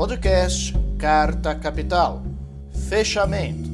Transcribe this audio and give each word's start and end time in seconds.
Podcast 0.00 0.72
Carta 0.98 1.54
Capital. 1.54 2.22
Fechamento. 2.88 3.68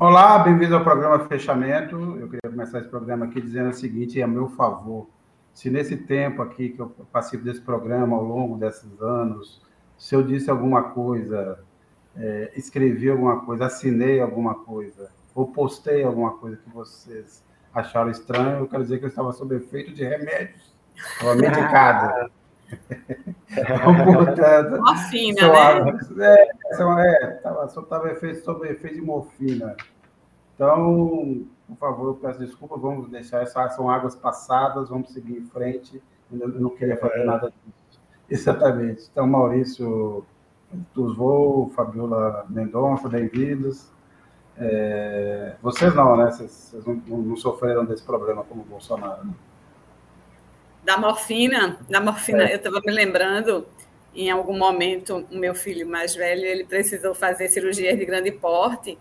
Olá, 0.00 0.40
bem-vindo 0.40 0.74
ao 0.74 0.82
programa 0.82 1.20
Fechamento. 1.20 1.94
Eu 2.18 2.28
queria 2.28 2.50
começar 2.50 2.80
esse 2.80 2.88
programa 2.88 3.26
aqui 3.26 3.40
dizendo 3.40 3.70
o 3.70 3.72
seguinte, 3.72 4.20
a 4.20 4.26
meu 4.26 4.48
favor, 4.48 5.08
se 5.54 5.70
nesse 5.70 5.98
tempo 5.98 6.42
aqui 6.42 6.70
que 6.70 6.80
eu 6.80 6.88
participo 7.12 7.44
desse 7.44 7.60
programa 7.60 8.16
ao 8.16 8.24
longo 8.24 8.56
desses 8.56 9.00
anos, 9.00 9.62
se 9.96 10.16
eu 10.16 10.22
disse 10.24 10.50
alguma 10.50 10.90
coisa, 10.90 11.60
é, 12.16 12.50
escrevi 12.56 13.08
alguma 13.08 13.44
coisa, 13.44 13.66
assinei 13.66 14.20
alguma 14.20 14.56
coisa, 14.56 15.12
ou 15.32 15.46
postei 15.46 16.02
alguma 16.02 16.38
coisa 16.38 16.56
que 16.56 16.70
vocês 16.70 17.44
acharam 17.72 18.10
estranho, 18.10 18.58
eu 18.58 18.66
quero 18.66 18.82
dizer 18.82 18.98
que 18.98 19.04
eu 19.04 19.10
estava 19.10 19.30
sob 19.30 19.54
efeito 19.54 19.92
de 19.92 20.02
remédios, 20.02 20.74
estava 20.96 21.36
medicado. 21.36 22.32
Portanto, 24.14 24.80
morfina, 24.80 25.48
né? 26.10 26.36
É, 26.36 26.52
é 26.72 27.26
tava, 27.42 27.68
só 27.68 27.80
estava 27.80 28.10
efeito, 28.10 28.44
sob 28.44 28.68
efeito 28.68 28.96
de 28.96 29.02
morfina. 29.02 29.76
Então, 30.54 31.46
por 31.68 31.76
favor, 31.78 32.08
eu 32.08 32.14
peço 32.14 32.38
desculpa, 32.40 32.76
vamos 32.76 33.08
deixar 33.10 33.42
essas 33.42 33.74
são 33.74 33.90
águas 33.90 34.14
passadas, 34.16 34.88
vamos 34.88 35.12
seguir 35.12 35.38
em 35.38 35.46
frente. 35.46 36.02
Eu 36.30 36.48
não 36.48 36.70
queria 36.70 36.96
fazer 36.96 37.24
nada 37.24 37.50
disso. 37.50 38.00
Exatamente. 38.28 39.08
Então, 39.10 39.26
Maurício 39.26 40.24
Tuzvou, 40.92 41.70
Fabiola 41.70 42.44
Mendonça, 42.50 43.08
bem-vindos. 43.08 43.90
É, 44.56 45.54
vocês 45.62 45.94
não, 45.94 46.16
né? 46.16 46.30
Vocês, 46.30 46.50
vocês 46.50 46.84
não, 46.84 46.94
não, 47.18 47.36
sofreram 47.36 47.84
desse 47.84 48.02
problema 48.02 48.44
como 48.44 48.62
o 48.62 48.64
Bolsonaro. 48.64 49.24
Né? 49.24 49.32
Da 50.88 50.96
morfina, 50.96 51.78
da 51.86 52.00
morfina, 52.00 52.44
é. 52.44 52.54
eu 52.54 52.56
estava 52.56 52.80
me 52.80 52.90
lembrando, 52.90 53.66
em 54.14 54.30
algum 54.30 54.56
momento, 54.56 55.26
o 55.30 55.36
meu 55.36 55.54
filho 55.54 55.86
mais 55.86 56.16
velho, 56.16 56.42
ele 56.42 56.64
precisou 56.64 57.14
fazer 57.14 57.50
cirurgia 57.50 57.94
de 57.94 58.06
grande 58.06 58.32
porte 58.32 58.96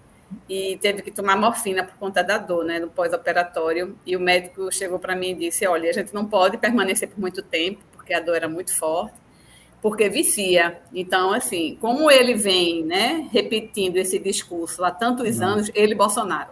e 0.50 0.78
teve 0.81 1.02
que 1.02 1.09
tomar 1.09 1.38
morfina 1.38 1.86
por 1.86 1.95
conta 1.95 2.22
da 2.22 2.38
dor, 2.38 2.66
né, 2.66 2.78
no 2.78 2.89
pós-operatório. 2.89 3.97
E 4.06 4.17
o 4.17 4.20
médico 4.20 4.70
chegou 4.70 5.00
para 5.00 5.16
mim 5.16 5.30
e 5.30 5.36
disse: 5.36 5.66
Olha, 5.66 5.89
a 5.89 5.94
gente 5.94 6.14
não 6.14 6.25
pode 6.25 6.58
permanecer 6.58 7.08
por 7.08 7.22
muito 7.22 7.42
tempo, 7.42 7.80
porque 7.94 8.14
a 8.14 8.19
dor 8.19 8.36
era 8.36 8.50
muito 8.50 8.75
forte, 8.75 9.16
porque 9.81 10.09
vicia. 10.09 10.81
Então, 10.94 11.31
assim, 11.31 11.78
como 11.80 12.12
ele 12.12 12.34
vem, 12.34 12.84
né, 12.84 13.30
repetindo 13.31 13.95
esse 13.95 14.19
discurso 14.19 14.84
há 14.84 14.92
tantos 14.92 15.40
uhum. 15.40 15.45
anos, 15.45 15.72
ele, 15.73 15.95
Bolsonaro, 15.95 16.52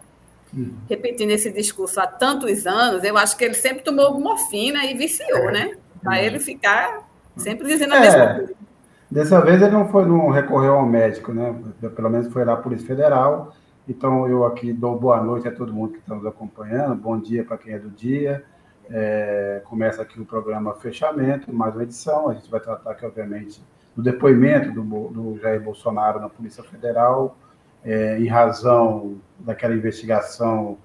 Uhum. 0.53 0.73
repetindo 0.89 1.31
esse 1.31 1.51
discurso 1.51 1.99
há 1.99 2.07
tantos 2.07 2.65
anos, 2.65 3.03
eu 3.03 3.17
acho 3.17 3.37
que 3.37 3.43
ele 3.43 3.55
sempre 3.55 3.83
tomou 3.83 4.19
morfina 4.19 4.85
e 4.85 4.93
viciou, 4.93 5.51
né? 5.51 5.75
Para 6.01 6.21
ele 6.21 6.39
ficar 6.39 7.05
sempre 7.35 7.67
dizendo 7.67 7.93
a 7.93 7.97
é, 7.97 7.99
mesma 7.99 8.33
coisa. 8.35 8.53
Dessa 9.09 9.41
vez 9.41 9.61
ele 9.61 9.71
não 9.71 9.87
foi, 9.87 10.05
não 10.05 10.29
recorreu 10.29 10.75
ao 10.75 10.85
médico, 10.85 11.33
né? 11.33 11.55
Pelo 11.95 12.09
menos 12.09 12.31
foi 12.31 12.45
lá 12.45 12.53
a 12.53 12.57
Polícia 12.57 12.87
Federal. 12.87 13.53
Então 13.87 14.27
eu 14.27 14.45
aqui 14.45 14.73
dou 14.73 14.99
boa 14.99 15.21
noite 15.21 15.47
a 15.47 15.51
todo 15.51 15.73
mundo 15.73 15.93
que 15.93 15.99
está 15.99 16.15
nos 16.15 16.25
acompanhando, 16.25 16.95
bom 16.95 17.19
dia 17.19 17.43
para 17.43 17.57
quem 17.57 17.73
é 17.73 17.79
do 17.79 17.89
dia. 17.89 18.43
É, 18.89 19.61
começa 19.65 20.01
aqui 20.01 20.19
o 20.19 20.25
programa 20.25 20.73
Fechamento, 20.75 21.53
mais 21.53 21.73
uma 21.73 21.83
edição. 21.83 22.29
A 22.29 22.33
gente 22.33 22.49
vai 22.49 22.59
tratar 22.59 22.91
aqui, 22.91 23.05
obviamente, 23.05 23.61
do 23.95 24.01
depoimento 24.01 24.71
do, 24.71 24.81
do 25.09 25.39
Jair 25.39 25.61
Bolsonaro 25.61 26.19
na 26.19 26.29
Polícia 26.29 26.63
Federal, 26.63 27.37
é, 27.85 28.19
em 28.19 28.27
razão 28.27 29.17
daquela 29.39 29.75
investigação 29.75 30.77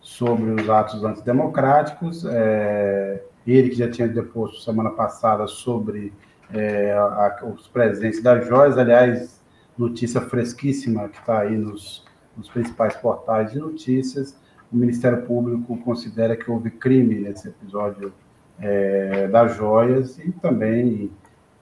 sobre 0.00 0.50
os 0.50 0.68
atos 0.68 1.04
antidemocráticos. 1.04 2.24
É, 2.26 3.22
ele 3.46 3.70
que 3.70 3.76
já 3.76 3.90
tinha 3.90 4.08
deposto 4.08 4.60
semana 4.60 4.90
passada 4.90 5.46
sobre 5.46 6.12
é, 6.52 6.92
a, 6.92 7.38
os 7.44 7.68
presentes 7.68 8.22
das 8.22 8.46
joias, 8.46 8.76
aliás, 8.76 9.40
notícia 9.76 10.20
fresquíssima 10.20 11.08
que 11.08 11.18
está 11.18 11.40
aí 11.40 11.56
nos, 11.56 12.04
nos 12.36 12.48
principais 12.50 12.96
portais 12.96 13.52
de 13.52 13.58
notícias. 13.58 14.36
O 14.72 14.76
Ministério 14.76 15.22
Público 15.22 15.78
considera 15.78 16.36
que 16.36 16.50
houve 16.50 16.70
crime 16.70 17.20
nesse 17.20 17.48
episódio 17.48 18.12
é, 18.60 19.28
das 19.28 19.54
joias 19.54 20.18
e 20.18 20.32
também 20.32 21.10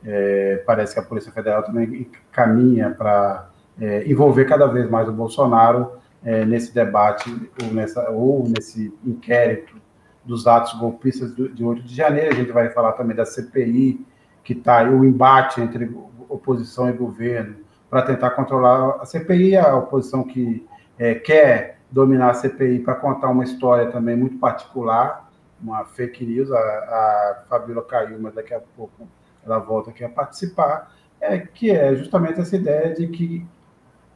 é, 0.04 0.62
parece 0.66 0.94
que 0.94 1.00
a 1.00 1.02
Polícia 1.02 1.30
Federal 1.30 1.62
também 1.62 2.08
caminha 2.32 2.90
para 2.90 3.45
é, 3.80 4.08
envolver 4.10 4.44
cada 4.46 4.66
vez 4.66 4.88
mais 4.88 5.08
o 5.08 5.12
Bolsonaro 5.12 5.92
é, 6.24 6.44
nesse 6.44 6.74
debate 6.74 7.30
ou, 7.62 7.72
nessa, 7.72 8.10
ou 8.10 8.48
nesse 8.48 8.92
inquérito 9.04 9.76
dos 10.24 10.46
atos 10.46 10.72
golpistas 10.74 11.34
de 11.34 11.64
8 11.64 11.82
de 11.82 11.94
janeiro. 11.94 12.34
A 12.34 12.38
gente 12.38 12.52
vai 12.52 12.70
falar 12.70 12.92
também 12.92 13.16
da 13.16 13.24
CPI, 13.24 14.04
que 14.42 14.52
está 14.52 14.82
o 14.84 15.04
embate 15.04 15.60
entre 15.60 15.90
oposição 16.28 16.88
e 16.88 16.92
governo 16.92 17.56
para 17.88 18.02
tentar 18.02 18.30
controlar 18.30 18.96
a 19.00 19.04
CPI, 19.04 19.56
a 19.56 19.76
oposição 19.76 20.24
que 20.24 20.66
é, 20.98 21.14
quer 21.14 21.78
dominar 21.90 22.30
a 22.30 22.34
CPI 22.34 22.80
para 22.80 22.94
contar 22.94 23.30
uma 23.30 23.44
história 23.44 23.90
também 23.90 24.16
muito 24.16 24.38
particular, 24.38 25.30
uma 25.62 25.84
fake 25.84 26.24
news. 26.26 26.50
A, 26.50 26.58
a 26.58 27.44
Fabíola 27.48 27.82
caiu, 27.82 28.18
mas 28.20 28.34
daqui 28.34 28.52
a 28.52 28.60
pouco 28.76 29.06
ela 29.44 29.58
volta 29.58 29.90
aqui 29.90 30.02
a 30.02 30.08
participar, 30.08 30.92
é, 31.20 31.38
que 31.38 31.70
é 31.70 31.94
justamente 31.94 32.40
essa 32.40 32.56
ideia 32.56 32.92
de 32.92 33.06
que 33.06 33.46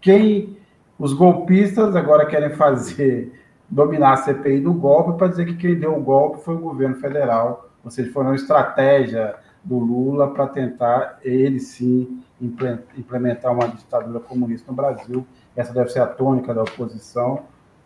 quem 0.00 0.56
os 0.98 1.12
golpistas 1.12 1.94
agora 1.96 2.26
querem 2.26 2.50
fazer 2.50 3.32
dominar 3.68 4.14
a 4.14 4.16
CPI 4.16 4.60
do 4.60 4.72
golpe 4.72 5.16
para 5.16 5.28
dizer 5.28 5.46
que 5.46 5.54
quem 5.54 5.78
deu 5.78 5.96
o 5.96 6.02
golpe 6.02 6.42
foi 6.44 6.54
o 6.54 6.58
governo 6.58 6.96
federal, 6.96 7.70
ou 7.84 7.90
seja, 7.90 8.10
foi 8.12 8.24
uma 8.24 8.34
estratégia 8.34 9.34
do 9.62 9.78
Lula 9.78 10.32
para 10.32 10.46
tentar 10.48 11.18
ele 11.22 11.60
sim 11.60 12.22
implementar 12.40 13.52
uma 13.52 13.68
ditadura 13.68 14.18
comunista 14.20 14.70
no 14.70 14.76
Brasil. 14.76 15.26
Essa 15.54 15.72
deve 15.72 15.90
ser 15.90 16.00
a 16.00 16.06
tônica 16.06 16.52
da 16.54 16.62
oposição. 16.62 17.42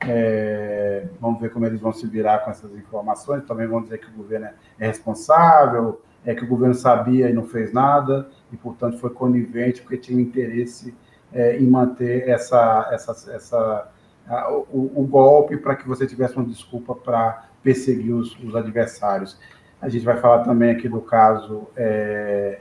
É, 0.06 1.06
vamos 1.20 1.40
ver 1.40 1.50
como 1.50 1.66
eles 1.66 1.80
vão 1.80 1.92
se 1.92 2.06
virar 2.06 2.38
com 2.40 2.50
essas 2.50 2.72
informações. 2.74 3.44
Também 3.44 3.66
vão 3.66 3.82
dizer 3.82 3.98
que 3.98 4.08
o 4.08 4.12
governo 4.12 4.48
é 4.78 4.86
responsável, 4.86 6.00
é 6.24 6.34
que 6.34 6.44
o 6.44 6.46
governo 6.46 6.74
sabia 6.74 7.28
e 7.28 7.32
não 7.32 7.44
fez 7.44 7.72
nada, 7.72 8.28
e 8.52 8.56
portanto 8.56 8.98
foi 8.98 9.10
conivente 9.10 9.82
porque 9.82 9.98
tinha 9.98 10.16
um 10.16 10.20
interesse 10.20 10.94
é, 11.34 11.58
em 11.58 11.66
manter 11.66 12.28
essa, 12.28 12.88
essa, 12.92 13.32
essa, 13.32 13.88
a, 14.26 14.52
o, 14.52 14.92
o, 14.94 15.06
golpe 15.06 15.56
para 15.56 15.74
que 15.74 15.86
você 15.86 16.06
tivesse 16.06 16.36
uma 16.36 16.46
desculpa 16.46 16.94
para 16.94 17.48
perseguir 17.62 18.14
os, 18.14 18.38
os, 18.38 18.54
adversários. 18.54 19.38
A 19.82 19.88
gente 19.88 20.04
vai 20.04 20.16
falar 20.18 20.44
também 20.44 20.70
aqui 20.70 20.88
do 20.88 21.00
caso 21.00 21.66
é, 21.76 22.60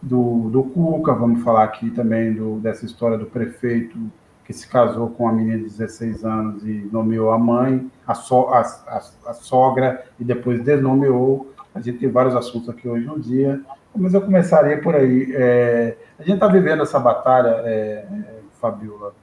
do, 0.00 0.48
do 0.48 0.64
Cuca, 0.64 1.12
vamos 1.12 1.42
falar 1.42 1.64
aqui 1.64 1.90
também 1.90 2.32
do, 2.32 2.58
dessa 2.58 2.86
história 2.86 3.18
do 3.18 3.26
prefeito 3.26 3.98
que 4.44 4.52
se 4.52 4.66
casou 4.66 5.10
com 5.10 5.24
uma 5.24 5.32
menina 5.32 5.58
de 5.58 5.64
16 5.64 6.24
anos 6.24 6.66
e 6.66 6.88
nomeou 6.90 7.30
a 7.30 7.38
mãe, 7.38 7.88
a, 8.04 8.14
so, 8.14 8.48
a, 8.48 8.62
a, 8.62 8.96
a 9.26 9.32
sogra, 9.32 10.04
e 10.18 10.24
depois 10.24 10.60
desnomeou. 10.64 11.54
A 11.72 11.80
gente 11.80 11.98
tem 11.98 12.10
vários 12.10 12.34
assuntos 12.34 12.68
aqui 12.68 12.88
hoje 12.88 13.06
no 13.06 13.20
dia. 13.20 13.60
Mas 13.94 14.14
eu 14.14 14.20
começaria 14.20 14.80
por 14.80 14.94
aí. 14.94 15.32
É, 15.34 15.96
a 16.18 16.22
gente 16.22 16.34
está 16.34 16.46
vivendo 16.46 16.82
essa 16.82 16.98
batalha, 16.98 17.62
é, 17.64 18.06
é, 18.10 18.40
Fabiola, 18.60 19.14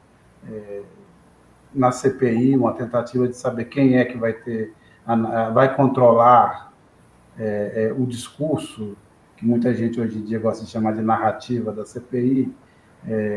é, 0.50 0.82
na 1.74 1.92
CPI, 1.92 2.56
uma 2.56 2.74
tentativa 2.74 3.28
de 3.28 3.36
saber 3.36 3.66
quem 3.66 3.98
é 3.98 4.06
que 4.06 4.18
vai 4.18 4.34
ter, 4.34 4.74
vai 5.54 5.76
controlar 5.76 6.74
é, 7.38 7.90
é, 7.90 7.94
o 7.94 8.06
discurso, 8.06 8.98
que 9.36 9.46
muita 9.46 9.74
gente 9.74 10.02
hoje 10.02 10.18
em 10.18 10.24
dia 10.24 10.40
gosta 10.40 10.66
de 10.66 10.72
chamar 10.72 10.94
de 10.94 11.02
narrativa 11.02 11.72
da 11.72 11.86
CPI, 11.86 12.52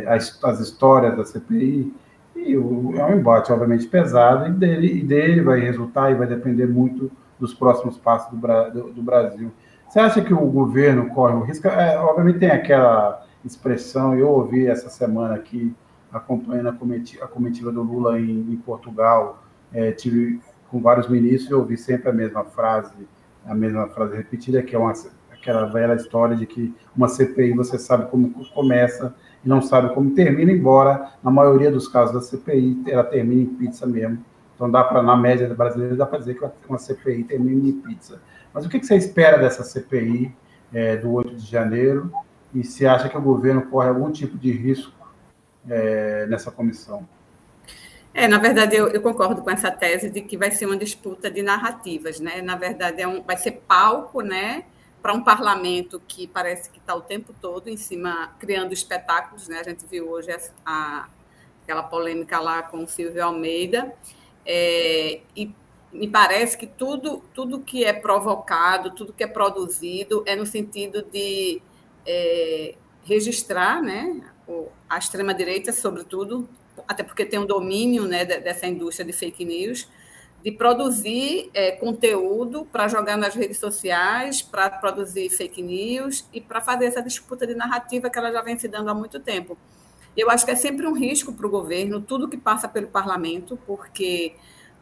as, 0.09 0.43
as, 0.43 0.59
histórias 0.59 1.17
da 1.17 1.25
CPI, 1.25 1.95
e 2.35 2.57
o, 2.57 2.95
é 2.97 3.05
um 3.05 3.19
embate, 3.19 3.53
obviamente, 3.53 3.87
pesado, 3.87 4.49
e 4.49 4.53
dele, 4.53 5.01
e 5.01 5.03
dele 5.05 5.43
vai 5.43 5.61
resultar 5.61 6.11
e 6.11 6.15
vai 6.15 6.27
depender 6.27 6.67
muito 6.67 7.11
dos 7.39 7.53
próximos 7.53 7.99
passos 7.99 8.31
do, 8.31 8.71
do, 8.71 8.93
do 8.95 9.03
Brasil. 9.03 9.53
Você 9.91 9.99
acha 9.99 10.23
que 10.23 10.33
o 10.33 10.47
governo 10.47 11.09
corre 11.09 11.35
o 11.35 11.41
risco? 11.41 11.67
É, 11.67 11.99
obviamente 11.99 12.39
tem 12.39 12.53
aquela 12.53 13.27
expressão, 13.45 14.15
eu 14.15 14.29
ouvi 14.29 14.69
essa 14.69 14.89
semana 14.89 15.35
aqui, 15.35 15.75
acompanhando 16.13 16.69
a 16.69 16.73
comitiva, 16.73 17.25
a 17.25 17.27
comitiva 17.27 17.73
do 17.73 17.83
Lula 17.83 18.21
em, 18.21 18.53
em 18.53 18.57
Portugal, 18.59 19.43
é, 19.73 19.91
tive 19.91 20.41
com 20.71 20.81
vários 20.81 21.09
ministros, 21.09 21.51
eu 21.51 21.59
ouvi 21.59 21.77
sempre 21.77 22.09
a 22.09 22.13
mesma 22.13 22.45
frase, 22.45 22.95
a 23.45 23.53
mesma 23.53 23.89
frase 23.89 24.17
repetida, 24.17 24.63
que 24.63 24.77
é 24.77 24.79
uma, 24.79 24.93
aquela 25.33 25.65
velha 25.65 25.95
história 25.95 26.37
de 26.37 26.47
que 26.47 26.73
uma 26.97 27.09
CPI 27.09 27.53
você 27.55 27.77
sabe 27.77 28.09
como 28.13 28.31
começa 28.55 29.13
e 29.45 29.49
não 29.49 29.61
sabe 29.61 29.93
como 29.93 30.13
termina, 30.13 30.53
embora 30.53 31.15
na 31.21 31.33
maioria 31.33 31.69
dos 31.69 31.89
casos 31.89 32.15
da 32.15 32.21
CPI 32.21 32.85
ela 32.87 33.03
termina 33.03 33.43
em 33.43 33.47
pizza 33.47 33.89
mesmo. 33.89 34.25
Então 34.55 34.71
dá 34.71 34.85
para 34.85 35.03
na 35.03 35.17
média 35.17 35.53
brasileira 35.53 35.97
dá 35.97 36.07
para 36.07 36.21
dizer 36.21 36.39
que 36.39 36.49
uma 36.69 36.79
CPI 36.79 37.25
termina 37.25 37.69
em 37.71 37.73
pizza. 37.73 38.23
Mas 38.53 38.67
o 38.67 38.69
que 38.69 38.83
você 38.83 38.97
espera 38.97 39.39
dessa 39.39 39.63
CPI 39.63 40.35
é, 40.73 40.97
do 40.97 41.13
8 41.13 41.37
de 41.37 41.47
janeiro 41.47 42.13
e 42.55 42.65
se 42.65 42.87
acha 42.87 43.09
que 43.09 43.17
o 43.17 43.21
governo 43.21 43.63
corre 43.67 43.89
algum 43.89 44.11
tipo 44.11 44.37
de 44.37 44.51
risco 44.51 44.93
é, 45.69 46.27
nessa 46.27 46.51
comissão? 46.51 47.09
É, 48.13 48.27
na 48.27 48.39
verdade, 48.39 48.75
eu, 48.75 48.89
eu, 48.89 49.01
concordo 49.01 49.41
com 49.43 49.51
essa 49.51 49.71
tese 49.71 50.11
de 50.11 50.21
que 50.21 50.37
vai 50.37 50.51
ser 50.51 50.67
uma 50.67 50.77
disputa 50.77 51.31
de 51.31 51.43
narrativas, 51.43 52.19
né? 52.19 52.43
Na 52.43 52.57
verdade, 52.57 53.01
é 53.01 53.07
um, 53.07 53.23
vai 53.23 53.37
ser 53.37 53.63
palco, 53.69 54.21
né, 54.21 54.65
para 55.01 55.13
um 55.13 55.23
parlamento 55.23 56.03
que 56.09 56.27
parece 56.27 56.71
que 56.71 56.79
está 56.79 56.95
o 56.95 57.01
tempo 57.01 57.33
todo 57.41 57.69
em 57.69 57.77
cima, 57.77 58.35
criando 58.41 58.73
espetáculos, 58.73 59.49
né? 59.49 59.61
A 59.61 59.63
gente 59.63 59.87
viu 59.87 60.11
hoje 60.11 60.33
a, 60.33 60.41
a 60.67 61.09
aquela 61.63 61.85
polêmica 61.85 62.41
lá 62.41 62.63
com 62.63 62.83
o 62.83 62.89
Silvio 62.89 63.25
Almeida, 63.25 63.95
é, 64.45 65.21
e 65.37 65.55
me 65.93 66.09
parece 66.09 66.57
que 66.57 66.67
tudo, 66.67 67.23
tudo 67.35 67.61
que 67.61 67.85
é 67.85 67.93
provocado, 67.93 68.93
tudo 68.93 69.13
que 69.13 69.25
é 69.25 69.27
produzido 69.27 70.23
é 70.27 70.37
no 70.37 70.47
sentido 70.47 71.03
de 71.03 71.61
é, 72.07 72.75
registrar 73.03 73.83
né, 73.83 74.21
a 74.89 74.99
extrema-direita, 74.99 75.73
sobretudo, 75.73 76.49
até 76.87 77.03
porque 77.03 77.25
tem 77.25 77.39
um 77.39 77.47
domínio 77.47 78.05
né, 78.05 78.25
dessa 78.25 78.67
indústria 78.67 79.05
de 79.05 79.13
fake 79.13 79.45
news, 79.45 79.89
de 80.43 80.53
produzir 80.53 81.51
é, 81.53 81.73
conteúdo 81.73 82.65
para 82.65 82.89
jogar 82.89 83.17
nas 83.17 83.35
redes 83.35 83.59
sociais, 83.59 84.41
para 84.41 84.71
produzir 84.71 85.29
fake 85.29 85.61
news 85.61 86.27
e 86.33 86.41
para 86.41 86.61
fazer 86.61 86.87
essa 86.87 87.03
disputa 87.03 87.47
de 87.47 87.55
narrativa 87.55 88.09
que 88.09 88.19
ela 88.19 88.33
já 88.33 88.41
vem 88.41 88.59
se 88.59 88.67
dando 88.67 88.89
há 88.89 88.95
muito 88.95 89.21
tempo. 89.21 89.59
Eu 90.17 90.31
acho 90.31 90.45
que 90.45 90.51
é 90.51 90.57
sempre 90.57 90.87
um 90.87 90.93
risco 90.93 91.33
para 91.33 91.47
o 91.47 91.51
governo, 91.51 92.01
tudo 92.01 92.29
que 92.29 92.37
passa 92.37 92.69
pelo 92.69 92.89
parlamento, 92.89 93.59
porque 93.67 94.35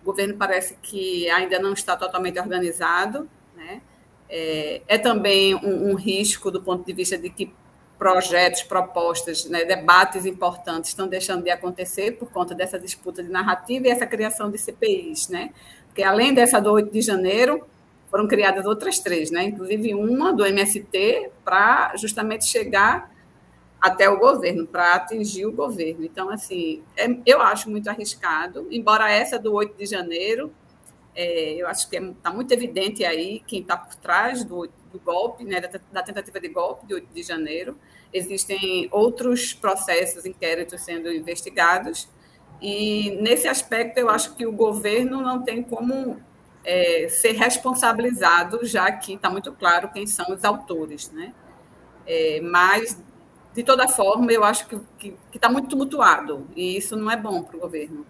governo 0.08 0.36
parece 0.36 0.76
que 0.82 1.28
ainda 1.28 1.58
não 1.58 1.74
está 1.74 1.94
totalmente 1.96 2.38
organizado. 2.38 3.28
Né? 3.54 3.82
É, 4.28 4.80
é 4.88 4.98
também 4.98 5.54
um, 5.54 5.90
um, 5.90 5.94
risco 5.94 6.50
do 6.50 6.62
ponto 6.62 6.84
de 6.84 6.92
vista 6.94 7.18
de 7.18 7.28
que 7.28 7.52
projetos, 7.98 8.62
propostas, 8.62 9.44
né, 9.46 9.64
debates 9.64 10.24
importantes 10.24 10.90
estão 10.90 11.08
deixando 11.08 11.42
de 11.42 11.50
acontecer 11.50 12.12
por 12.12 12.30
conta 12.30 12.54
dessa 12.54 12.78
disputa 12.78 13.22
de 13.22 13.28
narrativa 13.28 13.88
e 13.88 13.90
essa 13.90 14.06
criação 14.06 14.50
de 14.50 14.56
CPIs. 14.56 15.28
Né? 15.28 15.50
Porque 15.86 16.02
além 16.02 16.32
dessa 16.32 16.60
do 16.60 16.72
8 16.72 16.90
de 16.90 17.02
janeiro, 17.02 17.66
foram 18.10 18.26
criadas 18.26 18.64
outras 18.64 18.98
três, 19.00 19.30
né? 19.30 19.44
inclusive 19.44 19.94
uma 19.94 20.32
do 20.32 20.46
MST, 20.46 21.30
para 21.44 21.94
justamente 21.96 22.46
chegar 22.46 23.12
até 23.80 24.08
o 24.08 24.18
governo, 24.18 24.66
para 24.66 24.94
atingir 24.94 25.46
o 25.46 25.52
governo. 25.52 26.04
Então, 26.04 26.28
assim, 26.30 26.82
é, 26.96 27.08
eu 27.24 27.40
acho 27.40 27.70
muito 27.70 27.88
arriscado, 27.88 28.66
embora 28.70 29.10
essa 29.10 29.38
do 29.38 29.52
8 29.54 29.76
de 29.76 29.86
janeiro, 29.86 30.52
é, 31.14 31.54
eu 31.54 31.66
acho 31.66 31.88
que 31.88 31.96
está 31.96 32.08
é, 32.08 32.14
tá 32.22 32.30
muito 32.30 32.52
evidente 32.52 33.04
aí 33.04 33.40
quem 33.46 33.60
está 33.60 33.76
por 33.76 33.94
trás 33.96 34.44
do, 34.44 34.68
do 34.92 34.98
golpe, 35.04 35.44
né, 35.44 35.60
da, 35.60 35.80
da, 35.92 36.02
tentativa 36.02 36.40
de 36.40 36.48
golpe 36.48 36.86
de 36.86 36.94
8 36.94 37.08
de 37.12 37.22
janeiro. 37.22 37.76
Existem 38.12 38.88
outros 38.90 39.52
processos, 39.52 40.24
inquéritos 40.24 40.80
sendo 40.80 41.12
investigados, 41.12 42.08
e 42.60 43.10
nesse 43.20 43.46
aspecto 43.46 43.98
eu 43.98 44.08
acho 44.10 44.34
que 44.34 44.46
o 44.46 44.52
governo 44.52 45.20
não 45.20 45.42
tem 45.42 45.62
como 45.62 46.20
é, 46.64 47.08
ser 47.08 47.32
responsabilizado, 47.32 48.64
já 48.64 48.90
que 48.90 49.14
está 49.14 49.30
muito 49.30 49.52
claro 49.52 49.90
quem 49.92 50.06
são 50.06 50.26
os 50.32 50.44
autores, 50.44 51.10
né? 51.10 51.32
É, 52.06 52.40
mas 52.40 53.00
de 53.58 53.64
toda 53.64 53.88
forma, 53.88 54.30
eu 54.30 54.44
acho 54.44 54.68
que 54.68 55.16
está 55.34 55.48
muito 55.48 55.68
tumultuado, 55.68 56.44
e 56.54 56.76
isso 56.76 56.96
não 56.96 57.10
é 57.10 57.16
bom 57.16 57.42
para 57.42 57.56
o 57.56 57.60
governo. 57.60 58.06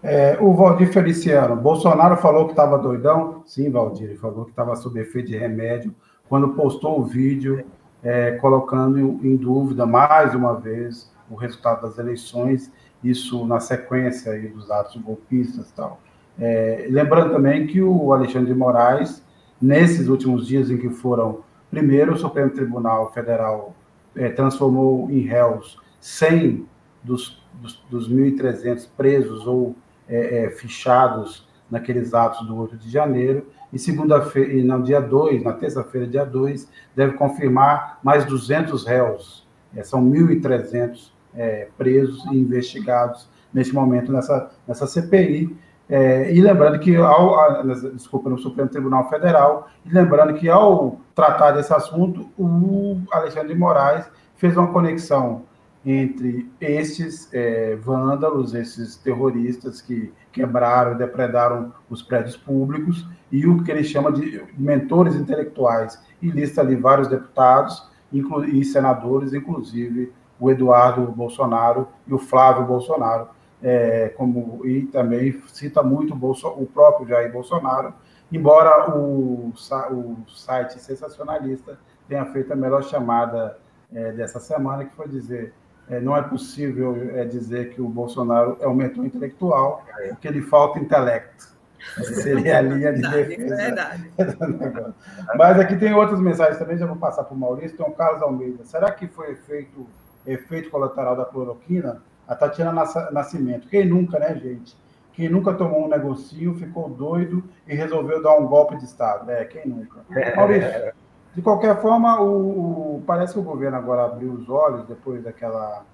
É, 0.00 0.38
o 0.40 0.54
Valdir 0.54 0.92
Feliciano, 0.92 1.56
Bolsonaro 1.56 2.16
falou 2.16 2.44
que 2.44 2.52
estava 2.52 2.78
doidão? 2.78 3.42
Sim, 3.44 3.68
Valdir, 3.70 4.10
ele 4.10 4.18
falou 4.18 4.44
que 4.44 4.52
estava 4.52 4.76
sob 4.76 5.00
efeito 5.00 5.30
de 5.30 5.36
remédio, 5.36 5.92
quando 6.28 6.50
postou 6.50 7.00
o 7.00 7.02
vídeo 7.02 7.64
é, 8.04 8.36
colocando 8.36 9.00
em 9.00 9.34
dúvida, 9.34 9.84
mais 9.84 10.32
uma 10.32 10.54
vez, 10.54 11.12
o 11.28 11.34
resultado 11.34 11.82
das 11.82 11.98
eleições, 11.98 12.70
isso 13.02 13.44
na 13.44 13.58
sequência 13.58 14.30
aí 14.30 14.46
dos 14.46 14.70
atos 14.70 14.94
golpistas 15.02 15.70
e 15.70 15.72
tal. 15.72 15.98
É, 16.38 16.86
lembrando 16.88 17.32
também 17.32 17.66
que 17.66 17.82
o 17.82 18.12
Alexandre 18.12 18.52
de 18.52 18.56
Moraes, 18.56 19.24
nesses 19.60 20.06
últimos 20.06 20.46
dias 20.46 20.70
em 20.70 20.78
que 20.78 20.88
foram, 20.88 21.40
primeiro, 21.68 22.12
o 22.12 22.16
Supremo 22.16 22.50
Tribunal 22.50 23.12
Federal 23.12 23.74
é, 24.16 24.28
transformou 24.28 25.10
em 25.10 25.20
réus 25.20 25.78
100 26.00 26.66
dos, 27.02 27.42
dos, 27.54 27.84
dos 27.90 28.12
1.300 28.12 28.88
presos 28.96 29.46
ou 29.46 29.74
é, 30.08 30.44
é, 30.44 30.50
fichados 30.50 31.48
naqueles 31.70 32.12
atos 32.12 32.46
do 32.46 32.56
8 32.56 32.76
de 32.76 32.90
janeiro, 32.90 33.46
e 33.72 33.78
segunda-feira, 33.78 34.52
no 34.62 34.82
dia 34.82 35.00
2, 35.00 35.42
na 35.42 35.54
terça-feira, 35.54 36.06
dia 36.06 36.24
2, 36.24 36.68
deve 36.94 37.14
confirmar 37.14 37.98
mais 38.02 38.26
200 38.26 38.84
réus, 38.84 39.46
é, 39.74 39.82
são 39.82 40.04
1.300 40.04 41.10
é, 41.34 41.68
presos 41.78 42.22
e 42.26 42.36
investigados 42.36 43.26
neste 43.52 43.74
momento 43.74 44.12
nessa, 44.12 44.50
nessa 44.68 44.86
CPI, 44.86 45.56
é, 45.94 46.32
e 46.32 46.40
lembrando 46.40 46.78
que, 46.78 46.96
ao, 46.96 47.38
a, 47.38 47.62
desculpa, 47.92 48.30
no 48.30 48.38
Supremo 48.38 48.70
Tribunal 48.70 49.10
Federal, 49.10 49.68
e 49.84 49.92
lembrando 49.92 50.32
que 50.32 50.48
ao 50.48 50.98
tratar 51.14 51.50
desse 51.50 51.70
assunto, 51.74 52.30
o 52.38 52.98
Alexandre 53.12 53.52
de 53.52 53.60
Moraes 53.60 54.10
fez 54.36 54.56
uma 54.56 54.68
conexão 54.68 55.42
entre 55.84 56.50
estes 56.58 57.28
é, 57.30 57.76
vândalos, 57.76 58.54
esses 58.54 58.96
terroristas 58.96 59.82
que 59.82 60.10
quebraram 60.32 60.92
e 60.92 60.94
depredaram 60.94 61.74
os 61.90 62.00
prédios 62.00 62.38
públicos, 62.38 63.06
e 63.30 63.46
o 63.46 63.62
que 63.62 63.70
ele 63.70 63.84
chama 63.84 64.10
de 64.10 64.42
mentores 64.56 65.14
intelectuais, 65.14 66.02
e 66.22 66.30
lista 66.30 66.62
ali 66.62 66.74
vários 66.74 67.08
deputados 67.08 67.86
e 68.10 68.64
senadores, 68.64 69.34
inclusive 69.34 70.10
o 70.40 70.50
Eduardo 70.50 71.02
Bolsonaro 71.12 71.86
e 72.06 72.14
o 72.14 72.18
Flávio 72.18 72.64
Bolsonaro, 72.64 73.28
é, 73.62 74.08
como, 74.16 74.66
e 74.66 74.86
também 74.86 75.40
cita 75.48 75.82
muito 75.82 76.14
o, 76.14 76.16
Bolso, 76.16 76.48
o 76.48 76.66
próprio 76.66 77.06
Jair 77.06 77.32
Bolsonaro, 77.32 77.94
embora 78.30 78.90
o, 78.90 79.52
o 79.90 80.24
site 80.28 80.80
sensacionalista 80.80 81.78
tenha 82.08 82.24
feito 82.26 82.52
a 82.52 82.56
melhor 82.56 82.82
chamada 82.82 83.56
é, 83.94 84.12
dessa 84.12 84.40
semana, 84.40 84.84
que 84.84 84.94
foi 84.96 85.08
dizer 85.08 85.54
é, 85.88 86.00
não 86.00 86.16
é 86.16 86.22
possível 86.22 86.96
é, 87.14 87.24
dizer 87.24 87.70
que 87.70 87.80
o 87.80 87.88
Bolsonaro 87.88 88.56
é 88.60 88.68
um 88.68 88.74
mentor 88.74 89.04
intelectual, 89.04 89.84
porque 90.10 90.28
lhe 90.28 90.40
falta 90.40 90.78
intelecto. 90.78 91.52
Essa 91.98 92.14
seria 92.14 92.58
a 92.58 92.62
linha 92.62 92.92
de 92.92 93.02
defesa. 93.02 93.56
Verdade. 93.56 94.12
Mas 95.36 95.58
aqui 95.58 95.76
tem 95.76 95.92
outras 95.92 96.20
mensagens 96.20 96.58
também, 96.58 96.78
já 96.78 96.86
vou 96.86 96.96
passar 96.96 97.24
para 97.24 97.34
o 97.34 97.38
Maurício. 97.38 97.76
Tem 97.76 97.84
o 97.84 97.90
Carlos 97.90 98.22
Almeida. 98.22 98.64
Será 98.64 98.92
que 98.92 99.08
foi 99.08 99.32
efeito, 99.32 99.86
efeito 100.24 100.70
colateral 100.70 101.16
da 101.16 101.24
cloroquina? 101.24 102.00
A 102.32 102.36
Tatiana 102.36 102.84
Nascimento. 103.10 103.68
Quem 103.68 103.86
nunca, 103.86 104.18
né, 104.18 104.34
gente? 104.34 104.76
Quem 105.12 105.28
nunca 105.28 105.52
tomou 105.52 105.84
um 105.84 105.88
negocinho, 105.88 106.54
ficou 106.54 106.88
doido 106.88 107.44
e 107.68 107.74
resolveu 107.74 108.22
dar 108.22 108.38
um 108.38 108.46
golpe 108.46 108.76
de 108.76 108.84
Estado. 108.84 109.30
É, 109.30 109.44
quem 109.44 109.66
nunca? 109.66 110.00
Maurício, 110.34 110.92
de 111.34 111.40
qualquer 111.40 111.80
forma, 111.80 112.20
o, 112.20 112.96
o, 112.96 113.02
parece 113.06 113.34
que 113.34 113.38
o 113.38 113.42
governo 113.42 113.76
agora 113.76 114.04
abriu 114.04 114.32
os 114.32 114.48
olhos 114.48 114.86
depois 114.86 115.22
daquela. 115.22 115.84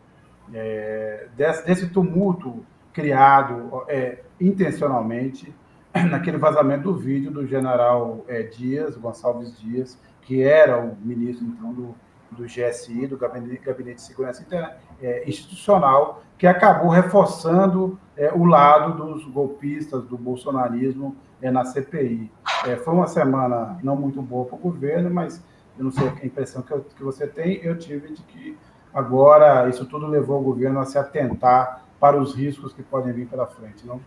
É, 0.52 1.26
desse, 1.36 1.66
desse, 1.66 1.88
tumulto 1.90 2.64
criado 2.90 3.84
é, 3.86 4.20
intencionalmente 4.40 5.54
naquele 6.10 6.38
vazamento 6.38 6.84
do 6.84 6.96
vídeo 6.96 7.30
do 7.30 7.46
general 7.46 8.24
é, 8.26 8.44
Dias, 8.44 8.96
Gonçalves 8.96 9.60
Dias, 9.60 9.98
que 10.22 10.42
era 10.42 10.80
o 10.80 10.96
ministro 11.02 11.46
então 11.46 11.72
do, 11.74 11.94
do 12.30 12.44
GSI, 12.44 13.06
do 13.06 13.18
Gabinete, 13.18 13.62
Gabinete 13.62 13.96
de 13.96 14.02
Segurança 14.02 14.44
é, 15.02 15.28
Institucional, 15.28 16.22
que 16.38 16.46
acabou 16.46 16.88
reforçando 16.90 17.98
é, 18.16 18.32
o 18.32 18.44
lado 18.44 18.96
dos 18.96 19.24
golpistas, 19.26 20.04
do 20.04 20.16
bolsonarismo 20.16 21.16
é, 21.42 21.50
na 21.50 21.64
CPI. 21.64 22.30
É, 22.66 22.76
foi 22.76 22.94
uma 22.94 23.08
semana 23.08 23.78
não 23.82 23.96
muito 23.96 24.22
boa 24.22 24.46
para 24.46 24.56
o 24.56 24.58
governo, 24.58 25.10
mas 25.10 25.42
eu 25.76 25.84
não 25.84 25.90
sei 25.90 26.08
a 26.08 26.26
impressão 26.26 26.62
que, 26.62 26.72
eu, 26.72 26.80
que 26.80 27.02
você 27.02 27.26
tem, 27.26 27.60
eu 27.62 27.76
tive 27.76 28.12
de 28.12 28.22
que 28.22 28.56
agora 28.94 29.68
isso 29.68 29.84
tudo 29.84 30.06
levou 30.06 30.40
o 30.40 30.44
governo 30.44 30.80
a 30.80 30.84
se 30.84 30.96
atentar 30.96 31.84
para 32.00 32.16
os 32.16 32.34
riscos 32.34 32.72
que 32.72 32.82
podem 32.82 33.12
vir 33.12 33.26
pela 33.26 33.46
frente, 33.46 33.84
não? 33.86 34.00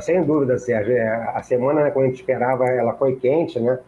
Sem 0.00 0.24
dúvida, 0.24 0.58
Sérgio. 0.58 0.96
É, 0.96 1.32
a 1.34 1.42
semana, 1.42 1.84
né, 1.84 1.90
quando 1.90 2.06
a 2.06 2.08
gente 2.08 2.20
esperava, 2.20 2.66
ela 2.66 2.94
foi 2.94 3.16
quente, 3.16 3.58
né? 3.60 3.78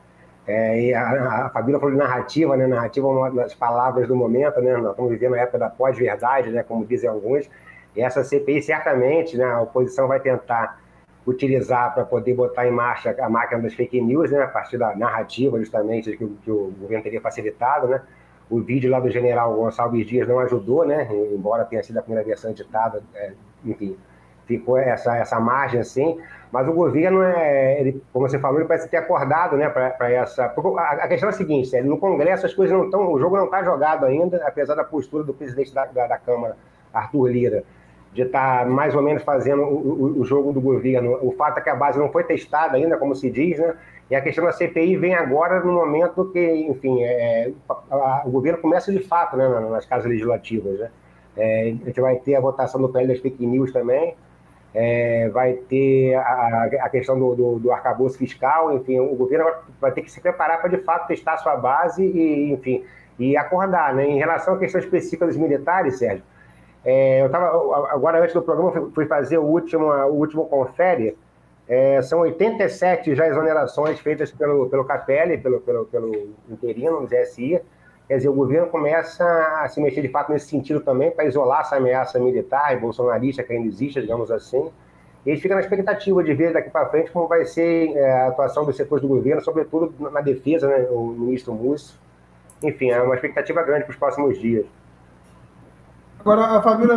É, 0.49 0.95
a, 0.95 1.47
a 1.47 1.51
Fabíola 1.51 1.79
falou 1.79 1.95
de 1.95 2.01
narrativa, 2.01 2.57
né? 2.57 2.67
Narrativa 2.67 3.07
é 3.07 3.11
uma 3.11 3.31
das 3.31 3.55
palavras 3.55 4.09
do 4.09 4.17
momento, 4.17 4.63
né? 4.63 4.79
Nós 4.79 4.93
estamos 4.93 5.11
vivendo 5.11 5.35
a 5.35 5.41
época 5.41 5.59
da 5.59 5.69
pós-verdade, 5.69 6.51
né? 6.51 6.63
Como 6.63 6.87
dizem 6.87 7.11
alguns. 7.11 7.51
E 7.95 8.01
essa 8.01 8.25
CPI, 8.25 8.63
certamente, 8.63 9.37
né? 9.37 9.45
A 9.45 9.61
oposição 9.61 10.09
vai 10.09 10.21
tentar 10.21 10.81
utilizar 11.27 11.93
para 11.93 12.07
poder 12.07 12.33
botar 12.33 12.67
em 12.67 12.71
marcha 12.71 13.15
a 13.21 13.29
máquina 13.29 13.61
das 13.61 13.75
fake 13.75 14.01
news, 14.01 14.31
né? 14.31 14.43
A 14.43 14.49
partir 14.49 14.79
da 14.79 14.97
narrativa, 14.97 15.59
justamente, 15.59 16.17
que, 16.17 16.27
que 16.27 16.51
o 16.51 16.73
governo 16.81 17.05
teria 17.05 17.21
facilitado, 17.21 17.87
né? 17.87 18.01
O 18.49 18.61
vídeo 18.63 18.91
lá 18.91 18.99
do 19.01 19.11
general 19.11 19.55
Gonçalves 19.55 20.07
Dias 20.07 20.27
não 20.27 20.39
ajudou, 20.41 20.87
né? 20.87 21.07
Embora 21.31 21.67
tenha 21.67 21.83
sido 21.83 21.99
a 21.99 22.03
primeira 22.03 22.27
versão 22.27 22.51
editada, 22.51 23.03
é, 23.15 23.33
enfim, 23.67 23.99
ficou 24.49 24.79
essa, 24.79 25.17
essa 25.17 25.39
margem 25.39 25.81
assim. 25.81 26.19
Mas 26.51 26.67
o 26.67 26.73
governo, 26.73 27.23
é, 27.23 27.79
ele, 27.79 28.03
como 28.13 28.27
você 28.27 28.39
falou, 28.39 28.59
ele 28.59 28.67
parece 28.67 28.89
ter 28.89 28.97
acordado 28.97 29.57
né, 29.57 29.69
para 29.69 30.11
essa. 30.11 30.47
A, 30.47 31.07
questão 31.07 31.29
é 31.29 31.33
a 31.33 31.35
seguinte: 31.35 31.79
no 31.83 31.99
Congresso 31.99 32.47
as 32.47 32.55
coisas 32.55 32.77
não 32.77 32.87
estão. 32.87 33.13
O 33.13 33.21
jogo 33.21 33.37
não 33.37 33.45
está 33.45 33.63
jogado 33.63 34.07
ainda, 34.07 34.43
apesar 34.47 34.75
da 34.75 34.83
postura 34.83 35.23
do 35.23 35.35
presidente 35.35 35.73
da, 35.75 35.85
da, 35.85 36.07
da, 36.07 36.19
Câmara, 36.19 36.57
Arthur 36.93 37.27
Lira, 37.29 37.65
de 38.15 38.23
estar 38.23 38.61
tá 38.61 38.65
mais 38.65 38.95
ou 38.95 39.03
menos 39.03 39.23
fazendo 39.23 39.63
o, 39.63 39.67
o, 39.67 40.21
o, 40.21 40.25
jogo 40.25 40.51
do 40.53 40.61
governo. 40.61 41.19
O 41.21 41.33
fato 41.33 41.59
é 41.59 41.61
que 41.61 41.69
a 41.69 41.77
base 41.77 41.99
não 41.99 42.11
foi 42.11 42.25
testada 42.25 42.77
ainda, 42.77 42.97
como 42.97 43.15
se 43.15 43.31
diz, 43.31 43.59
né? 43.59 43.75
E 44.11 44.17
a 44.17 44.23
questão 44.23 44.45
da 44.45 44.53
CPI 44.53 44.97
vem 44.97 45.15
agora 45.15 45.61
no 45.61 45.73
momento 45.73 46.31
que, 46.33 46.41
enfim, 46.41 47.03
é, 47.03 47.53
a, 47.69 47.95
a, 47.95 48.23
o 48.25 48.31
governo 48.31 48.59
começa 48.59 48.91
de 48.91 49.01
fato 49.01 49.37
né, 49.37 49.47
nas 49.71 49.85
casas 49.85 50.07
legislativas. 50.07 50.79
Né? 50.79 50.91
É, 51.37 51.61
a 51.83 51.87
gente 51.87 52.01
vai 52.01 52.17
ter 52.17 52.35
a 52.35 52.41
votação 52.41 52.81
do 52.81 52.89
PL 52.89 53.07
das 53.07 53.21
fake 53.21 53.47
news 53.47 53.71
também, 53.71 54.17
é, 54.75 55.29
vai 55.31 55.55
ter 55.55 56.15
a, 56.15 56.69
a 56.83 56.89
questão 56.89 57.19
do, 57.19 57.35
do, 57.35 57.59
do, 57.59 57.73
arcabouço 57.73 58.19
fiscal, 58.19 58.75
enfim, 58.77 58.99
o 59.01 59.15
governo 59.15 59.47
vai, 59.81 59.93
ter 59.93 60.03
que 60.03 60.11
se 60.11 60.21
preparar 60.21 60.61
para 60.61 60.71
de 60.71 60.79
fato 60.79 61.09
testar 61.09 61.39
sua 61.39 61.57
base 61.57 62.05
e, 62.05 62.53
enfim, 62.53 62.85
e 63.19 63.37
acordar. 63.37 63.95
Né? 63.95 64.07
Em 64.07 64.19
relação 64.19 64.55
à 64.55 64.59
questão 64.59 64.81
específica 64.81 65.27
dos 65.27 65.37
militares, 65.37 65.99
Sérgio, 65.99 66.23
é, 66.85 67.23
eu 67.23 67.27
estava, 67.27 67.47
agora 67.91 68.21
antes 68.21 68.35
do 68.35 68.43
programa, 68.43 68.91
fui, 68.95 69.07
fazer 69.07 69.39
o 69.39 69.45
último, 69.45 69.87
o 69.87 70.15
último 70.15 70.47
confere, 70.47 71.17
é, 71.67 72.01
são 72.01 72.21
87 72.21 73.15
já 73.15 73.27
exonerações 73.27 73.99
feitas 74.01 74.31
pelo, 74.31 74.69
pelo 74.71 74.85
Capelli, 74.85 75.37
pelo, 75.39 75.61
pelo, 75.61 75.85
pelo 75.87 76.35
interino, 76.49 77.01
no 77.01 77.07
GSI. 77.07 77.61
Quer 78.09 78.17
dizer, 78.17 78.31
o 78.31 78.33
governo 78.33 78.69
começa 78.69 79.23
a 79.61 79.69
se 79.69 79.81
mexer 79.83 80.01
de 80.01 80.09
fato 80.09 80.33
nesse 80.33 80.49
sentido 80.49 80.81
também, 80.81 81.11
para 81.11 81.27
isolar 81.27 81.61
essa 81.61 81.77
ameaça 81.77 82.19
militar 82.19 82.75
e 82.75 82.81
bolsonarista 82.81 83.43
que 83.43 83.53
ainda 83.53 83.69
existe, 83.69 84.01
digamos 84.01 84.31
assim. 84.31 84.71
E 85.27 85.31
a 85.31 85.35
gente 85.35 85.43
fica 85.43 85.55
na 85.55 85.61
expectativa 85.61 86.25
de 86.25 86.33
ver 86.33 86.55
daqui 86.55 86.71
para 86.71 86.87
frente 86.87 87.11
como 87.11 87.29
vai 87.29 87.45
ser 87.45 87.95
é, 87.95 88.23
a 88.23 88.29
atuação 88.29 88.65
dos 88.65 88.77
setores 88.77 89.03
do 89.03 89.09
governo, 89.09 89.43
sobretudo 89.43 89.93
na 90.11 90.23
defesa, 90.23 90.67
né, 90.67 90.89
o 90.91 91.09
ministro 91.09 91.53
Múcio. 91.53 91.99
Enfim, 92.63 92.91
é 92.91 93.03
uma 93.03 93.15
expectativa 93.15 93.63
grande 93.63 93.85
para 93.85 93.93
os 93.93 93.99
próximos 93.99 94.39
dias. 94.39 94.65
Agora, 96.19 96.57
a 96.57 96.63
Fabíola 96.63 96.97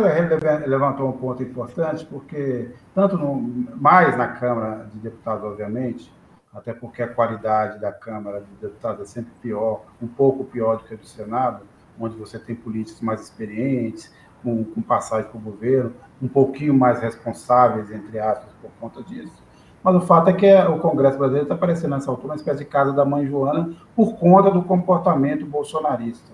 levantou 0.66 1.08
um 1.08 1.12
ponto 1.12 1.42
importante, 1.42 2.06
porque, 2.06 2.70
tanto 2.94 3.18
no, 3.18 3.34
mais 3.76 4.16
na 4.16 4.28
Câmara 4.28 4.86
de 4.92 4.98
Deputados, 4.98 5.44
obviamente, 5.44 6.10
até 6.52 6.72
porque 6.72 7.02
a 7.02 7.08
qualidade 7.08 7.80
da 7.80 7.92
Câmara 7.92 8.40
de 8.40 8.46
Deputados 8.60 9.00
é 9.02 9.04
sempre 9.06 9.32
pior, 9.40 9.82
um 10.00 10.06
pouco 10.06 10.44
pior 10.44 10.76
do 10.76 10.84
que 10.84 10.94
a 10.94 10.96
do 10.96 11.06
Senado, 11.06 11.64
onde 11.98 12.16
você 12.16 12.38
tem 12.38 12.54
políticos 12.54 13.00
mais 13.00 13.22
experientes, 13.22 14.12
com, 14.42 14.64
com 14.64 14.82
passagem 14.82 15.30
para 15.30 15.38
o 15.38 15.40
governo, 15.40 15.94
um 16.20 16.28
pouquinho 16.28 16.74
mais 16.74 17.00
responsáveis, 17.00 17.90
entre 17.90 18.18
aspas, 18.18 18.52
por 18.60 18.70
conta 18.80 19.02
disso. 19.02 19.42
Mas 19.82 19.96
o 19.96 20.00
fato 20.00 20.30
é 20.30 20.32
que 20.32 20.54
o 20.64 20.78
Congresso 20.78 21.18
brasileiro 21.18 21.46
está 21.46 21.56
parecendo 21.56 21.94
nessa 21.94 22.10
altura 22.10 22.28
uma 22.28 22.36
espécie 22.36 22.60
de 22.60 22.64
casa 22.66 22.92
da 22.92 23.04
mãe 23.04 23.26
Joana 23.26 23.72
por 23.96 24.16
conta 24.16 24.50
do 24.50 24.62
comportamento 24.62 25.44
bolsonarista. 25.46 26.30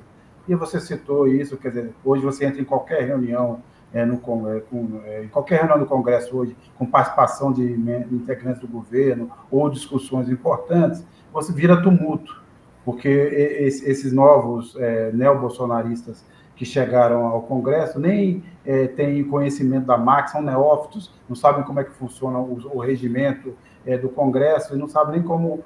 E 0.46 0.54
você 0.54 0.80
citou 0.80 1.26
isso, 1.26 1.56
quer 1.56 1.68
dizer, 1.68 1.94
hoje 2.04 2.22
você 2.22 2.46
entra 2.46 2.60
em 2.60 2.64
qualquer 2.64 3.02
reunião, 3.02 3.60
é, 3.92 4.04
no, 4.04 4.16
é, 4.16 4.60
com, 4.60 5.00
é, 5.04 5.24
em 5.24 5.28
qualquer 5.28 5.60
reunião 5.60 5.78
do 5.78 5.86
Congresso 5.86 6.36
hoje, 6.36 6.56
com 6.76 6.86
participação 6.86 7.52
de 7.52 7.62
integrantes 8.12 8.60
do 8.60 8.68
governo 8.68 9.30
ou 9.50 9.68
discussões 9.70 10.28
importantes, 10.28 11.04
você 11.32 11.52
vira 11.52 11.82
tumulto, 11.82 12.42
porque 12.84 13.08
esses 13.08 14.12
novos 14.12 14.76
é, 14.78 15.12
neobolsonaristas 15.12 16.24
que 16.56 16.64
chegaram 16.64 17.26
ao 17.26 17.42
Congresso 17.42 18.00
nem 18.00 18.42
é, 18.66 18.88
têm 18.88 19.22
conhecimento 19.24 19.86
da 19.86 19.96
máquina, 19.96 20.28
são 20.28 20.42
neófitos, 20.42 21.12
não 21.28 21.36
sabem 21.36 21.62
como 21.62 21.78
é 21.78 21.84
que 21.84 21.92
funciona 21.92 22.38
o, 22.38 22.58
o 22.74 22.80
regimento 22.80 23.54
é, 23.88 23.96
do 23.96 24.10
Congresso 24.10 24.74
e 24.74 24.78
não 24.78 24.86
sabe 24.86 25.12
nem 25.12 25.22
como 25.22 25.64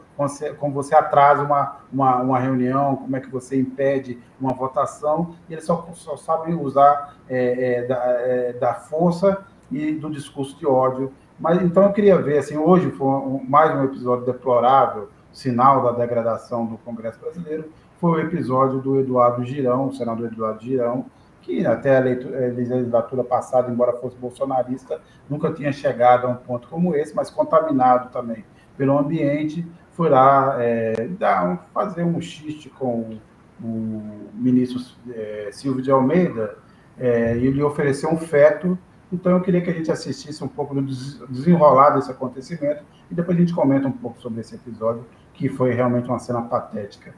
como 0.61 0.73
você 0.73 0.95
atrasa 0.95 1.43
uma, 1.43 1.79
uma, 1.93 2.17
uma, 2.23 2.39
reunião, 2.39 2.95
como 2.95 3.17
é 3.17 3.21
que 3.21 3.29
você 3.29 3.59
impede 3.59 4.17
uma 4.41 4.55
votação, 4.55 5.35
e 5.49 5.53
eles 5.53 5.65
só, 5.65 5.89
só 5.95 6.17
sabem 6.17 6.55
usar 6.55 7.17
é, 7.29 7.81
é, 7.81 7.87
da, 7.87 7.97
é, 7.97 8.53
da, 8.53 8.75
força 8.75 9.45
e 9.69 9.91
do 9.91 10.09
discurso 10.09 10.57
de 10.57 10.65
ódio. 10.65 11.13
Mas 11.41 11.61
então 11.61 11.83
eu 11.83 11.93
queria 11.93 12.17
ver, 12.23 12.39
assim, 12.39 12.57
hoje 12.57 12.93
foi 12.93 13.09
um, 13.09 13.45
mais 13.49 13.75
um 13.75 13.83
episódio 13.83 14.25
deplorável, 14.25 15.09
sinal 15.33 15.83
da 15.83 15.91
degradação 15.91 16.65
do 16.65 16.79
Congresso 16.79 17.19
brasileiro, 17.19 17.65
foi 18.01 18.23
o 18.23 18.27
episódio 18.27 18.79
do 18.79 19.01
Eduardo 19.01 19.45
Girão, 19.45 19.89
o 19.89 19.93
senador 19.93 20.27
Eduardo 20.27 20.63
Girão, 20.63 21.07
que 21.43 21.67
até 21.67 21.99
a 21.99 22.01
legislatura 22.01 23.23
passada, 23.25 23.71
embora 23.71 23.93
fosse 23.95 24.17
bolsonarista, 24.17 25.01
nunca 25.29 25.53
tinha 25.53 25.73
chegado 25.73 26.27
a 26.27 26.31
um 26.31 26.37
ponto 26.37 26.69
como 26.69 26.95
esse, 26.95 27.15
mas 27.15 27.29
contaminado 27.29 28.11
também 28.11 28.45
pelo 28.77 28.97
ambiente, 28.97 29.67
foi 29.91 30.09
lá 30.09 30.57
é, 30.63 31.09
dar 31.19 31.69
fazer 31.75 32.05
um 32.05 32.21
xiste 32.21 32.71
com 32.71 33.19
o 33.63 34.31
ministro 34.33 34.81
é, 35.11 35.51
Silvio 35.53 35.83
de 35.83 35.91
Almeida 35.91 36.57
é, 36.99 37.37
e 37.37 37.51
lhe 37.51 37.63
ofereceu 37.63 38.11
um 38.11 38.17
feto. 38.17 38.79
Então, 39.13 39.33
eu 39.33 39.41
queria 39.43 39.61
que 39.61 39.69
a 39.69 39.73
gente 39.73 39.93
assistisse 39.93 40.43
um 40.43 40.49
pouco 40.49 40.75
do 40.75 40.83
desenrolar 41.29 41.91
desse 41.91 42.11
acontecimento 42.11 42.83
e 43.11 43.15
depois 43.15 43.37
a 43.37 43.41
gente 43.41 43.53
comenta 43.53 43.87
um 43.87 43.93
pouco 43.93 44.19
sobre 44.21 44.41
esse 44.41 44.55
episódio, 44.55 45.05
que 45.35 45.49
foi 45.49 45.75
realmente 45.75 46.09
uma 46.09 46.19
cena 46.19 46.41
patética 46.43 47.15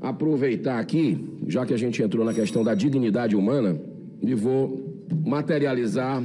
aproveitar 0.00 0.78
aqui, 0.78 1.18
já 1.46 1.66
que 1.66 1.74
a 1.74 1.76
gente 1.76 2.02
entrou 2.02 2.24
na 2.24 2.32
questão 2.32 2.64
da 2.64 2.74
dignidade 2.74 3.36
humana, 3.36 3.78
e 4.22 4.34
vou 4.34 5.06
materializar 5.24 6.22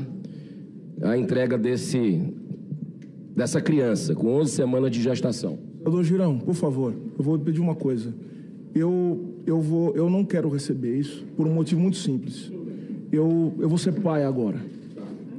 a 1.01 1.17
entrega 1.17 1.57
desse 1.57 2.21
dessa 3.35 3.59
criança 3.59 4.15
com 4.15 4.33
11 4.35 4.51
semanas 4.51 4.91
de 4.91 5.01
gestação. 5.01 5.59
Doutor 5.83 6.03
Girão, 6.03 6.39
por 6.39 6.55
favor, 6.55 6.93
eu 7.17 7.23
vou 7.23 7.37
pedir 7.37 7.59
uma 7.59 7.75
coisa. 7.75 8.13
Eu 8.73 9.35
eu 9.45 9.59
vou 9.59 9.93
eu 9.95 10.09
não 10.09 10.23
quero 10.23 10.49
receber 10.49 10.97
isso 10.97 11.25
por 11.35 11.45
um 11.45 11.53
motivo 11.53 11.81
muito 11.81 11.97
simples. 11.97 12.51
Eu 13.11 13.53
eu 13.59 13.67
vou 13.67 13.77
ser 13.77 13.91
pai 13.93 14.23
agora. 14.23 14.59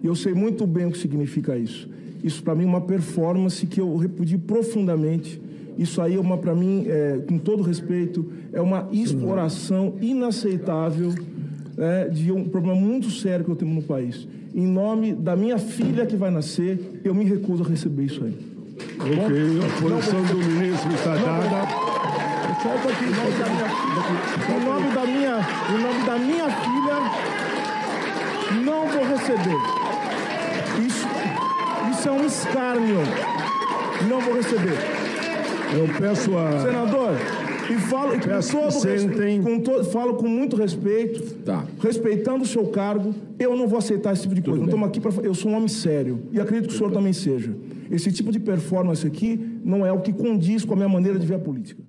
Eu 0.05 0.15
sei 0.15 0.35
muito 0.35 0.67
bem 0.67 0.87
o 0.87 0.93
que 0.93 0.99
significa 0.99 1.57
isso. 1.57 1.89
Isso 2.23 2.43
para 2.43 2.55
mim 2.55 2.65
é 2.65 2.67
uma 2.67 2.81
performance 2.81 3.67
que 3.67 3.81
eu 3.81 3.97
repudio 3.97 4.39
profundamente 4.39 5.41
isso 5.79 6.01
aí 6.01 6.17
é 6.17 6.21
uma, 6.21 6.39
para 6.39 6.55
mim, 6.55 6.85
é, 6.87 7.21
com 7.29 7.39
todo 7.39 7.63
respeito, 7.63 8.31
é 8.53 8.61
uma 8.61 8.89
exploração 8.93 9.95
inaceitável 10.01 11.13
é, 11.77 12.09
de 12.09 12.33
um 12.33 12.45
problema 12.45 12.79
muito 12.79 13.11
sério 13.11 13.45
que 13.45 13.51
eu 13.51 13.57
tenho 13.57 13.75
no 13.75 13.83
país. 13.83 14.27
Em 14.55 14.67
nome 14.67 15.13
da 15.13 15.37
minha 15.37 15.59
filha 15.59 16.07
que 16.07 16.17
vai 16.17 16.31
nascer, 16.31 17.01
eu 17.05 17.15
me 17.15 17.25
recuso 17.25 17.63
a 17.63 17.69
receber 17.69 18.05
isso 18.05 18.25
aí. 18.25 18.37
Ok, 19.01 19.61
a 19.61 19.83
posição 19.83 20.23
do 20.23 20.37
ministro 20.37 20.93
está 20.95 21.15
dada. 21.15 21.97
Da 23.37 23.47
minha, 23.47 24.17
em 24.49 24.65
nome 24.65 24.95
da 24.95 25.05
minha, 25.07 25.41
em 25.71 25.83
nome 25.83 26.07
da 26.07 26.19
minha 26.19 26.51
filha, 26.51 26.97
não 28.65 28.89
vou 28.89 29.05
receber. 29.05 29.57
Isso, 30.87 31.07
isso 31.91 32.09
é 32.09 32.13
um 32.13 32.25
escárnio. 32.27 33.01
Não 34.09 34.21
vou 34.21 34.35
receber. 34.35 35.06
Eu 35.75 35.89
peço 35.99 36.37
a. 36.37 36.61
Senador, 36.61 37.11
e 37.69 37.79
falo 37.79 38.13
com 38.13 38.19
todo 38.21 38.71
sentem... 38.71 39.43
com 39.43 39.61
to... 39.61 39.85
falo 39.85 40.15
com 40.15 40.29
muito 40.29 40.57
respeito, 40.57 41.35
tá. 41.43 41.65
respeitando 41.81 42.45
o 42.45 42.47
seu 42.47 42.69
cargo, 42.69 43.15
eu 43.39 43.57
não 43.57 43.67
vou 43.67 43.79
aceitar 43.79 44.13
esse 44.13 44.23
tipo 44.23 44.35
de 44.35 44.43
coisa. 44.43 44.59
Não 44.59 44.67
estamos 44.67 44.89
aqui 44.89 45.01
para. 45.01 45.11
Eu 45.23 45.35
sou 45.35 45.51
um 45.51 45.57
homem 45.57 45.69
sério 45.69 46.23
e 46.31 46.41
acredito 46.41 46.69
que 46.69 46.75
o 46.75 46.79
senhor 46.79 46.93
também 46.93 47.13
seja. 47.13 47.55
Esse 47.91 48.13
tipo 48.13 48.31
de 48.31 48.39
performance 48.39 49.07
aqui 49.07 49.61
não 49.65 49.85
é 49.85 49.93
o 49.93 50.01
que 50.01 50.13
condiz 50.13 50.65
com 50.65 50.75
a 50.75 50.77
minha 50.77 50.89
maneira 50.89 51.19
de 51.19 51.27
ver 51.27 51.35
a 51.35 51.39
política. 51.39 51.83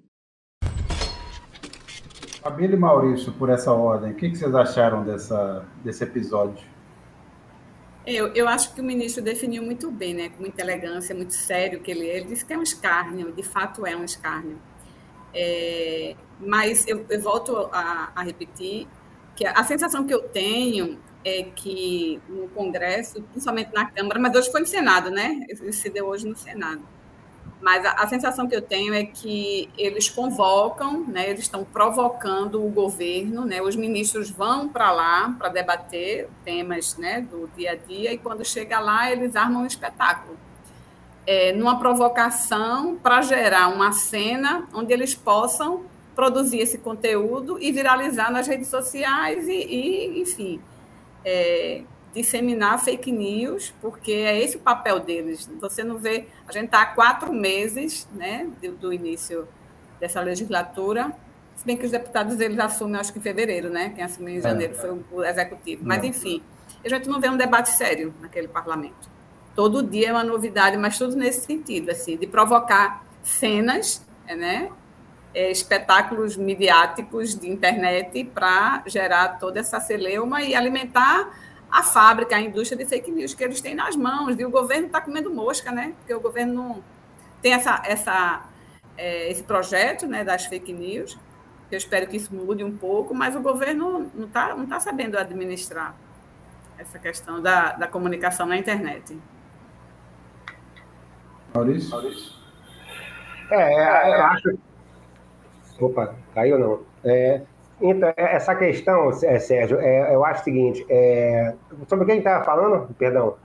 Fabílio 2.41 2.75
e 2.75 2.79
Maurício, 2.79 3.31
por 3.33 3.49
essa 3.49 3.73
ordem, 3.73 4.11
o 4.11 4.15
que 4.15 4.33
vocês 4.33 4.55
acharam 4.55 5.03
dessa, 5.03 5.65
desse 5.83 6.03
episódio? 6.03 6.65
Eu, 8.07 8.33
eu 8.33 8.47
acho 8.47 8.73
que 8.73 8.79
o 8.79 8.83
ministro 8.83 9.21
definiu 9.21 9.61
muito 9.61 9.91
bem, 9.91 10.13
né, 10.13 10.29
com 10.29 10.39
muita 10.39 10.61
elegância, 10.61 11.13
muito 11.13 11.33
sério 11.33 11.81
que 11.81 11.91
ele 11.91 12.07
é. 12.07 12.17
Ele 12.17 12.27
disse 12.27 12.45
que 12.45 12.53
é 12.53 12.57
um 12.57 12.63
escárnio, 12.63 13.33
de 13.33 13.43
fato 13.43 13.85
é 13.85 13.95
um 13.95 14.05
escárnio. 14.05 14.57
É, 15.33 16.15
mas 16.39 16.87
eu, 16.87 17.05
eu 17.09 17.21
volto 17.21 17.69
a, 17.71 18.13
a, 18.15 18.23
repetir 18.23 18.87
que 19.35 19.45
a, 19.45 19.51
a 19.51 19.63
sensação 19.65 20.07
que 20.07 20.13
eu 20.13 20.21
tenho 20.21 20.97
é 21.25 21.43
que 21.43 22.21
no 22.29 22.47
Congresso, 22.49 23.21
principalmente 23.23 23.73
na 23.73 23.85
Câmara, 23.91 24.19
mas 24.19 24.35
hoje 24.35 24.51
foi 24.51 24.61
no 24.61 24.67
Senado, 24.67 25.11
né? 25.11 25.45
Isso 25.49 25.69
se 25.73 25.89
deu 25.89 26.05
hoje 26.07 26.25
no 26.25 26.35
Senado 26.35 26.96
mas 27.61 27.83
a, 27.85 27.91
a, 27.91 28.07
sensação 28.07 28.47
que 28.47 28.55
eu 28.55 28.61
tenho 28.61 28.93
é 28.93 29.03
que 29.03 29.69
eles 29.77 30.09
convocam, 30.09 31.05
né, 31.07 31.29
eles 31.29 31.41
estão 31.41 31.63
provocando 31.63 32.63
o 32.63 32.69
governo, 32.69 33.45
né, 33.45 33.61
os 33.61 33.75
ministros 33.75 34.29
vão 34.29 34.69
para 34.69 34.91
lá 34.91 35.35
para 35.37 35.49
debater 35.49 36.29
temas 36.45 36.97
né, 36.97 37.21
do 37.21 37.49
dia 37.57 37.71
a 37.71 37.75
dia, 37.75 38.13
e 38.13 38.17
quando 38.17 38.45
chega 38.45 38.79
lá, 38.79 39.11
eles 39.11 39.35
armam 39.35 39.63
um 39.63 39.65
espetáculo. 39.65 40.37
É, 41.25 41.51
numa 41.51 41.77
provocação 41.77 42.95
para 42.95 43.21
gerar 43.21 43.67
uma 43.67 43.91
cena 43.91 44.65
onde 44.73 44.93
eles 44.93 45.13
possam 45.13 45.83
produzir 46.15 46.59
esse 46.59 46.77
conteúdo 46.77 47.61
e 47.61 47.69
viralizar 47.71 48.31
nas 48.31 48.47
redes 48.47 48.69
sociais 48.69 49.45
e, 49.47 49.51
e 49.51 50.21
enfim, 50.21 50.61
é, 51.25 51.83
disseminar 52.21 52.83
fake 52.83 53.11
news, 53.11 53.73
porque 53.81 54.11
é 54.11 54.41
esse 54.41 54.57
o 54.57 54.59
papel 54.59 54.99
deles. 54.99 55.49
Você 55.59 55.83
não 55.83 55.97
vê. 55.97 56.27
A 56.47 56.51
gente 56.51 56.65
está 56.65 56.81
há 56.81 56.85
quatro 56.87 57.31
meses 57.31 58.07
né, 58.13 58.49
do, 58.61 58.71
do, 58.73 58.93
início 58.93 59.47
dessa 59.99 60.19
legislatura, 60.21 61.15
se 61.55 61.65
bem 61.65 61.75
que 61.75 61.85
os 61.85 61.91
deputados 61.91 62.39
eles 62.39 62.59
assumem, 62.59 62.99
acho 62.99 63.11
que 63.11 63.19
em 63.19 63.21
fevereiro, 63.21 63.69
né? 63.69 63.89
Quem 63.89 64.03
assumiu 64.03 64.35
em 64.35 64.37
é. 64.37 64.41
janeiro 64.41 64.73
é. 64.73 64.75
foi 64.75 65.03
o 65.11 65.23
executivo. 65.23 65.83
Mas, 65.85 66.03
enfim, 66.03 66.43
a 66.85 66.89
gente 66.89 67.09
não 67.09 67.19
vê 67.19 67.29
um 67.29 67.37
debate 67.37 67.69
sério 67.69 68.13
naquele 68.21 68.47
parlamento. 68.47 69.09
Todo 69.55 69.81
dia 69.81 70.09
é 70.09 70.11
uma 70.11 70.23
novidade, 70.23 70.77
mas 70.77 70.97
tudo 70.97 71.15
nesse 71.15 71.45
sentido, 71.45 71.89
assim, 71.89 72.15
de 72.15 72.27
provocar 72.27 73.03
cenas, 73.23 74.05
né, 74.27 74.69
é, 75.33 75.49
espetáculos 75.49 76.37
midiáticos 76.37 77.33
de 77.37 77.49
internet 77.49 78.23
para 78.25 78.83
gerar 78.85 79.39
toda 79.39 79.59
essa 79.59 79.79
celeuma 79.79 80.43
e 80.43 80.53
alimentar 80.53 81.29
a 81.71 81.83
fábrica, 81.83 82.35
a 82.35 82.41
indústria 82.41 82.77
de 82.77 82.89
fake 82.89 83.11
news 83.11 83.33
que 83.33 83.43
eles 83.43 83.61
têm 83.61 83.75
nas 83.75 83.95
mãos. 83.95 84.37
E 84.37 84.45
o 84.45 84.49
governo 84.49 84.87
está 84.87 85.01
comendo 85.01 85.33
mosca, 85.33 85.71
né? 85.71 85.93
Porque 85.97 86.13
o 86.13 86.19
governo 86.19 86.53
não 86.53 86.83
tem 87.41 87.53
essa, 87.53 87.81
essa, 87.85 88.45
é, 88.97 89.29
esse 89.29 89.43
projeto 89.43 90.07
né, 90.07 90.23
das 90.23 90.45
fake 90.45 90.71
news. 90.73 91.17
Eu 91.69 91.77
espero 91.77 92.07
que 92.07 92.15
isso 92.15 92.33
mude 92.33 92.63
um 92.63 92.75
pouco, 92.75 93.13
mas 93.13 93.35
o 93.35 93.41
governo 93.41 94.09
não 94.15 94.25
está 94.25 94.55
não 94.55 94.65
tá 94.65 94.79
sabendo 94.79 95.17
administrar 95.17 95.95
essa 96.77 96.97
questão 96.97 97.41
da, 97.41 97.73
da 97.73 97.87
comunicação 97.87 98.45
na 98.45 98.57
internet. 98.57 99.19
Maurício? 101.53 101.89
Maurício? 101.89 102.33
É, 103.51 103.55
é, 103.55 104.15
eu 104.15 104.25
acho. 104.25 104.59
Opa, 105.79 106.15
caiu 106.33 106.57
não. 106.59 106.81
É, 107.03 107.41
então, 107.81 108.09
é, 108.09 108.35
essa 108.35 108.55
questão, 108.55 109.09
é, 109.23 109.39
Sérgio, 109.39 109.79
é, 109.79 110.13
eu 110.13 110.25
acho 110.25 110.41
o 110.41 110.43
seguinte: 110.43 110.85
é, 110.89 111.53
sobre 111.87 112.05
quem 112.05 112.17
estava 112.19 112.43
falando? 112.43 112.93
Perdão. 112.97 113.35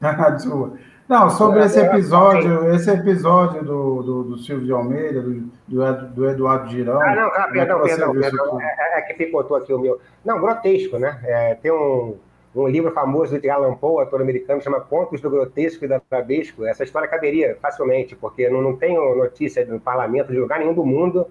Não, 1.10 1.28
sobre 1.28 1.64
esse 1.64 1.80
episódio, 1.80 2.72
esse 2.72 2.88
episódio 2.88 3.64
do, 3.64 4.00
do, 4.00 4.22
do 4.22 4.38
Silvio 4.38 4.64
de 4.64 4.72
Almeida, 4.72 5.20
do, 5.20 6.08
do, 6.14 6.30
Eduardo 6.30 6.70
Girão. 6.70 7.02
Ah, 7.02 7.16
não, 7.16 7.30
cara, 7.30 7.50
perdão, 7.50 7.82
perdão, 7.82 8.12
perdão. 8.12 8.60
É, 8.60 8.98
é, 8.98 9.02
que 9.02 9.14
picotou 9.14 9.56
aqui 9.56 9.72
o 9.72 9.78
meu. 9.80 10.00
Não, 10.24 10.40
grotesco, 10.40 11.00
né? 11.00 11.18
É, 11.24 11.56
tem 11.56 11.72
um, 11.72 12.16
um 12.54 12.68
livro 12.68 12.92
famoso 12.92 13.40
de 13.40 13.50
Alan 13.50 13.74
Poe, 13.74 14.04
ator 14.04 14.22
americano, 14.22 14.62
chama 14.62 14.80
Contos 14.82 15.20
do 15.20 15.28
Grotesco 15.28 15.84
e 15.84 15.88
da 15.88 15.98
Trabesco. 15.98 16.64
Essa 16.64 16.84
história 16.84 17.08
caberia 17.08 17.58
facilmente, 17.60 18.14
porque 18.14 18.48
não, 18.48 18.62
não 18.62 18.76
tenho 18.76 19.16
notícia 19.16 19.66
no 19.66 19.80
parlamento 19.80 20.30
de 20.30 20.38
lugar 20.38 20.60
nenhum 20.60 20.74
do 20.74 20.86
mundo 20.86 21.26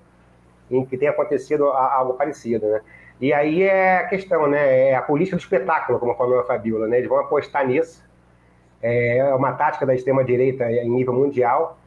em 0.69 0.85
que 0.85 0.97
tenha 0.97 1.11
acontecido 1.11 1.67
algo 1.67 2.13
parecido, 2.13 2.67
né? 2.67 2.81
E 3.21 3.33
aí 3.33 3.63
é 3.63 3.97
a 3.97 4.07
questão, 4.07 4.47
né? 4.47 4.89
É 4.89 4.95
a 4.95 5.01
política 5.01 5.35
do 5.35 5.41
espetáculo, 5.41 5.99
como 5.99 6.15
falou 6.15 6.39
a 6.39 6.45
Fabiola, 6.45 6.87
né? 6.87 6.97
Eles 6.97 7.09
vão 7.09 7.19
apostar 7.19 7.67
nisso. 7.67 8.03
É 8.81 9.33
uma 9.35 9.51
tática 9.53 9.85
da 9.85 9.93
extrema-direita 9.93 10.71
em 10.71 10.89
nível 10.89 11.13
mundial. 11.13 11.77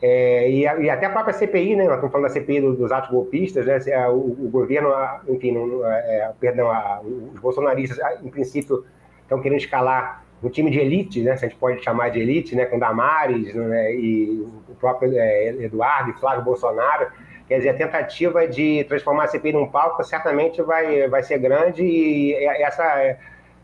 É, 0.00 0.48
e, 0.50 0.60
e, 0.62 0.90
até 0.90 1.06
a 1.06 1.10
própria 1.10 1.32
CPI, 1.32 1.74
né? 1.74 1.84
Nós 1.84 1.94
estamos 1.94 2.12
falando 2.12 2.28
da 2.28 2.34
CPI 2.34 2.60
dos 2.60 2.92
atos 2.92 3.10
golpistas, 3.10 3.66
né? 3.66 3.80
É, 3.88 4.08
o, 4.08 4.14
o 4.14 4.48
governo, 4.50 4.92
enfim, 5.26 5.52
não, 5.52 5.84
é, 5.84 6.32
perdão, 6.38 6.70
a, 6.70 7.00
os 7.00 7.40
bolsonaristas, 7.40 7.98
em 8.22 8.28
princípio, 8.28 8.84
estão 9.22 9.40
querendo 9.40 9.58
escalar 9.58 10.24
um 10.42 10.50
time 10.50 10.70
de 10.70 10.78
elite, 10.78 11.22
né? 11.22 11.36
Se 11.36 11.46
a 11.46 11.48
gente 11.48 11.58
pode 11.58 11.82
chamar 11.82 12.10
de 12.10 12.20
elite, 12.20 12.54
né? 12.54 12.66
Com 12.66 12.78
Damares 12.78 13.54
né? 13.54 13.94
e 13.94 14.46
o 14.68 14.74
próprio 14.78 15.18
é, 15.18 15.48
Eduardo 15.48 16.10
e 16.10 16.14
Flávio 16.14 16.44
Bolsonaro. 16.44 17.08
Quer 17.48 17.58
dizer, 17.58 17.68
a 17.70 17.74
tentativa 17.74 18.46
de 18.48 18.84
transformar 18.84 19.24
a 19.24 19.28
CPI 19.28 19.52
num 19.52 19.68
palco 19.68 20.02
certamente 20.02 20.60
vai, 20.62 21.08
vai 21.08 21.22
ser 21.22 21.38
grande 21.38 21.82
e 21.84 22.34
essa 22.34 22.82
é, 23.00 23.18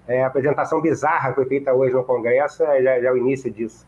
é, 0.07 0.25
apresentação 0.25 0.81
bizarra 0.81 1.31
que 1.31 1.37
foi 1.37 1.47
feita 1.47 1.73
hoje 1.73 1.93
no 1.93 2.05
Congresso 2.05 2.59
já, 2.59 2.81
já 2.81 3.09
é 3.09 3.11
o 3.11 3.17
início 3.17 3.51
disso. 3.51 3.87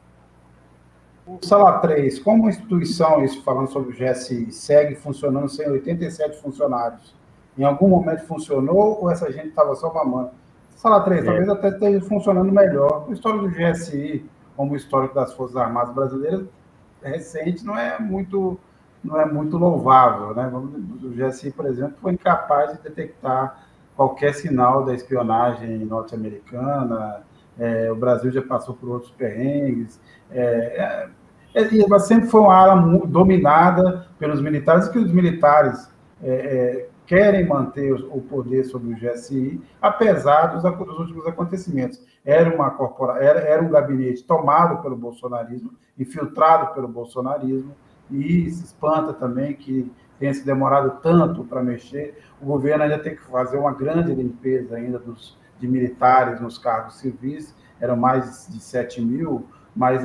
Sala 1.40 1.78
3, 1.78 2.18
como 2.18 2.48
instituição, 2.48 3.24
isso 3.24 3.42
falando 3.42 3.68
sobre 3.68 3.90
o 3.90 3.92
GSI, 3.92 4.52
segue 4.52 4.94
funcionando 4.94 5.48
sem 5.48 5.66
87 5.66 6.40
funcionários? 6.42 7.14
Em 7.56 7.64
algum 7.64 7.88
momento 7.88 8.26
funcionou 8.26 9.00
ou 9.00 9.10
essa 9.10 9.32
gente 9.32 9.48
estava 9.48 9.74
só 9.74 9.92
mamando? 9.92 10.32
Sala 10.76 11.00
3, 11.00 11.22
é. 11.22 11.24
talvez 11.24 11.48
até 11.48 11.68
esteja 11.68 12.00
funcionando 12.02 12.52
melhor. 12.52 13.06
A 13.08 13.12
história 13.12 13.40
do 13.40 13.48
GSI, 13.48 14.28
como 14.56 14.72
o 14.74 14.76
histórico 14.76 15.14
das 15.14 15.32
Forças 15.32 15.56
Armadas 15.56 15.94
Brasileiras, 15.94 16.46
recente, 17.02 17.64
não 17.64 17.78
é 17.78 17.98
muito, 17.98 18.58
não 19.04 19.20
é 19.20 19.26
muito 19.26 19.56
louvável. 19.56 20.34
Né? 20.34 20.50
O 20.54 21.10
GSI, 21.10 21.50
por 21.50 21.66
exemplo, 21.66 21.96
foi 22.00 22.12
incapaz 22.12 22.72
de 22.72 22.82
detectar 22.82 23.64
qualquer 23.96 24.34
sinal 24.34 24.84
da 24.84 24.94
espionagem 24.94 25.78
norte-americana, 25.84 27.22
é, 27.58 27.90
o 27.90 27.94
Brasil 27.94 28.30
já 28.32 28.42
passou 28.42 28.74
por 28.74 28.88
outros 28.88 29.12
perrengues. 29.12 30.00
É, 30.30 31.08
é, 31.54 31.62
é 31.62 31.98
sempre 32.00 32.28
foi 32.28 32.40
uma 32.40 32.54
área 32.54 33.06
dominada 33.06 34.08
pelos 34.18 34.40
militares, 34.40 34.88
que 34.88 34.98
os 34.98 35.12
militares 35.12 35.88
é, 36.22 36.32
é, 36.32 36.88
querem 37.06 37.46
manter 37.46 37.92
o 37.92 38.20
poder 38.20 38.64
sobre 38.64 38.92
o 38.92 38.96
GSI, 38.96 39.60
apesar 39.80 40.46
dos, 40.46 40.62
dos 40.62 40.98
últimos 40.98 41.26
acontecimentos. 41.26 42.00
Era, 42.24 42.52
uma 42.54 42.70
corpora, 42.70 43.22
era, 43.22 43.40
era 43.40 43.62
um 43.62 43.68
gabinete 43.68 44.24
tomado 44.24 44.82
pelo 44.82 44.96
bolsonarismo, 44.96 45.70
infiltrado 45.98 46.74
pelo 46.74 46.88
bolsonarismo, 46.88 47.72
e 48.10 48.50
se 48.50 48.64
espanta 48.64 49.12
também 49.12 49.54
que 49.54 49.90
tenha 50.18 50.32
se 50.32 50.44
demorado 50.44 51.00
tanto 51.02 51.44
para 51.44 51.62
mexer. 51.62 52.18
O 52.40 52.46
governo 52.46 52.84
ainda 52.84 52.98
tem 52.98 53.14
que 53.14 53.22
fazer 53.22 53.56
uma 53.56 53.72
grande 53.72 54.14
limpeza 54.14 54.76
ainda 54.76 54.98
dos, 54.98 55.36
de 55.58 55.66
militares 55.66 56.40
nos 56.40 56.58
cargos 56.58 56.98
civis, 56.98 57.54
eram 57.80 57.96
mais 57.96 58.48
de 58.48 58.60
7 58.60 59.00
mil, 59.00 59.46
mas 59.74 60.02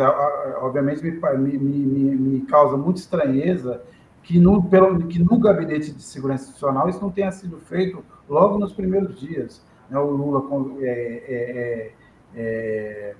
obviamente 0.61 1.03
me, 1.03 1.11
me, 1.37 1.57
me, 1.57 2.15
me 2.15 2.41
causa 2.41 2.75
muita 2.75 2.99
estranheza 2.99 3.81
que 4.23 4.39
no, 4.39 4.63
pelo, 4.63 5.07
que 5.07 5.19
no 5.19 5.39
gabinete 5.39 5.91
de 5.91 6.03
segurança 6.03 6.43
institucional 6.43 6.89
isso 6.89 7.01
não 7.01 7.09
tenha 7.09 7.31
sido 7.31 7.57
feito 7.57 8.03
logo 8.27 8.57
nos 8.57 8.73
primeiros 8.73 9.19
dias. 9.19 9.63
Né? 9.89 9.97
O 9.97 10.09
Lula 10.11 10.43
é, 10.81 10.85
é, 10.85 11.35
é, 11.57 11.91
é, 12.35 13.15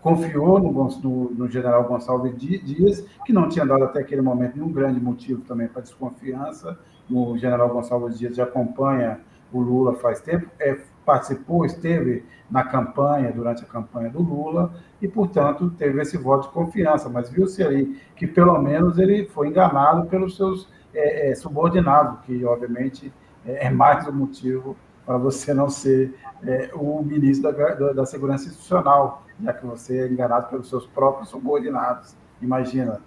confiou 0.00 0.58
no, 0.58 0.72
no, 0.72 1.30
no, 1.30 1.48
general 1.48 1.84
Gonçalves 1.84 2.36
Dias, 2.36 3.04
que 3.24 3.32
não 3.32 3.48
tinha 3.48 3.66
dado 3.66 3.84
até 3.84 4.00
aquele 4.00 4.22
momento 4.22 4.56
nenhum 4.56 4.72
grande 4.72 5.00
motivo 5.00 5.42
também 5.42 5.68
para 5.68 5.82
desconfiança. 5.82 6.78
O 7.10 7.36
general 7.36 7.68
Gonçalves 7.68 8.18
Dias 8.18 8.36
já 8.36 8.44
acompanha 8.44 9.20
o 9.52 9.60
Lula 9.60 9.94
faz 9.94 10.20
tempo, 10.20 10.48
é, 10.60 10.78
participou, 11.04 11.64
esteve 11.64 12.24
na 12.50 12.64
campanha, 12.64 13.32
durante 13.32 13.62
a 13.64 13.66
campanha 13.66 14.10
do 14.10 14.22
Lula, 14.22 14.72
e, 15.00 15.08
portanto, 15.08 15.70
teve 15.70 16.00
esse 16.00 16.16
voto 16.16 16.48
de 16.48 16.54
confiança, 16.54 17.08
mas 17.08 17.30
viu-se 17.30 17.62
aí 17.62 18.00
que, 18.14 18.26
pelo 18.26 18.58
menos, 18.60 18.98
ele 18.98 19.26
foi 19.26 19.48
enganado 19.48 20.06
pelos 20.08 20.36
seus 20.36 20.68
é, 20.94 21.30
é, 21.30 21.34
subordinados, 21.34 22.20
que, 22.20 22.44
obviamente, 22.44 23.12
é, 23.44 23.66
é 23.66 23.70
mais 23.70 24.06
um 24.06 24.12
motivo 24.12 24.76
para 25.10 25.18
você 25.18 25.52
não 25.52 25.68
ser 25.68 26.14
é, 26.46 26.70
o 26.72 27.02
ministro 27.02 27.50
da, 27.50 27.74
da, 27.74 27.92
da, 27.92 28.06
Segurança 28.06 28.46
Institucional, 28.46 29.26
já 29.42 29.52
que 29.52 29.66
você 29.66 30.02
é 30.02 30.06
enganado 30.06 30.48
pelos 30.48 30.68
seus 30.68 30.86
próprios 30.86 31.30
subordinados. 31.30 32.14
Imagina, 32.40 33.00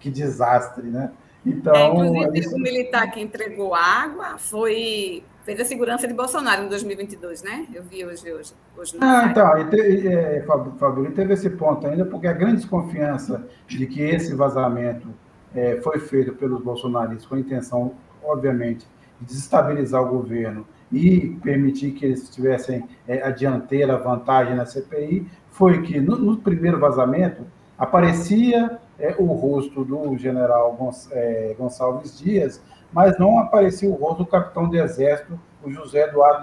que 0.00 0.10
desastre, 0.10 0.82
né? 0.88 1.12
Então, 1.46 2.02
é, 2.02 2.08
inclusive, 2.08 2.54
o 2.56 2.58
militar 2.58 3.08
que 3.12 3.20
entregou 3.20 3.72
água 3.72 4.36
foi 4.36 5.22
fez 5.44 5.60
a 5.60 5.64
segurança 5.64 6.08
de 6.08 6.14
Bolsonaro 6.14 6.64
em 6.64 6.68
2022, 6.68 7.44
né? 7.44 7.68
Eu 7.72 7.84
vi 7.84 8.04
hoje. 8.04 8.32
hoje, 8.32 8.52
hoje 8.76 8.96
ah, 9.00 9.28
então, 9.30 9.58
e, 9.58 9.70
te, 9.70 10.08
é, 10.08 10.44
Fabio, 10.76 11.12
teve 11.12 11.34
esse 11.34 11.50
ponto 11.50 11.86
ainda, 11.86 12.04
porque 12.04 12.26
a 12.26 12.32
grande 12.32 12.56
desconfiança 12.56 13.46
de 13.68 13.86
que 13.86 14.02
esse 14.02 14.34
vazamento 14.34 15.08
é, 15.54 15.80
foi 15.82 16.00
feito 16.00 16.32
pelos 16.32 16.60
bolsonaristas 16.60 17.26
com 17.26 17.36
a 17.36 17.38
intenção, 17.38 17.94
obviamente, 18.24 18.88
de 19.20 19.26
desestabilizar 19.26 20.02
o 20.02 20.08
governo 20.08 20.66
e 20.92 21.38
permitir 21.42 21.92
que 21.92 22.04
eles 22.04 22.28
tivessem 22.28 22.84
é, 23.08 23.22
a 23.22 23.30
dianteira, 23.30 23.96
vantagem 23.96 24.54
na 24.54 24.66
CPI, 24.66 25.26
foi 25.50 25.82
que 25.82 26.00
no, 26.00 26.16
no 26.16 26.36
primeiro 26.36 26.78
vazamento 26.78 27.44
aparecia 27.78 28.78
é, 28.98 29.14
o 29.18 29.26
rosto 29.26 29.84
do 29.84 30.16
general 30.16 30.78
é, 31.10 31.54
Gonçalves 31.58 32.18
Dias, 32.18 32.62
mas 32.92 33.18
não 33.18 33.38
aparecia 33.38 33.88
o 33.88 33.94
rosto 33.94 34.18
do 34.18 34.26
capitão 34.26 34.68
de 34.68 34.76
exército, 34.76 35.38
o 35.64 35.70
José 35.70 36.08
Eduardo 36.08 36.42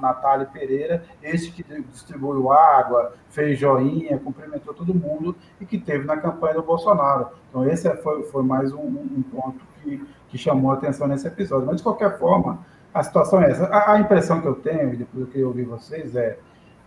Natália 0.00 0.46
Pereira, 0.46 1.04
esse 1.22 1.50
que 1.50 1.64
distribuiu 1.90 2.52
água, 2.52 3.12
fez 3.28 3.58
joinha, 3.58 4.18
cumprimentou 4.18 4.72
todo 4.72 4.94
mundo 4.94 5.36
e 5.60 5.66
que 5.66 5.76
teve 5.76 6.04
na 6.04 6.16
campanha 6.16 6.54
do 6.54 6.62
Bolsonaro. 6.62 7.28
Então, 7.48 7.68
esse 7.68 7.90
foi, 7.96 8.22
foi 8.24 8.42
mais 8.44 8.72
um, 8.72 8.78
um 8.78 9.22
ponto 9.22 9.60
que, 9.82 10.04
que 10.28 10.38
chamou 10.38 10.70
a 10.70 10.74
atenção 10.74 11.08
nesse 11.08 11.26
episódio. 11.26 11.66
Mas, 11.66 11.78
de 11.78 11.82
qualquer 11.82 12.16
forma, 12.18 12.64
a 12.94 13.02
situação 13.02 13.42
é 13.42 13.50
essa. 13.50 13.66
A, 13.66 13.92
a 13.92 14.00
impressão 14.00 14.40
que 14.40 14.46
eu 14.46 14.54
tenho, 14.54 14.96
depois 14.96 15.22
eu 15.22 15.26
queria 15.26 15.46
ouvir 15.46 15.64
vocês, 15.64 16.14
é 16.16 16.38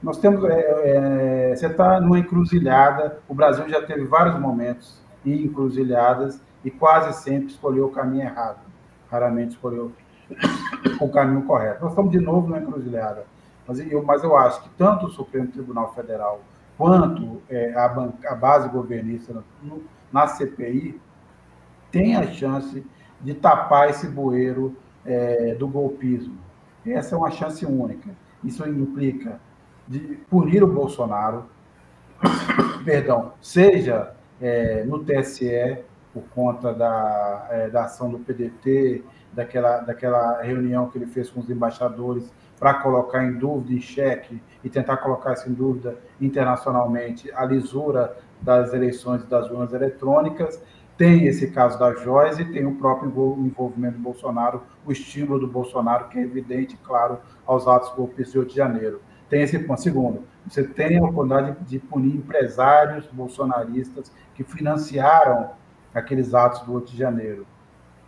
nós 0.02 0.18
temos. 0.18 0.44
É, 0.46 1.52
é, 1.52 1.56
você 1.56 1.68
está 1.68 2.00
numa 2.00 2.18
encruzilhada, 2.18 3.20
o 3.28 3.36
Brasil 3.36 3.68
já 3.68 3.82
teve 3.82 4.06
vários 4.06 4.40
momentos 4.40 5.02
e 5.26 5.44
encruzilhadas 5.46 6.42
e 6.64 6.72
quase 6.72 7.22
sempre 7.22 7.48
escolheu 7.48 7.86
o 7.86 7.92
caminho 7.92 8.24
errado 8.24 8.68
raramente 9.10 9.52
escolheu 9.52 9.92
o 11.00 11.10
caminho 11.10 11.44
correto. 11.44 11.82
Nós 11.82 11.92
estamos 11.92 12.12
de 12.12 12.20
novo 12.20 12.50
na 12.50 12.60
encruzilhada. 12.60 13.26
Mas 13.68 13.80
eu, 13.80 14.04
mas 14.04 14.24
eu 14.24 14.36
acho 14.36 14.64
que 14.64 14.70
tanto 14.78 15.08
o 15.08 15.10
Supremo 15.10 15.48
Tribunal 15.48 15.94
Federal 15.94 16.42
quanto 16.78 17.42
é, 17.50 17.74
a, 17.74 17.86
a, 18.30 18.36
base 18.36 18.70
governista 18.70 19.44
no, 19.62 19.84
na 20.12 20.28
CPI 20.28 21.00
tem 21.92 22.16
a 22.16 22.28
chance 22.28 22.86
de 23.20 23.34
tapar 23.34 23.90
esse 23.90 24.08
bueiro 24.08 24.76
é, 25.08 25.56
do 25.56 25.68
golpismo. 25.68 26.38
Essa 26.86 27.16
é 27.16 27.18
uma 27.18 27.32
chance 27.32 27.66
única. 27.66 28.10
Isso 28.44 28.68
implica 28.68 29.40
de 29.88 30.00
punir 30.30 30.64
o 30.64 30.68
Bolsonaro, 30.68 31.46
perdão, 32.86 33.34
seja 33.42 34.14
é, 34.42 34.84
no 34.84 35.04
TSE, 35.04 35.80
por 36.14 36.24
conta 36.34 36.74
da, 36.74 37.48
é, 37.50 37.70
da 37.70 37.86
ação 37.86 38.10
do 38.10 38.20
PDT, 38.20 39.04
daquela, 39.32 39.80
daquela 39.80 40.42
reunião 40.42 40.90
que 40.90 40.98
ele 40.98 41.06
fez 41.06 41.30
com 41.30 41.40
os 41.40 41.50
embaixadores 41.50 42.32
para 42.60 42.74
colocar 42.76 43.24
em 43.24 43.34
dúvida, 43.34 43.74
em 43.74 43.80
xeque, 43.80 44.42
e 44.64 44.70
tentar 44.70 44.98
colocar 44.98 45.34
isso 45.34 45.48
em 45.50 45.54
dúvida 45.54 45.96
internacionalmente 46.20 47.32
a 47.32 47.46
lisura 47.46 48.18
das 48.42 48.74
eleições 48.74 49.24
das 49.26 49.50
urnas 49.50 49.74
eletrônicas. 49.74 50.62
Tem 50.98 51.26
esse 51.28 51.52
caso 51.52 51.78
da 51.78 51.94
Joyce 51.94 52.42
e 52.42 52.52
tem 52.52 52.66
o 52.66 52.76
próprio 52.76 53.08
envolvimento 53.38 53.98
do 53.98 54.04
Bolsonaro, 54.04 54.64
o 54.84 54.92
estímulo 54.92 55.40
do 55.40 55.48
Bolsonaro, 55.48 56.08
que 56.10 56.18
é 56.18 56.24
evidente, 56.24 56.76
claro, 56.78 57.20
aos 57.46 57.68
atos 57.68 57.94
golpistas 57.96 58.32
de 58.32 58.40
Rio 58.40 58.48
de 58.48 58.56
Janeiro. 58.56 59.02
Tem 59.30 59.44
esse 59.44 59.60
ponto. 59.60 59.82
Segundo, 59.82 60.24
você 60.48 60.64
tem 60.64 60.98
a 60.98 61.04
oportunidade 61.04 61.58
de 61.66 61.78
punir 61.78 62.16
empresários 62.16 63.06
bolsonaristas 63.08 64.12
que 64.34 64.44
financiaram 64.44 65.52
aqueles 65.94 66.34
atos 66.34 66.62
do 66.62 66.74
8 66.74 66.92
de 66.92 66.98
janeiro. 66.98 67.46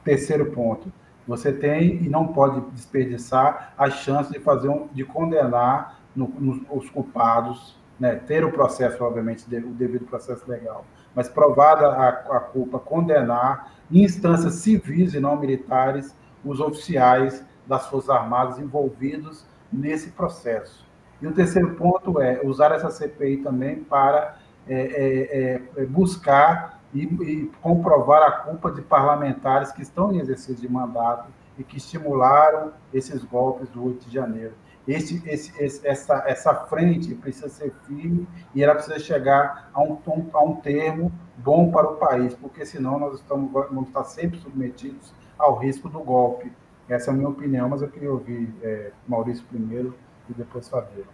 Terceiro 0.04 0.48
ponto, 0.52 0.92
você 1.28 1.52
tem 1.52 2.04
e 2.04 2.10
não 2.10 2.28
pode 2.28 2.62
desperdiçar 2.72 3.74
a 3.78 3.90
chance 3.90 4.32
de 4.32 4.40
fazer 4.40 4.70
um, 4.70 4.88
de 4.88 5.04
condenar 5.04 6.00
no, 6.16 6.32
os 6.72 6.90
culpados, 6.90 7.78
né? 8.00 8.16
ter 8.16 8.44
o 8.44 8.52
processo, 8.52 9.04
obviamente, 9.04 9.46
o 9.46 9.74
devido 9.74 10.06
processo 10.06 10.50
legal, 10.50 10.86
mas 11.16 11.30
provada 11.30 11.88
a, 11.88 12.10
a 12.10 12.40
culpa, 12.40 12.80
condenar 12.80 13.74
em 13.92 14.04
instâncias 14.04 14.56
civis 14.56 15.14
e 15.14 15.20
não 15.20 15.36
militares 15.36 16.16
os 16.44 16.60
oficiais 16.60 17.44
das 17.68 17.88
Forças 17.88 18.10
Armadas 18.10 18.60
envolvidos 18.60 19.46
nesse 19.72 20.12
processo. 20.12 20.88
E 21.22 21.28
o 21.28 21.34
terceiro 21.34 21.76
ponto 21.76 22.22
é 22.22 22.42
usar 22.44 22.72
essa 22.72 22.90
CPI 22.90 23.38
também 23.38 23.84
para 23.84 24.38
é, 24.68 25.62
é, 25.78 25.82
é, 25.82 25.86
buscar 25.86 26.80
e, 26.94 27.04
e, 27.04 27.52
comprovar 27.62 28.24
a 28.24 28.32
culpa 28.32 28.72
de 28.72 28.82
parlamentares 28.82 29.72
que 29.72 29.82
estão 29.82 30.12
em 30.12 30.20
exercício 30.20 30.56
de 30.56 30.70
mandato 30.70 31.30
e 31.58 31.64
que 31.64 31.78
estimularam 31.78 32.72
esses 32.94 33.24
golpes 33.24 33.68
do 33.70 33.86
8 33.86 34.08
de 34.08 34.14
janeiro. 34.14 34.54
Esse, 34.90 35.22
esse, 35.30 35.64
esse, 35.64 35.88
essa, 35.88 36.24
essa 36.26 36.56
frente 36.66 37.14
precisa 37.14 37.48
ser 37.48 37.72
firme 37.86 38.28
e 38.56 38.64
ela 38.64 38.74
precisa 38.74 38.98
chegar 38.98 39.70
a 39.72 39.84
um, 39.84 40.00
a 40.34 40.44
um 40.44 40.56
termo 40.56 41.12
bom 41.38 41.70
para 41.72 41.88
o 41.88 41.96
país, 41.98 42.34
porque 42.34 42.66
senão 42.66 42.98
nós 42.98 43.20
estamos, 43.20 43.52
vamos 43.52 43.88
estar 43.88 44.04
sempre 44.06 44.40
submetidos 44.40 45.14
ao 45.38 45.56
risco 45.56 45.88
do 45.88 46.00
golpe. 46.00 46.52
Essa 46.90 47.12
é 47.12 47.14
a 47.14 47.16
minha 47.16 47.30
opinião, 47.30 47.70
mas 47.70 47.84
eu 47.84 47.88
queria 47.88 48.12
ouvir 48.12 48.52
é, 48.64 48.90
Maurício 49.08 49.46
primeiro 49.46 49.94
e 50.28 50.34
depois 50.34 50.68
Fabio. 50.68 51.06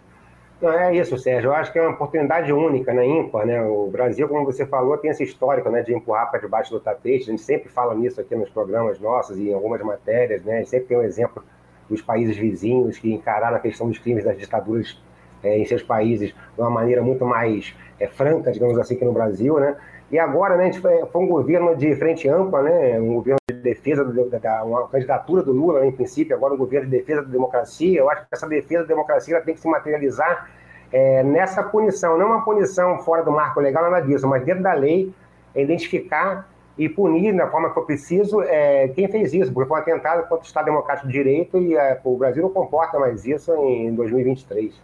Não, 0.58 0.72
é 0.72 0.96
isso, 0.96 1.18
Sérgio. 1.18 1.48
Eu 1.48 1.54
acho 1.54 1.70
que 1.70 1.78
é 1.78 1.82
uma 1.82 1.90
oportunidade 1.90 2.50
única, 2.50 2.94
né, 2.94 3.06
ímpar, 3.06 3.44
né? 3.44 3.60
O 3.62 3.90
Brasil, 3.90 4.26
como 4.26 4.42
você 4.42 4.64
falou, 4.64 4.96
tem 4.96 5.10
esse 5.10 5.22
histórico, 5.22 5.68
né, 5.68 5.82
de 5.82 5.94
empurrar 5.94 6.30
para 6.30 6.40
debaixo 6.40 6.70
do 6.70 6.80
tapete. 6.80 7.24
A 7.24 7.32
gente 7.32 7.42
sempre 7.42 7.68
fala 7.68 7.94
nisso 7.94 8.22
aqui 8.22 8.34
nos 8.34 8.48
programas 8.48 8.98
nossos 8.98 9.36
e 9.36 9.50
em 9.50 9.52
algumas 9.52 9.82
matérias, 9.82 10.42
né? 10.44 10.54
A 10.54 10.56
gente 10.60 10.70
sempre 10.70 10.86
tem 10.86 10.96
um 10.96 11.02
exemplo 11.02 11.44
dos 11.88 12.02
países 12.02 12.36
vizinhos 12.36 12.98
que 12.98 13.12
encararam 13.12 13.56
a 13.56 13.60
questão 13.60 13.88
dos 13.88 13.98
crimes 13.98 14.24
das 14.24 14.36
ditaduras 14.36 15.00
é, 15.42 15.58
em 15.58 15.64
seus 15.64 15.82
países 15.82 16.30
de 16.30 16.60
uma 16.60 16.70
maneira 16.70 17.02
muito 17.02 17.24
mais 17.24 17.74
é, 17.98 18.06
franca, 18.06 18.50
digamos 18.50 18.78
assim, 18.78 18.96
que 18.96 19.04
no 19.04 19.12
Brasil, 19.12 19.58
né? 19.58 19.76
E 20.10 20.18
agora, 20.18 20.56
né, 20.56 20.64
a 20.64 20.66
gente 20.66 20.80
foi, 20.80 21.04
foi 21.06 21.22
um 21.22 21.26
governo 21.26 21.74
de 21.74 21.94
frente 21.96 22.28
ampla, 22.28 22.62
né? 22.62 23.00
Um 23.00 23.14
governo 23.14 23.38
de 23.50 23.56
defesa 23.56 24.04
da, 24.04 24.38
da 24.38 24.64
uma 24.64 24.88
candidatura 24.88 25.42
do 25.42 25.52
Lula, 25.52 25.80
né, 25.80 25.88
em 25.88 25.92
princípio, 25.92 26.36
agora 26.36 26.54
um 26.54 26.56
governo 26.56 26.88
de 26.88 26.96
defesa 26.96 27.22
da 27.22 27.28
democracia. 27.28 27.98
Eu 27.98 28.08
acho 28.10 28.22
que 28.22 28.28
essa 28.30 28.48
defesa 28.48 28.82
da 28.82 28.88
democracia 28.88 29.40
tem 29.40 29.54
que 29.54 29.60
se 29.60 29.68
materializar 29.68 30.48
é, 30.92 31.22
nessa 31.24 31.62
punição, 31.62 32.16
não 32.16 32.26
uma 32.26 32.44
punição 32.44 32.98
fora 33.00 33.24
do 33.24 33.32
marco 33.32 33.60
legal, 33.60 33.90
nada 33.90 34.06
disso, 34.06 34.26
mas 34.28 34.44
dentro 34.44 34.62
da 34.62 34.72
lei, 34.72 35.12
é 35.54 35.62
identificar 35.62 36.48
e 36.78 36.88
punir 36.88 37.34
da 37.34 37.50
forma 37.50 37.68
que 37.68 37.74
for 37.74 37.86
preciso 37.86 38.42
é, 38.42 38.88
quem 38.88 39.08
fez 39.08 39.32
isso, 39.32 39.52
porque 39.52 39.68
foi 39.68 39.78
um 39.78 39.80
atentado 39.80 40.22
contra 40.28 40.44
o 40.44 40.46
Estado 40.46 40.66
Democrático 40.66 41.06
de 41.06 41.12
Direito 41.12 41.58
e 41.58 41.74
é, 41.74 41.98
o 42.04 42.16
Brasil 42.16 42.42
não 42.42 42.50
comporta 42.50 42.98
mais 42.98 43.24
isso 43.24 43.54
em 43.54 43.94
2023. 43.94 44.74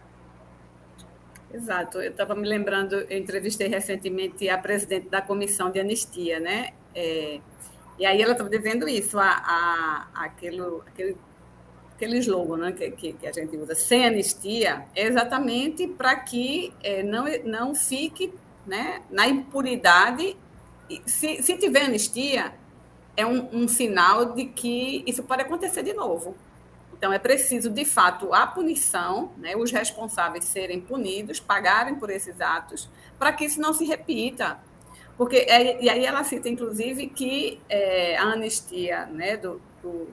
Exato, 1.53 2.01
eu 2.01 2.09
estava 2.09 2.33
me 2.33 2.47
lembrando, 2.47 2.95
eu 2.95 3.17
entrevistei 3.17 3.67
recentemente 3.67 4.49
a 4.49 4.57
presidente 4.57 5.07
da 5.07 5.21
comissão 5.21 5.69
de 5.69 5.79
anistia, 5.79 6.39
né? 6.39 6.69
É, 6.95 7.39
e 7.99 8.05
aí 8.05 8.21
ela 8.21 8.31
estava 8.31 8.49
dizendo 8.49 8.87
isso, 8.87 9.19
a, 9.19 9.29
a, 9.29 10.07
aquele, 10.15 10.61
aquele, 10.87 11.15
aquele 11.95 12.17
slogan 12.17 12.57
né, 12.57 12.71
que, 12.71 12.89
que, 12.91 13.13
que, 13.13 13.27
a 13.27 13.31
gente 13.31 13.55
usa, 13.55 13.75
sem 13.75 14.03
anistia, 14.03 14.85
é 14.95 15.05
exatamente 15.05 15.87
para 15.87 16.15
que 16.15 16.73
é, 16.81 17.03
não, 17.03 17.25
não 17.45 17.75
fique 17.75 18.33
né, 18.65 19.01
na 19.11 19.27
impunidade. 19.27 20.35
Se, 21.05 21.41
se 21.41 21.57
tiver 21.57 21.83
anistia, 21.83 22.53
é 23.15 23.25
um, 23.25 23.49
um 23.53 23.67
sinal 23.67 24.33
de 24.33 24.45
que 24.45 25.03
isso 25.05 25.23
pode 25.23 25.41
acontecer 25.41 25.83
de 25.83 25.93
novo. 25.93 26.35
Então, 27.03 27.11
é 27.11 27.19
preciso, 27.19 27.69
de 27.69 27.83
fato, 27.83 28.33
a 28.33 28.47
punição, 28.47 29.33
né, 29.37 29.55
os 29.57 29.71
responsáveis 29.71 30.45
serem 30.45 30.79
punidos, 30.79 31.39
pagarem 31.39 31.95
por 31.95 32.09
esses 32.09 32.39
atos, 32.39 32.89
para 33.19 33.33
que 33.33 33.45
isso 33.45 33.59
não 33.59 33.73
se 33.73 33.83
repita. 33.83 34.59
Porque, 35.17 35.35
é, 35.35 35.83
e 35.83 35.89
aí 35.89 36.05
ela 36.05 36.23
cita, 36.23 36.47
inclusive, 36.47 37.07
que 37.07 37.59
é, 37.67 38.17
a 38.17 38.23
anistia 38.23 39.05
né, 39.07 39.35
do, 39.35 39.61
do, 39.81 40.07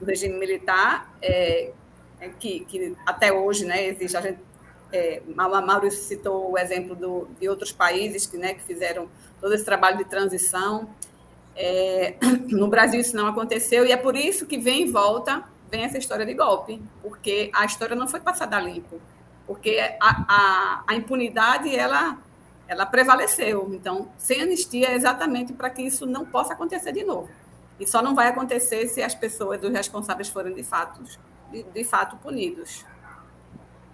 do 0.00 0.06
regime 0.06 0.38
militar, 0.38 1.14
é, 1.20 1.72
é, 2.18 2.28
que, 2.30 2.60
que, 2.64 2.96
até 3.04 3.32
hoje 3.32 3.66
né, 3.66 3.86
existe, 3.88 4.16
a 4.16 4.20
gente, 4.20 4.38
é, 4.92 5.22
Maurício 5.26 6.02
citou 6.04 6.52
o 6.52 6.58
exemplo 6.58 6.94
do, 6.94 7.28
de 7.40 7.48
outros 7.48 7.72
países 7.72 8.26
que, 8.26 8.36
né, 8.36 8.54
que 8.54 8.62
fizeram 8.62 9.08
todo 9.40 9.54
esse 9.54 9.64
trabalho 9.64 9.98
de 9.98 10.04
transição. 10.04 10.90
É, 11.56 12.16
no 12.48 12.68
Brasil 12.68 13.00
isso 13.00 13.16
não 13.16 13.26
aconteceu, 13.26 13.86
e 13.86 13.92
é 13.92 13.96
por 13.96 14.16
isso 14.16 14.46
que 14.46 14.58
vem 14.58 14.82
e 14.82 14.90
volta, 14.90 15.44
vem 15.70 15.84
essa 15.84 15.98
história 15.98 16.26
de 16.26 16.34
golpe, 16.34 16.82
porque 17.02 17.50
a 17.54 17.64
história 17.64 17.96
não 17.96 18.06
foi 18.06 18.20
passada 18.20 18.60
limpo, 18.60 19.00
porque 19.46 19.78
a, 20.00 20.24
a, 20.28 20.84
a 20.86 20.94
impunidade, 20.94 21.74
ela 21.74 22.18
ela 22.72 22.86
prevaleceu. 22.86 23.70
Então, 23.74 24.08
sem 24.16 24.40
anistia 24.40 24.88
é 24.88 24.94
exatamente 24.94 25.52
para 25.52 25.68
que 25.68 25.82
isso 25.82 26.06
não 26.06 26.24
possa 26.24 26.54
acontecer 26.54 26.92
de 26.92 27.04
novo. 27.04 27.28
E 27.78 27.86
só 27.86 28.02
não 28.02 28.14
vai 28.14 28.28
acontecer 28.28 28.86
se 28.88 29.02
as 29.02 29.14
pessoas, 29.14 29.62
os 29.62 29.70
responsáveis, 29.70 30.28
forem 30.28 30.54
de 30.54 30.62
fato, 30.62 31.02
de, 31.50 31.62
de 31.62 31.84
fato 31.84 32.16
punidos. 32.16 32.84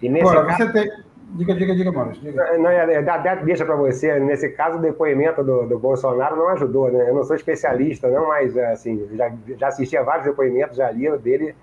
E 0.01 0.09
nesse 0.09 0.29
Agora, 0.29 0.47
caso... 0.47 0.57
você 0.57 0.71
tem... 0.71 1.09
Diga, 1.31 1.53
diga, 1.53 1.75
diga, 1.75 1.91
Maurício. 1.91 2.23
Diga. 2.23 2.57
Não, 2.57 2.69
é, 2.71 3.35
deixa 3.43 3.63
para 3.63 3.75
você. 3.75 4.19
Nesse 4.19 4.49
caso, 4.49 4.77
o 4.79 4.81
depoimento 4.81 5.43
do, 5.43 5.67
do, 5.67 5.77
Bolsonaro 5.77 6.35
não 6.35 6.49
ajudou, 6.49 6.91
né? 6.91 7.07
Eu 7.07 7.13
não 7.13 7.23
sou 7.23 7.35
especialista, 7.35 8.09
não, 8.09 8.29
mas 8.29 8.57
assim, 8.57 9.07
já, 9.13 9.31
já 9.55 9.67
assisti 9.67 9.95
a 9.95 10.01
vários 10.01 10.25
depoimentos, 10.25 10.77
já 10.77 10.89
li 10.89 11.07
dele 11.19 11.55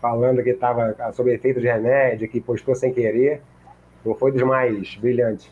falando 0.00 0.42
que 0.42 0.50
estava 0.50 0.96
sob 1.12 1.32
efeito 1.32 1.60
de 1.60 1.68
remédio, 1.68 2.28
que 2.28 2.40
postou 2.40 2.74
sem 2.74 2.92
querer. 2.92 3.40
Não 4.04 4.16
foi 4.16 4.32
dos 4.32 4.42
mais 4.42 4.96
brilhantes. 4.96 5.48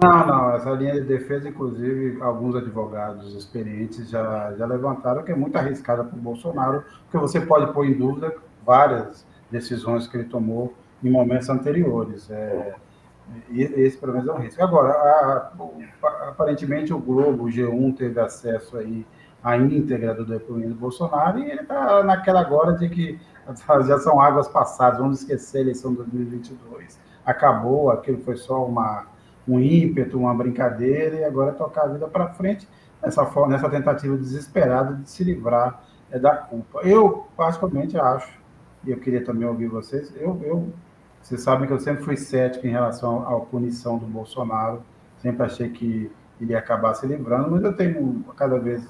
Não, 0.00 0.24
não, 0.24 0.54
essa 0.54 0.70
linha 0.70 0.92
de 0.92 1.00
defesa, 1.00 1.48
inclusive, 1.48 2.22
alguns 2.22 2.54
advogados 2.54 3.34
experientes 3.34 4.08
já, 4.08 4.54
já 4.56 4.64
levantaram 4.64 5.24
que 5.24 5.32
é 5.32 5.34
muito 5.34 5.56
arriscada 5.56 6.04
para 6.04 6.16
o 6.16 6.20
Bolsonaro, 6.20 6.84
porque 7.02 7.18
você 7.18 7.40
pode 7.40 7.72
pôr 7.72 7.86
em 7.86 7.94
dúvida 7.94 8.32
várias 8.64 9.26
decisões 9.50 10.06
que 10.06 10.16
ele 10.16 10.28
tomou 10.28 10.72
em 11.02 11.10
momentos 11.10 11.48
anteriores. 11.48 12.30
É, 12.30 12.74
esse, 13.52 13.96
pelo 13.96 14.12
menos, 14.12 14.28
é 14.28 14.32
um 14.32 14.38
risco. 14.38 14.62
Agora, 14.62 14.90
a, 14.90 15.52
aparentemente, 16.28 16.92
o 16.92 16.98
Globo, 16.98 17.44
o 17.44 17.48
G1, 17.48 17.96
teve 17.96 18.20
acesso 18.20 18.76
aí 18.76 19.06
à 19.42 19.56
íntegra 19.56 20.14
do 20.14 20.24
depoimento 20.24 20.74
do 20.74 20.80
Bolsonaro 20.80 21.38
e 21.38 21.50
ele 21.50 21.62
está 21.62 22.02
naquela 22.02 22.40
agora 22.40 22.74
de 22.74 22.88
que 22.88 23.18
já 23.86 23.98
são 23.98 24.20
águas 24.20 24.48
passadas, 24.48 24.98
vamos 24.98 25.20
esquecer 25.20 25.58
a 25.58 25.60
eleição 25.62 25.92
de 25.92 25.98
2022. 25.98 26.98
Acabou, 27.24 27.90
aquilo 27.90 28.18
foi 28.18 28.36
só 28.36 28.64
uma 28.64 29.06
um 29.48 29.58
ímpeto, 29.58 30.18
uma 30.18 30.34
brincadeira, 30.34 31.16
e 31.16 31.24
agora 31.24 31.52
tocar 31.52 31.82
a 31.82 31.88
vida 31.88 32.06
para 32.06 32.28
frente 32.28 32.68
nessa, 33.02 33.24
forma, 33.26 33.52
nessa 33.52 33.68
tentativa 33.68 34.16
desesperada 34.16 34.94
de 34.94 35.10
se 35.10 35.24
livrar 35.24 35.82
é, 36.10 36.18
da 36.18 36.36
culpa. 36.36 36.80
Eu, 36.82 37.26
particularmente, 37.36 37.98
acho, 37.98 38.38
e 38.84 38.90
eu 38.90 38.98
queria 38.98 39.24
também 39.24 39.46
ouvir 39.48 39.68
vocês, 39.68 40.14
eu, 40.16 40.40
eu, 40.42 40.68
vocês 41.30 41.42
sabem 41.42 41.68
que 41.68 41.72
eu 41.72 41.78
sempre 41.78 42.02
fui 42.02 42.16
cético 42.16 42.66
em 42.66 42.70
relação 42.70 43.22
à 43.22 43.40
punição 43.40 43.96
do 43.96 44.04
Bolsonaro, 44.04 44.82
sempre 45.22 45.46
achei 45.46 45.68
que 45.68 46.10
ele 46.40 46.50
ia 46.50 46.58
acabar 46.58 46.92
se 46.94 47.06
livrando, 47.06 47.48
mas 47.48 47.62
eu 47.62 47.72
tenho 47.72 48.24
cada 48.36 48.58
vez 48.58 48.82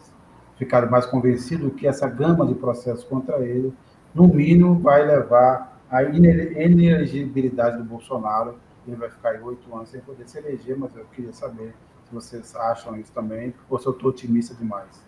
ficado 0.57 0.90
mais 0.90 1.05
convencido 1.05 1.70
que 1.70 1.87
essa 1.87 2.09
gama 2.09 2.46
de 2.46 2.55
processos 2.55 3.05
contra 3.05 3.40
ele, 3.40 3.74
no 4.14 4.26
mínimo, 4.26 4.79
vai 4.79 5.07
levar 5.07 5.79
à 5.90 6.03
inelegibilidade 6.03 7.76
do 7.76 7.85
Bolsonaro 7.85 8.57
ele 8.87 8.96
vai 8.96 9.11
ficar 9.11 9.33
aí 9.33 9.40
oito 9.42 9.76
anos 9.76 9.90
sem 9.90 10.00
poder 10.00 10.26
se 10.26 10.38
eleger, 10.38 10.79
mas 10.79 10.96
eu 10.96 11.05
queria 11.12 11.35
saber 11.35 11.74
se 12.07 12.14
vocês 12.14 12.57
acham 12.57 12.98
isso 12.98 13.12
também, 13.12 13.53
ou 13.68 13.79
se 13.79 13.87
eu 13.87 13.92
estou 13.92 14.09
otimista 14.09 14.55
demais. 14.55 15.05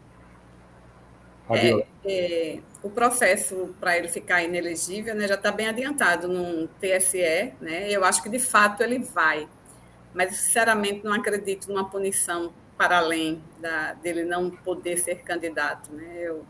É, 1.57 1.87
é, 2.05 2.59
o 2.83 2.91
processo 2.91 3.75
para 3.79 3.97
ele 3.97 4.09
ficar 4.09 4.43
inelegível 4.43 5.15
né, 5.15 5.29
já 5.29 5.35
está 5.35 5.53
bem 5.53 5.69
adiantado 5.69 6.29
no 6.29 6.69
TSE. 6.81 7.53
Né? 7.61 7.91
Eu 7.91 8.05
acho 8.05 8.23
que, 8.23 8.29
de 8.29 8.39
fato, 8.39 8.83
ele 8.83 8.99
vai. 8.99 9.49
Mas, 10.15 10.37
sinceramente, 10.37 11.05
não 11.05 11.13
acredito 11.13 11.69
numa 11.69 11.89
punição 11.89 12.53
para 12.77 12.99
além 12.99 13.43
da, 13.61 13.95
dele 13.95 14.25
não 14.25 14.51
poder 14.51 14.99
ser 14.99 15.17
candidato. 15.23 15.93
Né? 15.93 16.19
Eu 16.19 16.45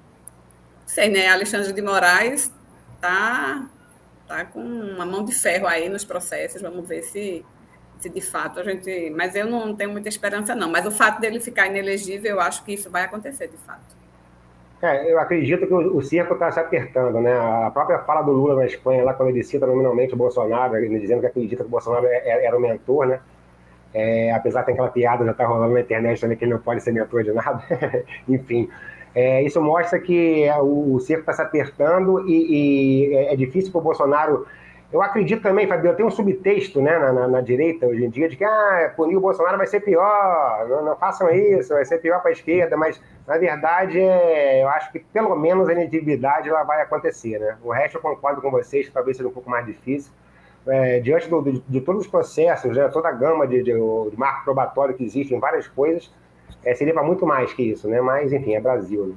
sei, 0.87 1.09
né? 1.09 1.29
Alexandre 1.29 1.73
de 1.73 1.83
Moraes 1.83 2.51
está 2.95 3.69
tá 4.27 4.45
com 4.45 4.61
uma 4.61 5.05
mão 5.05 5.25
de 5.25 5.35
ferro 5.35 5.67
aí 5.67 5.89
nos 5.89 6.05
processos. 6.05 6.63
Vamos 6.63 6.89
ver 6.89 7.03
se, 7.03 7.45
se 8.01 8.09
de 8.09 8.21
fato 8.21 8.61
a 8.61 8.65
gente. 8.65 9.11
Mas 9.11 9.35
eu 9.35 9.47
não 9.47 9.75
tenho 9.77 9.91
muita 9.91 10.09
esperança, 10.09 10.55
não. 10.55 10.71
Mas 10.71 10.87
o 10.87 10.91
fato 10.91 11.21
dele 11.21 11.41
ficar 11.41 11.67
inelegível, 11.67 12.33
eu 12.33 12.41
acho 12.41 12.65
que 12.65 12.73
isso 12.73 12.91
vai 12.91 13.05
acontecer, 13.05 13.49
de 13.49 13.59
fato. 13.59 14.02
É, 14.83 15.13
eu 15.13 15.21
acredito 15.21 15.65
que 15.65 15.73
o, 15.73 15.97
o 15.97 16.03
circo 16.03 16.35
está 16.35 16.51
se 16.51 16.59
apertando, 16.59 17.21
né? 17.21 17.33
A 17.33 17.71
própria 17.71 18.01
fala 18.01 18.21
do 18.21 18.33
Lula 18.33 18.57
na 18.57 18.67
Espanha, 18.67 19.05
lá 19.05 19.15
quando 19.15 19.29
ele 19.29 19.45
cita 19.45 19.65
nominalmente 19.65 20.13
o 20.13 20.17
Bolsonaro, 20.17 20.77
ele 20.77 20.99
dizendo 20.99 21.21
que 21.21 21.27
acredita 21.27 21.63
que 21.63 21.69
o 21.69 21.71
Bolsonaro 21.71 22.05
é, 22.07 22.17
é, 22.17 22.45
era 22.47 22.57
o 22.57 22.61
mentor, 22.61 23.07
né? 23.07 23.21
É, 23.95 24.33
apesar 24.33 24.61
de 24.61 24.67
ter 24.67 24.73
aquela 24.73 24.89
piada 24.89 25.25
já 25.25 25.35
tá 25.35 25.47
rolando 25.47 25.75
na 25.75 25.81
internet 25.81 26.21
também 26.21 26.37
que 26.37 26.45
ele 26.45 26.55
não 26.55 26.61
pode 26.61 26.83
ser 26.83 26.91
mentor 26.91 27.23
de 27.23 27.31
nada, 27.33 27.63
enfim. 28.29 28.69
É, 29.15 29.43
isso 29.43 29.61
mostra 29.63 30.01
que 30.01 30.49
o, 30.61 30.95
o 30.95 31.01
circo 31.01 31.21
está 31.21 31.33
se 31.33 31.43
apertando 31.43 32.29
e, 32.29 33.11
e 33.13 33.15
é, 33.15 33.35
é 33.35 33.37
difícil 33.37 33.71
para 33.71 33.81
o 33.81 33.85
Bolsonaro 33.85 34.47
eu 34.93 35.01
acredito 35.01 35.43
também, 35.43 35.67
Fabio, 35.67 35.97
tem 35.97 36.05
um 36.05 36.11
subtexto 36.11 36.83
né, 36.83 36.99
na, 36.99 37.13
na, 37.13 37.29
na, 37.29 37.41
direita 37.41 37.87
hoje 37.87 38.05
em 38.05 38.11
dia 38.11 38.29
de 38.29 38.37
que 38.37 38.45
ah, 38.45 38.93
punir 38.95 39.17
o 39.17 39.21
Bolsonaro 39.21 39.57
vai 39.57 39.67
ser 39.67 39.81
pior, 39.81 40.67
não, 40.69 40.85
não 40.85 40.97
façam 40.97 41.31
isso, 41.31 41.73
vai 41.73 41.85
ser 41.85 41.99
pior 41.99 42.21
para 42.21 42.31
a 42.31 42.33
esquerda, 42.33 42.77
mas 42.77 43.01
na 43.27 43.39
verdade 43.39 43.99
é, 43.99 44.63
eu 44.63 44.69
acho 44.69 44.93
que 44.93 44.99
pelo 44.99 45.35
menos 45.35 45.67
a 45.67 45.73
inedibilidade 45.73 46.51
ela 46.51 46.63
vai 46.63 46.83
acontecer. 46.83 47.39
Né? 47.39 47.57
O 47.63 47.73
resto 47.73 47.97
eu 47.97 48.03
concordo 48.03 48.43
com 48.43 48.51
vocês, 48.51 48.91
talvez 48.91 49.17
seja 49.17 49.29
um 49.29 49.33
pouco 49.33 49.49
mais 49.49 49.65
difícil. 49.65 50.13
É, 50.67 51.01
diante 51.01 51.29
do, 51.29 51.41
de, 51.41 51.61
de, 51.67 51.81
todos 51.81 52.03
os 52.03 52.07
processos, 52.07 52.77
né, 52.77 52.87
toda 52.89 53.09
a 53.09 53.13
gama 53.13 53.47
de, 53.49 53.63
de, 53.63 53.73
de 53.73 54.17
marco 54.19 54.45
probatório 54.45 54.95
que 54.95 55.03
existe 55.03 55.35
em 55.35 55.41
várias 55.41 55.67
coisas, 55.67 56.13
é, 56.63 56.75
seria 56.75 56.93
para 56.93 57.03
muito 57.03 57.27
mais 57.27 57.53
que 57.53 57.63
isso, 57.63 57.89
né? 57.89 58.01
mas 58.03 58.31
enfim, 58.31 58.55
é 58.55 58.61
Brasil. 58.61 59.07
Né? 59.07 59.15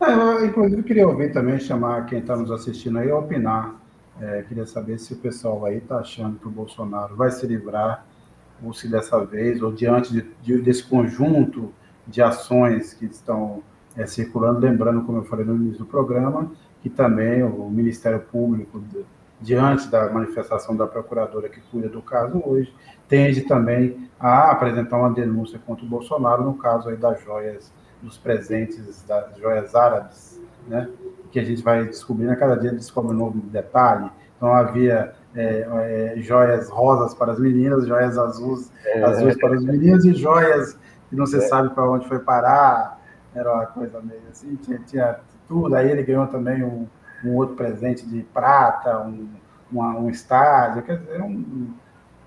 Ah, 0.00 0.12
eu, 0.12 0.46
inclusive, 0.46 0.84
queria 0.84 1.06
ouvir 1.06 1.32
também, 1.32 1.58
chamar 1.58 2.06
quem 2.06 2.20
está 2.20 2.36
nos 2.36 2.52
assistindo 2.52 2.98
aí 2.98 3.10
a 3.10 3.18
opinar 3.18 3.74
é, 4.20 4.42
queria 4.42 4.66
saber 4.66 4.98
se 4.98 5.12
o 5.12 5.16
pessoal 5.16 5.64
aí 5.64 5.78
está 5.78 5.98
achando 5.98 6.38
que 6.38 6.48
o 6.48 6.50
Bolsonaro 6.50 7.14
vai 7.14 7.30
se 7.30 7.46
livrar, 7.46 8.04
ou 8.62 8.72
se 8.72 8.88
dessa 8.88 9.24
vez, 9.24 9.62
ou 9.62 9.72
diante 9.72 10.12
de, 10.12 10.22
de, 10.42 10.60
desse 10.60 10.82
conjunto 10.82 11.72
de 12.06 12.20
ações 12.20 12.94
que 12.94 13.04
estão 13.04 13.62
é, 13.96 14.06
circulando, 14.06 14.58
lembrando, 14.58 15.02
como 15.02 15.18
eu 15.18 15.24
falei 15.24 15.44
no 15.44 15.54
início 15.56 15.80
do 15.80 15.86
programa, 15.86 16.50
que 16.82 16.90
também 16.90 17.42
o 17.42 17.68
Ministério 17.68 18.20
Público, 18.20 18.82
diante 19.40 19.88
da 19.88 20.10
manifestação 20.10 20.76
da 20.76 20.86
procuradora 20.86 21.48
que 21.48 21.60
cuida 21.60 21.88
do 21.88 22.02
caso 22.02 22.42
hoje, 22.44 22.74
tende 23.08 23.42
também 23.42 24.08
a 24.18 24.50
apresentar 24.50 24.98
uma 24.98 25.12
denúncia 25.12 25.58
contra 25.64 25.84
o 25.84 25.88
Bolsonaro 25.88 26.42
no 26.44 26.54
caso 26.54 26.88
aí 26.88 26.96
das 26.96 27.22
joias, 27.22 27.72
dos 28.02 28.18
presentes 28.18 29.02
das 29.04 29.36
joias 29.38 29.74
árabes, 29.74 30.37
né? 30.68 30.88
que 31.30 31.38
a 31.38 31.44
gente 31.44 31.62
vai 31.62 31.84
descobrindo, 31.84 32.32
a 32.32 32.36
cada 32.36 32.56
dia 32.56 32.72
descobre 32.72 33.12
um 33.12 33.18
novo 33.18 33.38
detalhe. 33.38 34.10
Então 34.36 34.52
havia 34.52 35.14
é, 35.34 36.14
é, 36.16 36.20
joias 36.20 36.68
rosas 36.68 37.14
para 37.14 37.32
as 37.32 37.38
meninas, 37.38 37.86
joias 37.86 38.16
azuis, 38.16 38.72
é. 38.84 39.02
azuis 39.02 39.36
para 39.36 39.56
os 39.56 39.64
meninos 39.64 40.04
e 40.04 40.14
joias 40.14 40.78
que 41.08 41.16
não 41.16 41.26
se 41.26 41.36
é. 41.36 41.40
sabe 41.40 41.70
para 41.70 41.88
onde 41.88 42.06
foi 42.08 42.18
parar. 42.18 42.98
Era 43.34 43.52
uma 43.52 43.66
coisa 43.66 44.00
meio 44.00 44.20
assim, 44.30 44.56
tinha, 44.56 44.78
tinha 44.86 45.20
tudo. 45.46 45.74
Aí 45.74 45.90
ele 45.90 46.02
ganhou 46.02 46.26
também 46.28 46.64
um, 46.64 46.86
um 47.24 47.34
outro 47.36 47.56
presente 47.56 48.06
de 48.06 48.22
prata, 48.22 48.98
um, 49.00 49.28
uma, 49.70 49.98
um 49.98 50.08
estádio, 50.08 50.82
quer 50.82 50.98
dizer, 50.98 51.20
um, 51.20 51.74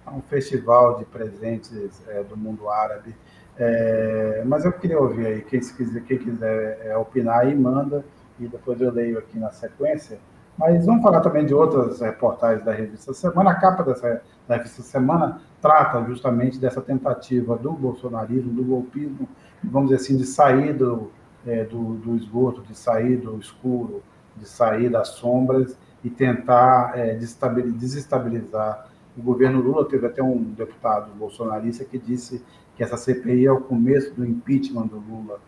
um 0.08 0.21
festival 0.21 0.99
de 0.99 1.06
presentes 1.06 2.01
é, 2.08 2.23
do 2.23 2.38
mundo 2.38 2.69
árabe. 2.69 3.15
É, 3.58 4.43
mas 4.45 4.63
eu 4.63 4.71
queria 4.71 4.99
ouvir 4.99 5.25
aí, 5.25 5.41
quem, 5.41 5.62
se 5.62 5.75
quiser, 5.75 6.01
quem 6.04 6.17
quiser 6.17 6.95
opinar 6.97 7.39
aí, 7.39 7.56
manda 7.56 8.04
e 8.41 8.47
depois 8.47 8.82
eu 8.82 8.91
leio 8.91 9.19
aqui 9.19 9.38
na 9.38 9.51
sequência. 9.51 10.19
Mas 10.58 10.86
vamos 10.86 11.01
falar 11.01 11.21
também 11.21 11.45
de 11.45 11.54
outras 11.54 12.01
reportagens 12.01 12.63
da 12.63 12.71
revista 12.71 13.13
Semana. 13.13 13.51
A 13.51 13.56
capa 13.56 13.84
dessa, 13.84 14.21
da 14.47 14.58
revista 14.58 14.82
Semana 14.82 15.41
trata 15.62 16.04
justamente 16.06 16.60
dessa 16.60 16.82
tentativa 16.82 17.56
do 17.56 17.71
bolsonarismo, 17.71 18.51
do 18.51 18.63
golpismo, 18.63 19.27
vamos 19.63 19.89
dizer 19.89 20.04
assim, 20.04 20.17
de 20.17 20.25
sair 20.25 20.73
do, 20.73 21.12
é, 21.45 21.63
do, 21.63 21.95
do, 21.95 22.15
esgoto, 22.15 22.62
de 22.62 22.75
sair 22.75 23.17
do 23.17 23.38
escuro, 23.38 24.04
de 24.36 24.47
sair 24.47 24.89
das 24.89 25.10
sombras 25.10 25.77
e 26.04 26.10
tentar 26.10 26.97
é, 26.97 27.13
desestabilizar 27.15 28.88
o 29.17 29.21
governo 29.21 29.62
Lula. 29.62 29.88
Teve 29.88 30.08
até 30.08 30.21
um 30.21 30.41
deputado 30.43 31.12
bolsonarista 31.15 31.86
que 31.86 31.97
disse 31.97 32.43
que 32.75 32.84
essa 32.84 32.97
CPI 32.97 33.45
é 33.45 33.51
o 33.51 33.62
começo 33.62 34.13
do 34.13 34.25
impeachment 34.25 34.88
do 34.88 34.97
Lula 34.97 35.39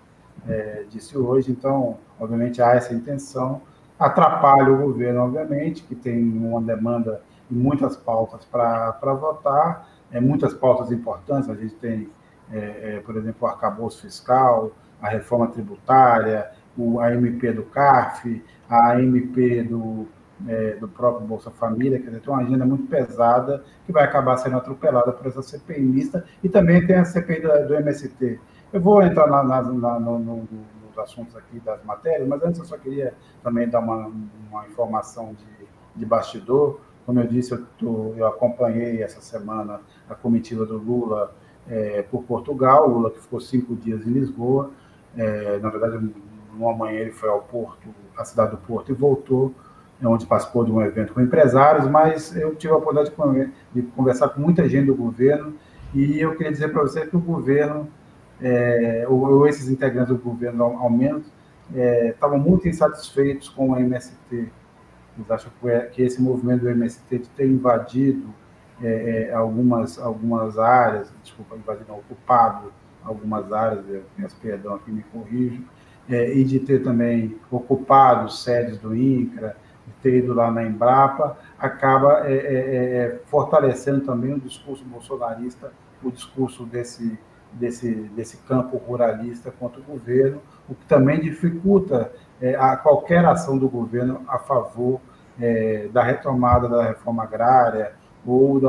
é, 0.48 0.84
disse 0.90 1.18
hoje. 1.18 1.52
Então, 1.52 1.98
obviamente, 2.20 2.62
há 2.62 2.72
essa 2.72 2.94
intenção. 2.94 3.62
Atrapalha 3.98 4.72
o 4.72 4.78
governo, 4.78 5.22
obviamente, 5.22 5.84
que 5.84 5.96
tem 5.96 6.22
uma 6.22 6.62
demanda 6.62 7.22
e 7.50 7.54
muitas 7.54 7.96
pautas 7.96 8.46
para 8.46 9.14
votar, 9.14 9.88
é, 10.12 10.20
muitas 10.20 10.54
pautas 10.54 10.92
importantes. 10.92 11.50
A 11.50 11.56
gente 11.56 11.76
tem, 11.76 12.10
é, 12.52 12.96
é, 12.96 13.00
por 13.06 13.16
exemplo, 13.16 13.38
o 13.42 13.48
arcabouço 13.48 14.02
fiscal, 14.02 14.72
a 15.02 15.10
reforma 15.10 15.48
tributária, 15.48 16.50
o, 16.78 17.00
a 17.00 17.14
MP 17.14 17.52
do 17.52 17.64
CARF, 17.64 18.44
a 18.70 19.00
MP 19.00 19.64
do, 19.64 20.08
é, 20.48 20.76
do 20.76 20.88
próprio 20.88 21.28
Bolsa 21.28 21.52
Família, 21.52 22.00
quer 22.00 22.08
dizer, 22.08 22.22
tem 22.22 22.34
uma 22.34 22.42
agenda 22.42 22.66
muito 22.66 22.88
pesada 22.88 23.64
que 23.86 23.92
vai 23.92 24.04
acabar 24.04 24.38
sendo 24.38 24.58
atropelada 24.58 25.12
por 25.12 25.28
essa 25.28 25.42
CPI 25.42 25.82
mista, 25.82 26.26
e 26.44 26.50
também 26.50 26.86
tem 26.86 26.96
a 26.96 27.06
CPI 27.06 27.42
do, 27.42 27.68
do 27.68 27.76
MST, 27.76 28.40
eu 28.74 28.82
vou 28.82 29.04
entrar 29.04 29.28
na, 29.28 29.44
na, 29.44 29.62
na, 29.62 30.00
no, 30.00 30.20
no, 30.20 30.48
nos 30.94 30.98
assuntos 30.98 31.36
aqui 31.36 31.60
das 31.60 31.84
matérias, 31.86 32.28
mas 32.28 32.44
antes 32.44 32.60
eu 32.60 32.66
só 32.66 32.76
queria 32.76 33.14
também 33.44 33.70
dar 33.70 33.80
uma, 33.80 34.12
uma 34.50 34.68
informação 34.68 35.34
de, 35.34 35.68
de 35.96 36.06
bastidor. 36.06 36.80
Como 37.06 37.20
eu 37.20 37.28
disse, 37.28 37.52
eu, 37.52 37.64
tô, 37.78 38.14
eu 38.18 38.26
acompanhei 38.26 39.04
essa 39.04 39.22
semana 39.22 39.80
a 40.10 40.16
comitiva 40.16 40.66
do 40.66 40.78
Lula 40.78 41.36
é, 41.70 42.02
por 42.02 42.24
Portugal, 42.24 42.90
o 42.90 42.94
Lula 42.94 43.12
que 43.12 43.20
ficou 43.20 43.40
cinco 43.40 43.76
dias 43.76 44.08
em 44.08 44.12
Lisboa. 44.12 44.72
É, 45.16 45.60
na 45.60 45.70
verdade, 45.70 46.12
uma 46.58 46.74
manhã 46.74 47.00
ele 47.00 47.12
foi 47.12 47.30
ao 47.30 47.42
Porto, 47.42 47.88
à 48.18 48.26
cidade 48.26 48.52
do 48.52 48.58
Porto, 48.58 48.92
e 48.92 48.96
voltou, 48.96 49.54
é 50.02 50.08
onde 50.08 50.26
participou 50.26 50.66
de 50.66 50.72
um 50.72 50.82
evento 50.82 51.14
com 51.14 51.22
empresários, 51.22 51.88
mas 51.88 52.36
eu 52.36 52.56
tive 52.56 52.74
a 52.74 52.78
oportunidade 52.78 53.16
de, 53.74 53.82
de 53.82 53.88
conversar 53.90 54.30
com 54.30 54.42
muita 54.42 54.68
gente 54.68 54.88
do 54.88 54.96
governo, 54.96 55.54
e 55.94 56.20
eu 56.20 56.36
queria 56.36 56.52
dizer 56.52 56.72
para 56.72 56.82
você 56.82 57.06
que 57.06 57.16
o 57.16 57.20
governo 57.20 57.88
é, 58.44 59.06
ou, 59.08 59.48
esses 59.48 59.70
integrantes 59.70 60.10
do 60.10 60.22
governo, 60.22 60.64
ao, 60.66 60.90
menos, 60.90 61.26
é, 61.74 62.10
estavam 62.10 62.38
muito 62.38 62.68
insatisfeitos 62.68 63.48
com 63.48 63.70
o 63.70 63.78
MST. 63.78 64.18
Eles 64.32 65.32
acham 65.32 65.52
que, 65.94 66.02
esse 66.02 66.22
movimento 66.22 66.62
do 66.62 66.70
MST 66.70 67.20
de 67.20 67.30
ter 67.30 67.48
invadido 67.48 68.28
é, 68.82 69.30
é, 69.30 69.34
algumas, 69.34 69.98
algumas 69.98 70.60
áreas, 70.60 71.14
desculpa, 71.24 71.56
invadido, 71.56 71.94
ocupado 71.94 72.74
algumas 73.04 73.52
áreas, 73.52 73.86
peço 74.18 74.36
perdão 74.42 74.76
aqui, 74.76 74.92
me 74.92 75.04
corrijo, 75.04 75.64
é, 76.10 76.34
e 76.36 76.44
de 76.44 76.60
ter 76.60 76.84
também 76.84 77.38
ocupado 77.50 78.30
sedes 78.30 78.78
do 78.78 78.94
INCRA, 78.94 79.56
de 79.88 79.94
ter 80.02 80.18
ido 80.18 80.34
lá 80.34 80.52
na 80.52 80.64
Embrapa, 80.64 81.38
acaba 81.58 82.24
é, 82.26 83.20
fortalecendo 83.26 84.02
também 84.02 84.34
o 84.34 84.40
discurso 84.40 84.84
bolsonarista, 84.84 85.72
o 86.02 86.12
discurso 86.12 86.66
desse 86.66 87.18
desse, 87.54 87.94
desse 88.16 88.38
campo 88.38 88.78
ruralista 88.78 89.52
contra 89.52 89.80
o 89.80 89.84
governo, 89.84 90.42
o 90.68 90.76
que 90.76 90.86
também 90.86 91.20
dificulta 91.20 92.12
é, 92.42 92.56
a 92.56 92.76
qualquer 92.76 93.26
ação 93.26 93.58
do 93.58 93.70
governo 93.70 94.22
a 94.28 94.38
favor 94.38 95.00
é, 95.40 95.88
da 95.92 96.04
retomada 96.04 96.68
da 96.68 96.84
reforma 96.84 97.24
agrária 97.24 97.94
ou 98.26 98.60
do 98.60 98.68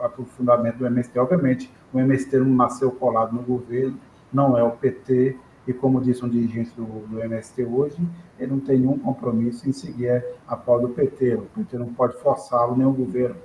aprofundamento 0.00 0.78
do 0.78 0.86
MST. 0.86 1.18
Obviamente, 1.18 1.72
o 1.92 1.98
MST 1.98 2.38
não 2.38 2.54
nasceu 2.54 2.90
colado 2.90 3.32
no 3.34 3.42
governo, 3.42 3.98
não 4.32 4.56
é 4.56 4.62
o 4.62 4.72
PT, 4.72 5.36
e 5.66 5.72
como 5.72 6.00
disse 6.00 6.24
um 6.24 6.28
dirigente 6.28 6.72
do, 6.76 6.84
do 6.84 7.20
MST 7.22 7.64
hoje, 7.64 7.96
ele 8.38 8.50
não 8.50 8.60
tem 8.60 8.78
nenhum 8.78 8.98
compromisso 8.98 9.68
em 9.68 9.72
seguir 9.72 10.24
a 10.46 10.56
pauta 10.56 10.86
do 10.86 10.92
PT. 10.92 11.34
O 11.34 11.42
PT 11.54 11.78
não 11.78 11.92
pode 11.92 12.18
forçá-lo, 12.18 12.76
nem 12.76 12.86
o 12.86 12.92
governo 12.92 13.36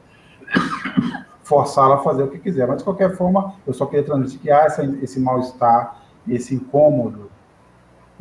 forçá-la 1.45 1.95
a 1.95 1.97
fazer 1.99 2.23
o 2.23 2.27
que 2.27 2.39
quiser. 2.39 2.67
Mas, 2.67 2.79
de 2.79 2.83
qualquer 2.83 3.15
forma, 3.15 3.53
eu 3.65 3.73
só 3.73 3.85
queria 3.85 4.03
transmitir 4.03 4.39
que 4.39 4.51
há 4.51 4.63
essa, 4.63 4.83
esse 5.01 5.19
mal-estar, 5.19 6.03
esse 6.27 6.55
incômodo 6.55 7.29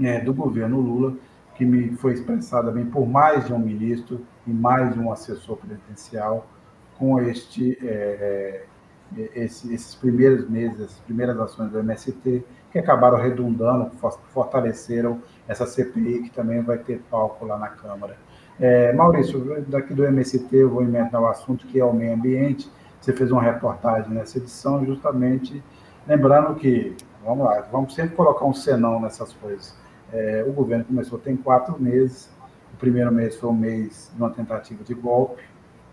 é, 0.00 0.20
do 0.20 0.32
governo 0.32 0.78
Lula, 0.78 1.14
que 1.54 1.64
me 1.64 1.96
foi 1.96 2.12
expressado 2.12 2.68
também 2.68 2.84
por 2.84 3.06
mais 3.06 3.46
de 3.46 3.52
um 3.52 3.58
ministro 3.58 4.20
e 4.46 4.50
mais 4.50 4.92
de 4.92 5.00
um 5.00 5.10
assessor 5.10 5.56
presidencial 5.56 6.46
com 6.98 7.18
este, 7.18 7.78
é, 7.82 8.66
é, 9.16 9.30
esse, 9.34 9.72
esses 9.72 9.94
primeiros 9.94 10.48
meses, 10.48 10.80
essas 10.80 11.00
primeiras 11.00 11.38
ações 11.40 11.70
do 11.70 11.78
MST, 11.78 12.44
que 12.70 12.78
acabaram 12.78 13.16
redundando, 13.16 13.90
fortaleceram 14.32 15.22
essa 15.48 15.64
CPI, 15.64 16.24
que 16.24 16.30
também 16.30 16.60
vai 16.60 16.76
ter 16.76 17.00
palco 17.10 17.46
lá 17.46 17.56
na 17.56 17.68
Câmara. 17.68 18.16
É, 18.60 18.92
Maurício, 18.92 19.64
daqui 19.66 19.94
do 19.94 20.04
MST 20.04 20.54
eu 20.54 20.68
vou 20.68 20.82
emendar 20.82 21.22
o 21.22 21.26
assunto 21.26 21.66
que 21.66 21.80
é 21.80 21.84
o 21.84 21.92
meio 21.92 22.14
ambiente. 22.14 22.70
Você 23.04 23.12
fez 23.12 23.30
uma 23.30 23.42
reportagem 23.42 24.10
nessa 24.10 24.38
edição, 24.38 24.82
justamente 24.86 25.62
lembrando 26.08 26.54
que, 26.54 26.96
vamos 27.22 27.44
lá, 27.44 27.60
vamos 27.70 27.94
sempre 27.94 28.16
colocar 28.16 28.46
um 28.46 28.54
senão 28.54 28.98
nessas 28.98 29.30
coisas. 29.34 29.76
É, 30.10 30.42
o 30.48 30.52
governo 30.52 30.86
começou 30.86 31.18
tem 31.18 31.36
quatro 31.36 31.78
meses. 31.78 32.30
O 32.72 32.78
primeiro 32.78 33.12
mês 33.12 33.36
foi 33.36 33.50
um 33.50 33.54
mês 33.54 34.10
de 34.10 34.22
uma 34.22 34.30
tentativa 34.30 34.82
de 34.82 34.94
golpe. 34.94 35.42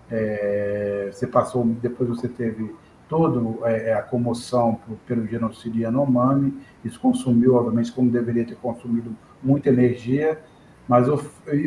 É, 0.09 1.09
você 1.11 1.27
passou, 1.27 1.65
depois 1.65 2.07
você 2.07 2.29
teve 2.29 2.73
toda 3.09 3.69
é, 3.69 3.89
é, 3.89 3.93
a 3.93 4.01
comoção 4.01 4.79
pelo 5.05 5.27
genocídio 5.27 5.81
Yanomami. 5.81 6.57
Isso 6.81 6.97
consumiu, 6.97 7.55
obviamente, 7.55 7.91
como 7.91 8.09
deveria 8.09 8.45
ter 8.45 8.55
consumido 8.55 9.13
muita 9.43 9.67
energia. 9.67 10.39
Mas 10.87 11.09
o, 11.09 11.21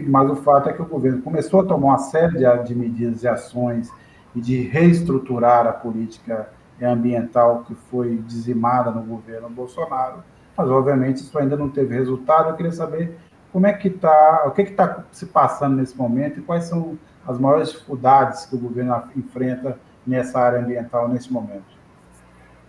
mas 0.07 0.31
o 0.31 0.37
fato 0.37 0.71
é 0.71 0.73
que 0.73 0.81
o 0.81 0.87
governo 0.87 1.21
começou 1.21 1.61
a 1.61 1.65
tomar 1.65 1.89
uma 1.89 1.99
série 1.99 2.39
de, 2.39 2.65
de 2.65 2.75
medidas 2.75 3.23
e 3.25 3.29
ações 3.29 3.93
e 4.35 4.41
de 4.41 4.63
reestruturar 4.63 5.67
a 5.67 5.73
política 5.73 6.49
ambiental 6.83 7.65
que 7.67 7.75
foi 7.75 8.17
dizimada 8.17 8.91
no 8.91 9.03
governo 9.03 9.49
Bolsonaro 9.49 10.23
mas 10.57 10.71
obviamente 10.71 11.17
isso 11.17 11.39
ainda 11.39 11.57
não 11.57 11.69
teve 11.69 11.95
resultado. 11.95 12.51
Eu 12.51 12.57
queria 12.57 12.73
saber 12.73 13.17
como 13.53 13.67
é 13.67 13.73
que 13.73 13.89
está, 13.89 14.45
o 14.47 14.51
que 14.53 14.63
está 14.63 15.05
se 15.11 15.27
passando 15.27 15.77
nesse 15.77 15.97
momento 15.97 16.39
e 16.39 16.43
quais 16.43 16.65
são 16.65 16.99
as 17.27 17.39
maiores 17.39 17.73
dificuldades 17.73 18.47
que 18.47 18.55
o 18.55 18.59
governo 18.59 19.03
enfrenta 19.17 19.79
nessa 20.07 20.39
área 20.39 20.61
ambiental 20.61 21.09
nesse 21.09 21.33
momento. 21.33 21.75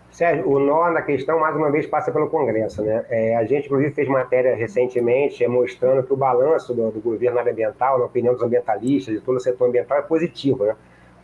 Sérgio, 0.09 0.49
o 0.49 0.59
nó 0.59 0.89
na 0.91 1.01
questão, 1.01 1.37
mais 1.39 1.53
uma 1.57 1.69
vez, 1.69 1.85
passa 1.85 2.09
pelo 2.09 2.29
Congresso. 2.29 2.81
Né? 2.81 3.05
É, 3.09 3.35
a 3.35 3.43
gente, 3.43 3.65
inclusive, 3.65 3.93
fez 3.93 4.07
matéria 4.07 4.55
recentemente 4.55 5.43
é, 5.43 5.47
mostrando 5.47 6.03
que 6.03 6.13
o 6.13 6.15
balanço 6.15 6.73
do, 6.73 6.89
do, 6.89 7.01
governo 7.01 7.35
na 7.35 7.41
área 7.41 7.51
ambiental, 7.51 7.99
na 7.99 8.05
opinião 8.05 8.33
dos 8.33 8.41
ambientalistas, 8.41 9.13
de 9.13 9.19
todo 9.19 9.35
o 9.35 9.39
setor 9.41 9.67
ambiental, 9.67 9.97
é 9.97 10.01
positivo. 10.01 10.63
Né? 10.63 10.75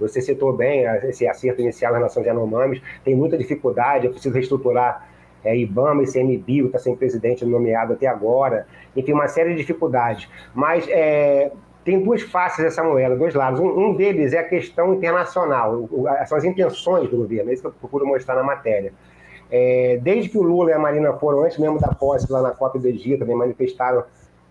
Você 0.01 0.21
citou 0.21 0.53
bem 0.53 0.83
esse 1.03 1.27
acerto 1.27 1.61
inicial 1.61 1.93
em 1.93 1.97
relação 1.97 2.21
aos 2.21 2.27
Yanomamis, 2.27 2.81
tem 3.03 3.15
muita 3.15 3.37
dificuldade, 3.37 4.07
é 4.07 4.09
preciso 4.09 4.33
reestruturar 4.33 5.09
é, 5.43 5.55
IBAMA, 5.57 6.03
ICMBio 6.03 6.67
está 6.67 6.79
sem 6.79 6.95
presidente 6.95 7.45
nomeado 7.45 7.93
até 7.93 8.07
agora, 8.07 8.67
enfim, 8.95 9.13
uma 9.13 9.27
série 9.27 9.51
de 9.51 9.57
dificuldades. 9.57 10.29
Mas 10.53 10.87
é, 10.89 11.51
tem 11.83 12.01
duas 12.01 12.21
faces 12.21 12.63
dessa 12.63 12.83
moeda, 12.83 13.15
dois 13.15 13.33
lados. 13.33 13.59
Um, 13.59 13.67
um, 13.67 13.95
deles 13.95 14.33
é 14.33 14.39
a 14.39 14.43
questão 14.43 14.93
internacional, 14.93 15.89
são 16.27 16.37
as 16.37 16.43
intenções 16.43 17.09
do 17.09 17.17
governo, 17.17 17.49
é 17.49 17.53
isso 17.53 17.61
que 17.61 17.67
eu 17.67 17.71
procuro 17.71 18.05
mostrar 18.05 18.35
na 18.35 18.43
matéria. 18.43 18.93
É, 19.49 19.99
desde 20.01 20.29
que 20.29 20.37
o 20.37 20.41
Lula 20.41 20.69
e 20.69 20.73
a 20.73 20.79
Marina 20.79 21.11
foram, 21.13 21.43
antes 21.43 21.57
mesmo 21.57 21.77
da 21.79 21.89
posse 21.89 22.31
lá 22.31 22.41
na 22.41 22.51
COP 22.51 22.79
do 22.79 22.87
Egito, 22.87 23.19
também 23.19 23.35
manifestaram 23.35 24.03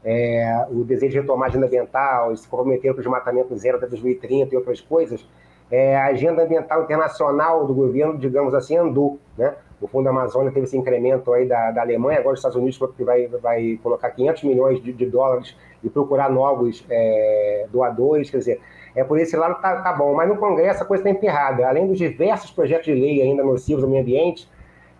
é, 0.04 0.66
o 0.70 0.84
desejo 0.84 1.12
de 1.12 1.20
retomar 1.20 1.48
a 1.48 1.50
agenda 1.50 1.66
ambiental, 1.66 2.34
se 2.36 2.48
comprometeram 2.48 2.94
com 2.94 3.00
o 3.00 3.02
desmatamento 3.02 3.56
zero 3.56 3.76
até 3.76 3.86
2030 3.86 4.54
e 4.54 4.56
outras 4.56 4.80
coisas, 4.80 5.26
é, 5.70 5.96
a 5.96 6.06
agenda 6.06 6.42
ambiental 6.42 6.82
internacional 6.82 7.66
do 7.66 7.74
governo, 7.74 8.18
digamos 8.18 8.54
assim, 8.54 8.76
andou. 8.76 9.18
Né? 9.38 9.54
O 9.80 9.86
Fundo 9.86 10.08
Amazônia 10.08 10.52
teve 10.52 10.66
esse 10.66 10.76
incremento 10.76 11.32
aí 11.32 11.46
da, 11.46 11.70
da 11.70 11.82
Alemanha, 11.82 12.18
agora 12.18 12.34
os 12.34 12.40
Estados 12.40 12.56
Unidos 12.56 12.78
vai, 12.98 13.26
vai 13.28 13.78
colocar 13.82 14.10
500 14.10 14.42
milhões 14.44 14.82
de, 14.82 14.92
de 14.92 15.06
dólares 15.06 15.56
e 15.82 15.88
procurar 15.88 16.30
novos 16.30 16.84
é, 16.90 17.66
doadores, 17.70 18.30
quer 18.30 18.38
dizer, 18.38 18.60
é 18.94 19.04
por 19.04 19.18
esse 19.18 19.36
lado 19.36 19.60
tá, 19.60 19.80
tá 19.80 19.92
bom, 19.92 20.14
mas 20.14 20.28
no 20.28 20.36
Congresso 20.36 20.82
a 20.82 20.86
coisa 20.86 21.02
está 21.02 21.10
emperrada. 21.10 21.66
Além 21.66 21.86
dos 21.86 21.96
diversos 21.96 22.50
projetos 22.50 22.86
de 22.86 22.94
lei 22.94 23.22
ainda 23.22 23.42
nocivos 23.42 23.84
ao 23.84 23.88
meio 23.88 24.02
ambiente, 24.02 24.48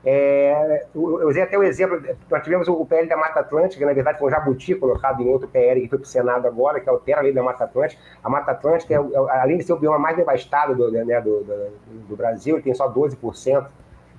é, 0.05 0.87
eu 0.95 1.29
usei 1.29 1.43
até 1.43 1.59
o 1.59 1.63
exemplo, 1.63 2.01
nós 2.31 2.43
tivemos 2.43 2.69
o 2.69 2.87
PL 2.87 3.07
da 3.07 3.17
Mata 3.17 3.41
Atlântica, 3.41 3.85
na 3.85 3.93
verdade 3.93 4.19
foi 4.19 4.29
um 4.29 4.31
jabuti 4.31 4.75
colocado 4.75 5.23
em 5.23 5.29
outro 5.29 5.47
PL 5.47 5.81
que 5.83 5.89
foi 5.89 5.99
para 5.99 6.07
o 6.07 6.09
Senado 6.09 6.47
agora, 6.47 6.81
que 6.81 6.89
altera 6.89 7.21
a 7.21 7.23
lei 7.23 7.33
da 7.33 7.43
Mata 7.43 7.65
Atlântica. 7.65 8.01
A 8.25 8.31
Mata 8.31 8.53
Atlântica, 8.53 8.95
é, 8.95 8.97
é, 8.97 9.41
além 9.41 9.59
de 9.59 9.65
ser 9.65 9.75
o 9.75 9.79
bioma 9.79 9.99
mais 9.99 10.17
devastado 10.17 10.75
do, 10.75 10.91
né, 10.91 11.21
do, 11.21 11.45
do, 11.45 11.71
do 12.09 12.17
Brasil, 12.17 12.57
ele 12.57 12.63
tem 12.63 12.75
só 12.75 12.91
12% 12.91 13.67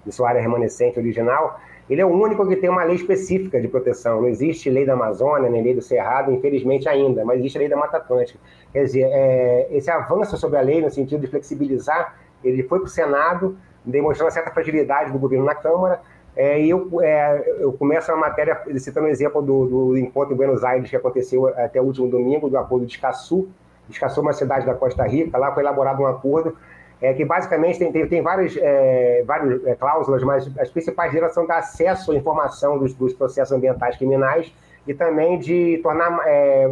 de 0.06 0.12
sua 0.12 0.30
área 0.30 0.42
remanescente 0.42 1.00
original, 1.00 1.60
ele 1.90 2.00
é 2.00 2.06
o 2.06 2.10
único 2.10 2.48
que 2.48 2.56
tem 2.56 2.70
uma 2.70 2.84
lei 2.84 2.96
específica 2.96 3.60
de 3.60 3.68
proteção. 3.68 4.22
Não 4.22 4.30
existe 4.30 4.70
lei 4.70 4.86
da 4.86 4.94
Amazônia, 4.94 5.50
nem 5.50 5.64
lei 5.64 5.74
do 5.74 5.82
Cerrado, 5.82 6.32
infelizmente 6.32 6.88
ainda, 6.88 7.26
mas 7.26 7.40
existe 7.40 7.58
a 7.58 7.60
lei 7.60 7.70
da 7.70 7.76
Mata 7.76 7.98
Atlântica. 7.98 8.40
Quer 8.72 8.84
dizer, 8.84 9.10
é, 9.12 9.68
esse 9.72 9.90
avanço 9.90 10.38
sobre 10.38 10.58
a 10.58 10.62
lei, 10.62 10.82
no 10.82 10.90
sentido 10.90 11.20
de 11.20 11.28
flexibilizar, 11.28 12.16
ele 12.44 12.64
foi 12.64 12.80
para 12.80 12.86
o 12.86 12.90
Senado, 12.90 13.58
demonstrando 13.86 14.32
certa 14.32 14.52
fragilidade 14.52 15.12
do 15.12 15.20
governo 15.20 15.46
na 15.46 15.56
Câmara. 15.56 16.02
É, 16.36 16.62
e 16.62 16.70
eu, 16.70 17.02
é, 17.02 17.56
eu 17.60 17.74
começo 17.74 18.12
a 18.12 18.16
matéria 18.16 18.62
citando 18.78 19.08
o 19.08 19.10
exemplo 19.10 19.42
do, 19.42 19.66
do, 19.66 19.98
encontro 19.98 20.34
em 20.34 20.38
Buenos 20.38 20.64
Aires 20.64 20.90
que 20.90 20.96
aconteceu 20.96 21.48
até 21.48 21.82
o 21.82 21.84
último 21.84 22.08
domingo, 22.08 22.50
do 22.50 22.58
acordo 22.58 22.86
de 22.86 22.94
Escaçu. 22.94 23.50
Escaçu 23.90 24.20
é 24.20 24.24
uma 24.24 24.34
cidade 24.34 24.66
da 24.66 24.74
Costa 24.74 25.04
Rica, 25.04 25.38
lá 25.38 25.54
foi 25.54 25.62
elaborado 25.62 26.02
um 26.02 26.08
acordo 26.08 26.56
é, 27.02 27.14
que 27.14 27.26
basicamente 27.26 27.80
tem, 27.80 27.92
tem, 27.92 28.08
tem 28.08 28.22
várias, 28.22 28.56
é, 28.56 29.24
várias 29.26 29.66
é, 29.66 29.76
cláusulas, 29.76 30.24
mas 30.24 30.50
as 30.60 30.70
principais 30.70 31.12
delas 31.12 31.34
são 31.34 31.48
dar 31.48 31.58
acesso 31.58 32.12
à 32.12 32.16
informação 32.16 32.78
dos, 32.78 32.94
dos 32.94 33.12
processos 33.14 33.52
ambientais 33.52 33.98
criminais 33.98 34.54
e 34.88 34.94
também 34.94 35.40
de 35.40 35.80
tornar 35.82 36.22
é, 36.26 36.70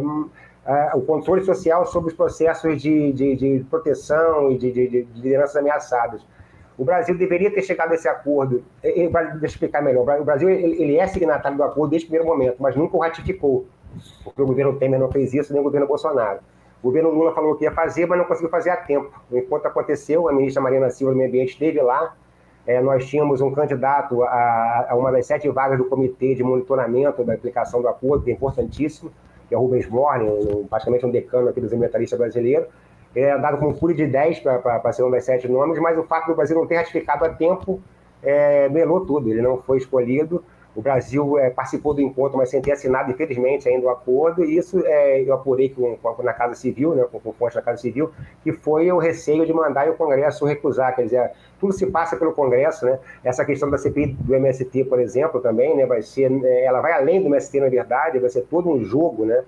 o 0.94 1.00
controle 1.00 1.42
social 1.42 1.84
sobre 1.84 2.10
os 2.10 2.16
processos 2.16 2.80
de, 2.80 3.12
de, 3.12 3.36
de 3.36 3.66
proteção 3.68 4.52
e 4.52 4.58
de, 4.58 4.70
de, 4.70 4.88
de 4.88 5.20
lideranças 5.20 5.56
ameaçadas. 5.56 6.24
O 6.80 6.84
Brasil 6.84 7.14
deveria 7.14 7.50
ter 7.50 7.60
chegado 7.60 7.92
a 7.92 7.94
esse 7.94 8.08
acordo. 8.08 8.64
Deixa 8.82 8.98
eu 8.98 9.44
explicar 9.44 9.82
melhor. 9.82 10.18
O 10.18 10.24
Brasil 10.24 10.48
ele 10.48 10.96
é 10.96 11.06
signatário 11.06 11.54
do 11.54 11.62
acordo 11.62 11.90
desde 11.90 12.06
o 12.06 12.08
primeiro 12.08 12.26
momento, 12.26 12.56
mas 12.58 12.74
nunca 12.74 12.96
o 12.96 13.00
ratificou, 13.00 13.66
porque 14.24 14.40
o 14.40 14.46
governo 14.46 14.78
Temer 14.78 14.98
não 14.98 15.12
fez 15.12 15.34
isso, 15.34 15.52
nem 15.52 15.60
o 15.60 15.62
governo 15.62 15.86
Bolsonaro. 15.86 16.38
O 16.82 16.86
governo 16.86 17.10
Lula 17.10 17.34
falou 17.34 17.54
que 17.54 17.64
ia 17.64 17.70
fazer, 17.70 18.06
mas 18.06 18.16
não 18.16 18.24
conseguiu 18.24 18.48
fazer 18.48 18.70
a 18.70 18.78
tempo. 18.78 19.12
Enquanto 19.30 19.66
aconteceu, 19.66 20.26
a 20.26 20.32
ministra 20.32 20.62
Marina 20.62 20.88
Silva 20.88 21.12
do 21.12 21.18
Meio 21.18 21.28
Ambiente 21.28 21.50
esteve 21.50 21.82
lá. 21.82 22.16
É, 22.66 22.80
nós 22.80 23.06
tínhamos 23.06 23.42
um 23.42 23.52
candidato 23.52 24.22
a, 24.22 24.86
a, 24.88 24.96
uma 24.96 25.12
das 25.12 25.26
sete 25.26 25.50
vagas 25.50 25.76
do 25.76 25.84
Comitê 25.84 26.34
de 26.34 26.42
Monitoramento 26.42 27.22
da 27.22 27.34
Aplicação 27.34 27.82
do 27.82 27.88
Acordo, 27.88 28.24
que 28.24 28.30
é 28.30 28.32
importantíssimo, 28.32 29.12
que 29.50 29.54
é 29.54 29.58
o 29.58 29.60
Rubens 29.60 29.84
Borne, 29.84 30.24
um, 30.30 30.66
praticamente 30.66 31.04
um 31.04 31.10
decano 31.10 31.50
aqui 31.50 31.60
dos 31.60 31.74
ambientalistas 31.74 32.18
brasileiros 32.18 32.68
é, 33.14 33.36
dado 33.38 33.58
como 33.58 33.74
pule 33.74 33.94
de 33.94 34.06
10 34.06 34.40
para 34.40 34.92
ser 34.92 35.02
um 35.02 35.10
das 35.10 35.24
sete 35.24 35.48
nomes, 35.48 35.78
mas 35.78 35.98
o 35.98 36.04
fato 36.04 36.28
do 36.28 36.34
Brasil 36.34 36.56
não 36.56 36.66
ter 36.66 36.76
ratificado 36.76 37.24
a 37.24 37.28
tempo 37.28 37.80
é, 38.22 38.68
melou 38.68 39.04
tudo. 39.04 39.30
Ele 39.30 39.42
não 39.42 39.58
foi 39.58 39.78
escolhido. 39.78 40.44
O 40.74 40.80
Brasil 40.80 41.36
é, 41.36 41.50
participou 41.50 41.92
do 41.92 42.00
encontro, 42.00 42.38
mas 42.38 42.48
sem 42.48 42.62
ter 42.62 42.70
assinado, 42.70 43.10
infelizmente, 43.10 43.68
ainda 43.68 43.86
o 43.86 43.90
acordo, 43.90 44.44
e 44.44 44.56
isso 44.56 44.80
é, 44.86 45.20
eu 45.20 45.34
apurei 45.34 45.68
com, 45.68 45.96
com, 45.96 46.22
na 46.22 46.32
Casa 46.32 46.54
Civil, 46.54 46.94
né, 46.94 47.04
com, 47.10 47.18
com 47.18 47.32
fonte 47.32 47.56
da 47.56 47.62
Casa 47.62 47.78
Civil, 47.78 48.12
que 48.44 48.52
foi 48.52 48.90
o 48.92 48.98
receio 48.98 49.44
de 49.44 49.52
mandar 49.52 49.90
o 49.90 49.94
Congresso 49.94 50.46
recusar. 50.46 50.94
Quer 50.94 51.02
dizer, 51.02 51.32
tudo 51.58 51.72
se 51.72 51.86
passa 51.86 52.16
pelo 52.16 52.32
Congresso, 52.32 52.86
né? 52.86 53.00
Essa 53.24 53.44
questão 53.44 53.68
da 53.68 53.76
CPI 53.76 54.16
do 54.20 54.32
MST, 54.32 54.84
por 54.84 55.00
exemplo, 55.00 55.40
também, 55.40 55.76
né, 55.76 55.86
vai 55.86 56.02
ser, 56.02 56.30
é, 56.44 56.64
ela 56.64 56.80
vai 56.80 56.92
além 56.92 57.20
do 57.20 57.26
MST, 57.26 57.58
na 57.58 57.68
verdade, 57.68 58.20
vai 58.20 58.30
ser 58.30 58.42
todo 58.42 58.70
um 58.70 58.84
jogo, 58.84 59.24
né? 59.24 59.42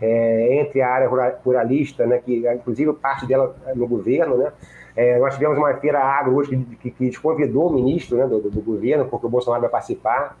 É, 0.00 0.60
entre 0.60 0.80
a 0.80 0.88
área 0.88 1.08
ruralista, 1.44 2.06
né, 2.06 2.18
que 2.18 2.46
inclusive 2.52 2.92
parte 2.94 3.26
dela 3.26 3.54
no 3.74 3.86
governo, 3.86 4.36
né, 4.36 4.52
é, 4.96 5.18
nós 5.18 5.34
tivemos 5.34 5.56
uma 5.56 5.72
feira 5.74 6.00
agro 6.00 6.34
hoje 6.34 6.56
que, 6.80 6.90
que, 6.90 7.10
que 7.10 7.20
convidou 7.20 7.70
o 7.70 7.72
ministro 7.72 8.16
né, 8.16 8.26
do, 8.26 8.40
do, 8.40 8.60
governo, 8.60 9.04
porque 9.04 9.26
o 9.26 9.28
Bolsonaro 9.30 9.60
vai 9.60 9.70
participar. 9.70 10.36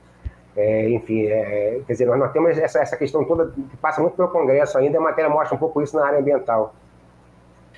É, 0.56 0.90
enfim, 0.90 1.26
é, 1.26 1.80
quer 1.86 1.92
dizer, 1.92 2.06
nós, 2.06 2.18
nós 2.18 2.32
temos 2.32 2.58
essa, 2.58 2.80
essa 2.80 2.96
questão 2.96 3.24
toda 3.24 3.52
que 3.52 3.76
passa 3.76 4.00
muito 4.00 4.16
pelo 4.16 4.26
Congresso 4.28 4.76
ainda, 4.76 4.98
a 4.98 5.00
matéria 5.00 5.30
mostra 5.30 5.54
um 5.54 5.58
pouco 5.58 5.80
isso 5.80 5.96
na 5.96 6.04
área 6.04 6.18
ambiental. 6.18 6.74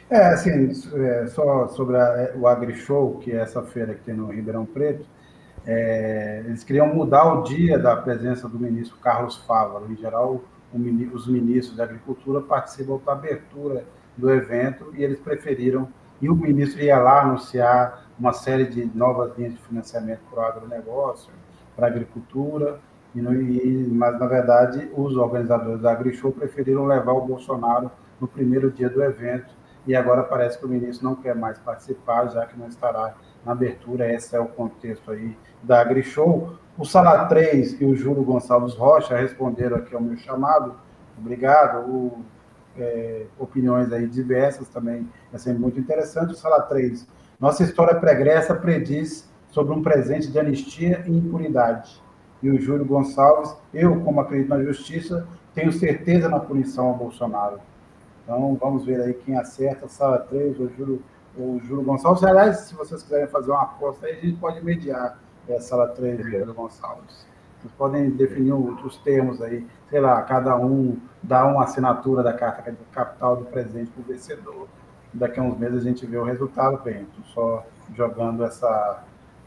É, 0.09 0.29
assim, 0.29 0.71
é, 0.97 1.27
só 1.27 1.69
sobre 1.69 1.97
a, 1.97 2.01
é, 2.01 2.35
o 2.35 2.47
AgriShow, 2.47 3.19
que 3.19 3.31
é 3.31 3.37
essa 3.37 3.63
feira 3.63 3.95
que 3.95 4.01
tem 4.01 4.15
no 4.15 4.29
Ribeirão 4.29 4.65
Preto, 4.65 5.05
é, 5.67 6.43
eles 6.47 6.65
queriam 6.65 6.87
mudar 6.87 7.33
o 7.35 7.43
dia 7.43 7.79
da 7.79 7.95
presença 7.95 8.49
do 8.49 8.59
ministro 8.59 8.97
Carlos 8.99 9.37
Fávaro. 9.47 9.93
Em 9.93 9.97
geral, 9.97 10.41
os 10.73 11.27
ministros 11.27 11.77
da 11.77 11.85
Agricultura 11.85 12.41
participam 12.41 13.01
da 13.05 13.13
abertura 13.13 13.85
do 14.17 14.31
evento 14.31 14.93
e 14.95 15.03
eles 15.03 15.19
preferiram, 15.19 15.89
e 16.21 16.29
o 16.29 16.35
ministro 16.35 16.83
ia 16.83 16.99
lá 16.99 17.23
anunciar 17.23 18.07
uma 18.19 18.33
série 18.33 18.67
de 18.67 18.85
novas 18.95 19.37
linhas 19.37 19.55
de 19.55 19.59
financiamento 19.61 20.21
para 20.31 20.41
o 20.41 20.45
agronegócio, 20.45 21.33
para 21.75 21.87
a 21.87 21.91
agricultura, 21.91 22.79
e, 23.15 23.21
mas, 23.91 24.21
na 24.21 24.27
verdade, 24.27 24.89
os 24.95 25.17
organizadores 25.17 25.81
da 25.81 25.93
AgriShow 25.93 26.31
preferiram 26.31 26.87
levar 26.87 27.13
o 27.13 27.27
Bolsonaro 27.27 27.91
no 28.21 28.29
primeiro 28.29 28.71
dia 28.71 28.89
do 28.89 29.03
evento, 29.03 29.51
e 29.87 29.97
agora 29.97 30.23
parece 30.23 30.59
que 30.59 30.67
o 30.67 30.69
ministro 30.69 31.09
não 31.09 31.17
quer 31.17 31.35
mais 31.35 31.59
participar, 31.59 32.29
já 32.29 32.45
que 32.47 32.59
não 32.59 32.69
estará 32.69 33.15
na 33.45 33.53
abertura, 33.53 34.13
esse 34.13 34.37
é 34.37 34.41
o 34.41 34.47
contexto 34.47 35.11
aí 35.11 35.37
da 35.63 35.81
AgriShow. 35.81 36.53
O 36.81 36.85
Sala 36.87 37.27
3 37.27 37.79
e 37.79 37.85
o 37.85 37.95
Júlio 37.95 38.25
Gonçalves 38.25 38.73
Rocha 38.73 39.15
responderam 39.15 39.77
aqui 39.77 39.95
ao 39.95 40.01
meu 40.01 40.17
chamado. 40.17 40.75
Obrigado. 41.19 41.87
O, 41.87 42.25
é, 42.75 43.27
opiniões 43.39 43.93
aí 43.93 44.07
diversas 44.07 44.67
também 44.67 45.07
é 45.31 45.37
sempre 45.37 45.61
muito 45.61 45.79
interessante. 45.79 46.33
O 46.33 46.35
Sala 46.35 46.63
3. 46.63 47.07
Nossa 47.39 47.63
história 47.65 47.95
pregressa 48.01 48.55
prediz 48.55 49.29
sobre 49.51 49.75
um 49.75 49.83
presente 49.83 50.33
de 50.33 50.39
anistia 50.39 51.05
e 51.07 51.11
impunidade. 51.11 52.03
e 52.43 52.49
o 52.49 52.59
Júlio 52.59 52.87
Gonçalves. 52.87 53.55
Eu, 53.75 54.01
como 54.01 54.23
acredito 54.23 54.49
na 54.49 54.63
justiça, 54.65 55.29
tenho 55.55 55.71
certeza 55.73 56.31
na 56.31 56.41
punição 56.41 56.87
ao 56.87 56.95
Bolsonaro. 56.95 57.61
Então, 58.25 58.57
vamos 58.59 58.87
ver 58.87 59.03
aí 59.03 59.13
quem 59.13 59.37
acerta, 59.37 59.87
Sala 59.87 60.19
3 60.19 60.59
ou 60.59 60.71
Júlio, 60.71 61.03
ou 61.39 61.61
Júlio 61.61 61.85
Gonçalves. 61.85 62.25
Aliás, 62.25 62.61
se 62.61 62.75
vocês 62.75 63.03
quiserem 63.03 63.29
fazer 63.29 63.51
uma 63.51 63.65
aposta 63.65 64.07
aí, 64.07 64.13
a 64.17 64.21
gente 64.23 64.39
pode 64.39 64.65
mediar 64.65 65.19
é, 65.51 65.61
Sala 65.61 65.89
3 65.89 66.21
e 66.21 66.23
Júlio 66.23 66.55
Gonçalves. 66.55 67.27
Vocês 67.61 67.73
podem 67.77 68.11
definir 68.11 68.53
outros 68.53 68.97
termos 68.99 69.43
aí, 69.43 69.67
sei 69.91 70.01
lá, 70.01 70.23
cada 70.23 70.57
um 70.57 70.97
dá 71.23 71.45
uma 71.45 71.65
assinatura 71.65 72.23
da 72.23 72.33
carta 72.33 72.75
capital 72.93 73.37
do 73.37 73.45
presidente 73.45 73.91
para 73.91 74.01
o 74.01 74.05
vencedor. 74.05 74.69
Daqui 75.13 75.41
a 75.41 75.43
uns 75.43 75.59
meses 75.59 75.81
a 75.81 75.85
gente 75.85 76.07
vê 76.07 76.17
o 76.17 76.25
resultado, 76.25 76.83
bem, 76.83 77.07
só 77.35 77.67
jogando 77.95 78.45
essa, 78.45 79.03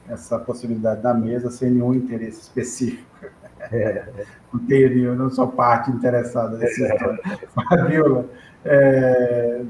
essa 0.07 0.37
possibilidade 0.37 1.01
na 1.01 1.13
mesa 1.13 1.49
sem 1.49 1.71
nenhum 1.71 1.93
interesse 1.93 2.41
específico. 2.41 3.25
É. 3.71 4.05
Não 4.53 4.59
tenho, 4.67 5.15
não 5.15 5.29
sou 5.29 5.47
parte 5.47 5.89
interessada 5.89 6.57
nessa 6.57 6.83
é. 6.83 6.93
história. 6.93 7.19
Fabiola, 7.55 8.25
é, 8.65 9.63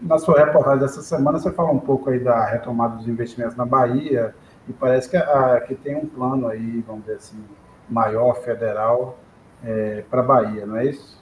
na 0.00 0.18
sua 0.18 0.38
reportagem 0.44 0.80
dessa 0.80 1.02
semana, 1.02 1.38
você 1.38 1.50
fala 1.50 1.72
um 1.72 1.80
pouco 1.80 2.10
aí 2.10 2.20
da 2.20 2.44
retomada 2.46 2.96
dos 2.96 3.08
investimentos 3.08 3.56
na 3.56 3.66
Bahia, 3.66 4.34
e 4.68 4.72
parece 4.72 5.08
que, 5.08 5.16
a, 5.16 5.60
que 5.66 5.74
tem 5.74 5.96
um 5.96 6.06
plano 6.06 6.48
aí, 6.48 6.80
vamos 6.82 7.02
dizer 7.02 7.16
assim, 7.16 7.42
maior, 7.88 8.34
federal, 8.42 9.18
é, 9.64 10.04
para 10.10 10.20
a 10.20 10.24
Bahia, 10.24 10.66
não 10.66 10.76
é 10.76 10.86
isso? 10.86 11.18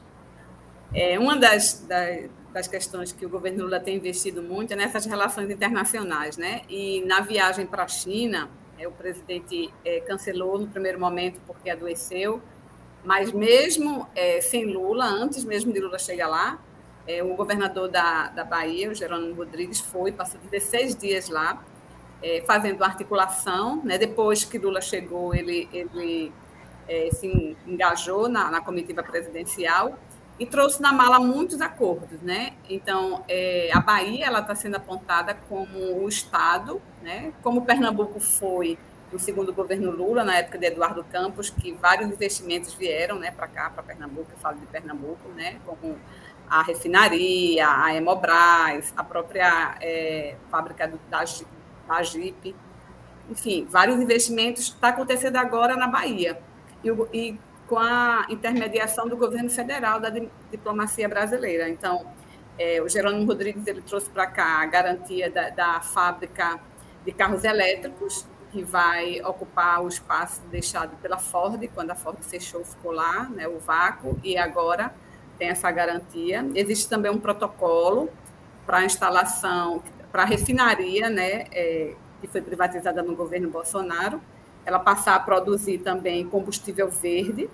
É, 0.93 1.19
uma 1.19 1.37
das, 1.37 1.85
das, 1.87 2.31
das, 2.53 2.69
questões 2.69 3.13
que 3.13 3.25
o 3.25 3.29
governo 3.29 3.65
Lula 3.65 3.81
tem 3.81 3.97
investido 3.97 4.43
muito 4.43 4.73
é 4.73 4.77
nessas 4.77 5.05
relações 5.07 5.51
internacionais, 5.51 6.37
né? 6.37 6.63
E 6.69 7.05
na 7.05 7.21
viagem 7.21 7.67
para 7.67 7.85
a 7.85 7.89
China, 7.89 8.49
é, 8.79 8.87
o 8.87 8.93
presidente 8.93 9.73
é, 9.85 10.01
cancelou 10.01 10.59
no 10.59 10.67
primeiro 10.67 10.99
momento 10.99 11.41
porque 11.47 11.71
adoeceu, 11.71 12.43
mas 13.05 13.33
mesmo 13.33 14.07
é, 14.15 14.41
sem 14.41 14.65
Lula, 14.65 15.07
antes 15.07 15.45
mesmo 15.45 15.73
de 15.73 15.81
Lula 15.81 15.99
chegar 15.99 16.29
lá, 16.29 16.59
é, 17.07 17.23
o 17.23 17.35
governador 17.35 17.89
da, 17.89 18.29
da 18.29 18.45
Bahia, 18.45 18.91
o 18.91 18.95
Jerônimo 18.95 19.35
Rodrigues, 19.35 19.81
foi, 19.81 20.11
passou 20.11 20.41
16 20.41 20.97
dias 20.97 21.29
lá, 21.29 21.63
é, 22.23 22.43
fazendo 22.47 22.83
articulação. 22.83 23.83
Né? 23.85 23.99
Depois 23.99 24.45
que 24.45 24.59
Lula 24.59 24.81
chegou, 24.81 25.35
ele, 25.35 25.69
ele 25.73 26.33
é, 26.89 27.09
se 27.13 27.57
engajou 27.67 28.29
na, 28.29 28.51
na, 28.51 28.61
comitiva 28.61 29.03
presidencial 29.03 29.99
e 30.39 30.45
trouxe 30.45 30.81
na 30.83 30.93
mala 30.93 31.19
muitos 31.19 31.61
acordos. 31.61 32.21
Né? 32.21 32.55
Então, 32.69 33.25
é, 33.29 33.71
a 33.73 33.81
Bahia 33.81 34.31
está 34.39 34.55
sendo 34.55 34.77
apontada 34.77 35.35
como 35.49 36.03
o 36.03 36.09
Estado, 36.09 36.81
né? 37.03 37.33
como 37.43 37.65
Pernambuco 37.65 38.21
foi 38.21 38.79
no 39.13 39.19
segundo 39.19 39.53
governo 39.53 39.91
Lula, 39.91 40.25
na 40.25 40.37
época 40.37 40.59
de 40.59 40.67
Eduardo 40.67 41.05
Campos, 41.05 41.49
que 41.49 41.73
vários 41.73 42.11
investimentos 42.11 42.75
vieram 42.75 43.19
né, 43.19 43.31
para 43.31 43.47
cá, 43.47 43.71
para 43.71 43.83
Pernambuco, 43.83 44.31
eu 44.33 44.39
falo 44.39 44.59
de 44.59 44.67
Pernambuco, 44.67 45.29
né, 45.31 45.61
como 45.65 45.97
a 46.49 46.63
refinaria, 46.63 47.69
a 47.69 47.95
Hemobras, 47.95 48.93
a 48.97 49.05
própria 49.05 49.77
é, 49.81 50.37
fábrica 50.51 50.87
do, 50.87 50.99
da, 51.09 51.25
Jeep, 52.03 52.55
enfim, 53.31 53.67
vários 53.69 54.01
investimentos 54.01 54.65
está 54.65 54.89
acontecendo 54.89 55.37
agora 55.37 55.77
na 55.77 55.89
Bahia 55.89 56.39
e, 56.85 56.89
e, 57.13 57.41
com 57.67 57.79
a 57.79 58.27
intermediação 58.29 59.09
do 59.09 59.17
governo 59.17 59.51
federal 59.51 59.99
da 59.99 60.11
diplomacia 60.51 61.09
brasileira. 61.09 61.69
Então, 61.69 62.07
é, 62.59 62.81
o 62.81 62.89
Jerônimo 62.89 63.27
Rodrigues 63.27 63.67
ele 63.67 63.83
trouxe 63.83 64.09
para 64.09 64.27
cá 64.27 64.63
a 64.63 64.67
garantia 64.67 65.31
da, 65.31 65.51
da 65.51 65.81
fábrica 65.81 66.61
de 67.05 67.13
carros 67.13 67.45
elétricos 67.45 68.27
que 68.53 68.63
vai 68.63 69.21
ocupar 69.23 69.83
o 69.83 69.89
espaço 69.89 70.41
deixado 70.51 70.97
pela 71.03 71.19
Ford 71.19 71.69
quando 71.75 71.91
a 71.91 71.95
Ford 71.95 72.17
fechou 72.23 72.65
ficou 72.65 72.93
lá, 72.93 73.25
né, 73.29 73.47
o 73.47 73.59
vácuo 73.59 74.19
e 74.23 74.39
agora 74.39 74.95
tem 75.39 75.49
essa 75.49 75.71
garantia. 75.71 76.49
Existe 76.55 76.89
também 76.89 77.11
um 77.11 77.19
protocolo 77.19 78.09
para 78.65 78.79
a 78.79 78.85
instalação, 78.85 79.83
para 80.17 80.23
a 80.23 80.27
refinaria, 80.27 81.11
né, 81.11 81.45
é, 81.53 81.93
que 82.23 82.27
foi 82.27 82.41
privatizada 82.41 83.03
no 83.03 83.15
governo 83.15 83.51
Bolsonaro, 83.51 84.19
ela 84.65 84.79
passar 84.79 85.15
a 85.15 85.21
produzir 85.21 85.77
também 85.77 86.27
combustível 86.27 86.89
verde. 86.89 87.51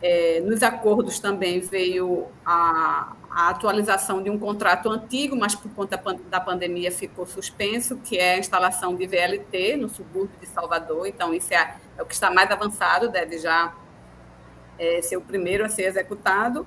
É, 0.00 0.40
nos 0.40 0.62
acordos 0.62 1.18
também 1.18 1.60
veio 1.60 2.28
a, 2.42 3.12
a, 3.30 3.50
atualização 3.50 4.22
de 4.22 4.30
um 4.30 4.38
contrato 4.38 4.88
antigo, 4.88 5.36
mas 5.36 5.54
por 5.54 5.70
conta 5.72 6.02
da 6.30 6.40
pandemia 6.40 6.90
ficou 6.90 7.26
suspenso, 7.26 7.98
que 7.98 8.16
é 8.16 8.36
a 8.36 8.38
instalação 8.38 8.96
de 8.96 9.06
VLT 9.06 9.76
no 9.76 9.90
subúrbio 9.90 10.38
de 10.40 10.46
Salvador. 10.46 11.06
Então, 11.06 11.34
isso 11.34 11.52
é, 11.52 11.76
é 11.98 12.02
o 12.02 12.06
que 12.06 12.14
está 12.14 12.30
mais 12.30 12.50
avançado, 12.50 13.10
deve 13.10 13.36
já 13.36 13.74
é, 14.78 15.02
ser 15.02 15.18
o 15.18 15.20
primeiro 15.20 15.66
a 15.66 15.68
ser 15.68 15.82
executado 15.82 16.66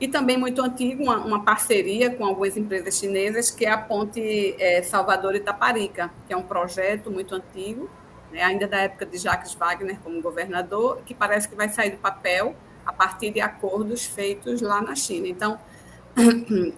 e 0.00 0.06
também 0.06 0.36
muito 0.36 0.62
antigo, 0.62 1.02
uma, 1.02 1.18
uma, 1.18 1.42
parceria 1.42 2.10
com 2.10 2.24
algumas 2.24 2.56
empresas 2.56 2.96
chinesas, 2.96 3.50
que 3.50 3.66
é 3.66 3.70
a 3.70 3.78
Ponte 3.78 4.54
é, 4.58 4.82
Salvador 4.82 5.34
Itaparica, 5.34 6.10
que 6.26 6.32
é 6.32 6.36
um 6.36 6.42
projeto 6.42 7.10
muito 7.10 7.34
antigo, 7.34 7.90
né, 8.30 8.42
ainda 8.42 8.68
da 8.68 8.78
época 8.78 9.06
de 9.06 9.18
Jacques 9.18 9.54
Wagner 9.54 9.98
como 10.04 10.22
governador, 10.22 11.02
que 11.04 11.14
parece 11.14 11.48
que 11.48 11.56
vai 11.56 11.68
sair 11.68 11.90
do 11.90 11.96
papel 11.96 12.54
a 12.86 12.92
partir 12.92 13.30
de 13.30 13.40
acordos 13.40 14.06
feitos 14.06 14.60
lá 14.62 14.80
na 14.80 14.94
China. 14.94 15.26
Então, 15.26 15.58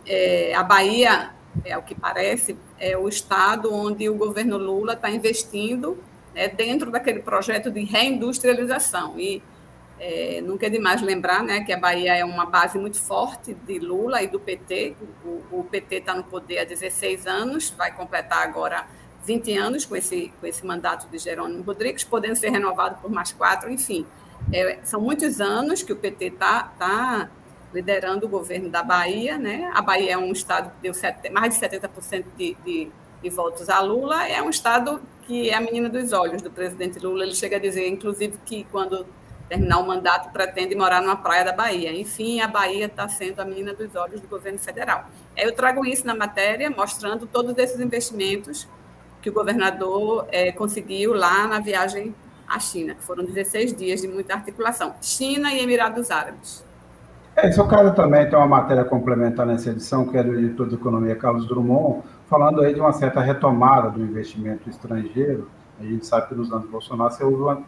é, 0.06 0.52
a 0.56 0.62
Bahia, 0.62 1.30
é 1.64 1.76
o 1.76 1.82
que 1.82 1.94
parece, 1.94 2.56
é 2.78 2.96
o 2.96 3.08
estado 3.08 3.72
onde 3.74 4.08
o 4.08 4.14
governo 4.14 4.56
Lula 4.56 4.94
está 4.94 5.10
investindo 5.10 5.98
né, 6.34 6.48
dentro 6.48 6.90
daquele 6.90 7.20
projeto 7.20 7.70
de 7.70 7.84
reindustrialização. 7.84 9.18
E 9.18 9.42
é, 10.00 10.40
nunca 10.40 10.66
é 10.66 10.70
demais 10.70 11.02
lembrar 11.02 11.42
né, 11.42 11.62
que 11.62 11.72
a 11.72 11.78
Bahia 11.78 12.16
é 12.16 12.24
uma 12.24 12.46
base 12.46 12.78
muito 12.78 12.98
forte 12.98 13.52
de 13.52 13.78
Lula 13.78 14.22
e 14.22 14.26
do 14.26 14.40
PT. 14.40 14.96
O, 15.22 15.60
o 15.60 15.64
PT 15.64 15.96
está 15.96 16.14
no 16.14 16.24
poder 16.24 16.60
há 16.60 16.64
16 16.64 17.26
anos, 17.26 17.68
vai 17.76 17.94
completar 17.94 18.42
agora 18.42 18.86
20 19.26 19.56
anos 19.58 19.84
com 19.84 19.94
esse, 19.94 20.32
com 20.40 20.46
esse 20.46 20.64
mandato 20.64 21.06
de 21.08 21.18
Jerônimo 21.18 21.62
Rodrigues, 21.62 22.02
podendo 22.02 22.34
ser 22.34 22.48
renovado 22.48 22.96
por 23.02 23.10
mais 23.10 23.30
quatro, 23.32 23.70
enfim. 23.70 24.06
É, 24.50 24.78
são 24.84 25.02
muitos 25.02 25.38
anos 25.38 25.82
que 25.82 25.92
o 25.92 25.96
PT 25.96 26.28
está 26.28 26.62
tá 26.78 27.30
liderando 27.72 28.24
o 28.24 28.28
governo 28.28 28.70
da 28.70 28.82
Bahia. 28.82 29.36
Né? 29.36 29.70
A 29.74 29.82
Bahia 29.82 30.14
é 30.14 30.18
um 30.18 30.32
estado 30.32 30.70
que 30.70 30.82
deu 30.82 30.94
sete, 30.94 31.28
mais 31.28 31.58
de 31.58 31.60
70% 31.60 32.24
de, 32.38 32.56
de, 32.64 32.90
de 33.22 33.30
votos 33.30 33.68
a 33.68 33.80
Lula, 33.80 34.26
é 34.26 34.40
um 34.40 34.48
estado 34.48 35.02
que 35.26 35.50
é 35.50 35.54
a 35.54 35.60
menina 35.60 35.90
dos 35.90 36.12
olhos 36.14 36.40
do 36.40 36.50
presidente 36.50 36.98
Lula. 36.98 37.22
Ele 37.24 37.34
chega 37.34 37.56
a 37.56 37.60
dizer, 37.60 37.86
inclusive, 37.86 38.38
que 38.46 38.64
quando 38.72 39.06
terminar 39.50 39.78
o 39.78 39.86
mandato, 39.86 40.30
pretende 40.30 40.76
morar 40.76 41.02
numa 41.02 41.16
praia 41.16 41.44
da 41.44 41.52
Bahia. 41.52 41.92
Enfim, 41.92 42.40
a 42.40 42.46
Bahia 42.46 42.86
está 42.86 43.08
sendo 43.08 43.40
a 43.40 43.44
menina 43.44 43.74
dos 43.74 43.96
olhos 43.96 44.20
do 44.20 44.28
governo 44.28 44.60
federal. 44.60 45.06
Eu 45.36 45.52
trago 45.52 45.84
isso 45.84 46.06
na 46.06 46.14
matéria, 46.14 46.70
mostrando 46.70 47.26
todos 47.26 47.58
esses 47.58 47.80
investimentos 47.80 48.68
que 49.20 49.28
o 49.28 49.32
governador 49.32 50.26
é, 50.30 50.52
conseguiu 50.52 51.12
lá 51.12 51.48
na 51.48 51.58
viagem 51.58 52.14
à 52.46 52.60
China, 52.60 52.94
que 52.94 53.02
foram 53.02 53.24
16 53.24 53.74
dias 53.74 54.00
de 54.00 54.06
muita 54.06 54.34
articulação. 54.34 54.94
China 55.02 55.52
e 55.52 55.60
Emirados 55.60 56.12
Árabes. 56.12 56.64
É, 57.34 57.50
é 57.50 57.60
o 57.60 57.66
caso 57.66 57.92
também 57.92 58.30
tem 58.30 58.38
uma 58.38 58.46
matéria 58.46 58.84
complementar 58.84 59.44
nessa 59.44 59.70
edição, 59.70 60.06
que 60.06 60.16
é 60.16 60.22
do 60.22 60.38
editor 60.38 60.68
de 60.68 60.76
economia 60.76 61.16
Carlos 61.16 61.48
Drummond, 61.48 62.04
falando 62.28 62.62
aí 62.62 62.72
de 62.72 62.80
uma 62.80 62.92
certa 62.92 63.20
retomada 63.20 63.90
do 63.90 64.00
investimento 64.00 64.70
estrangeiro. 64.70 65.50
A 65.80 65.82
gente 65.82 66.06
sabe 66.06 66.28
que 66.28 66.34
nos 66.36 66.52
anos 66.52 66.70
Bolsonaro 66.70 67.12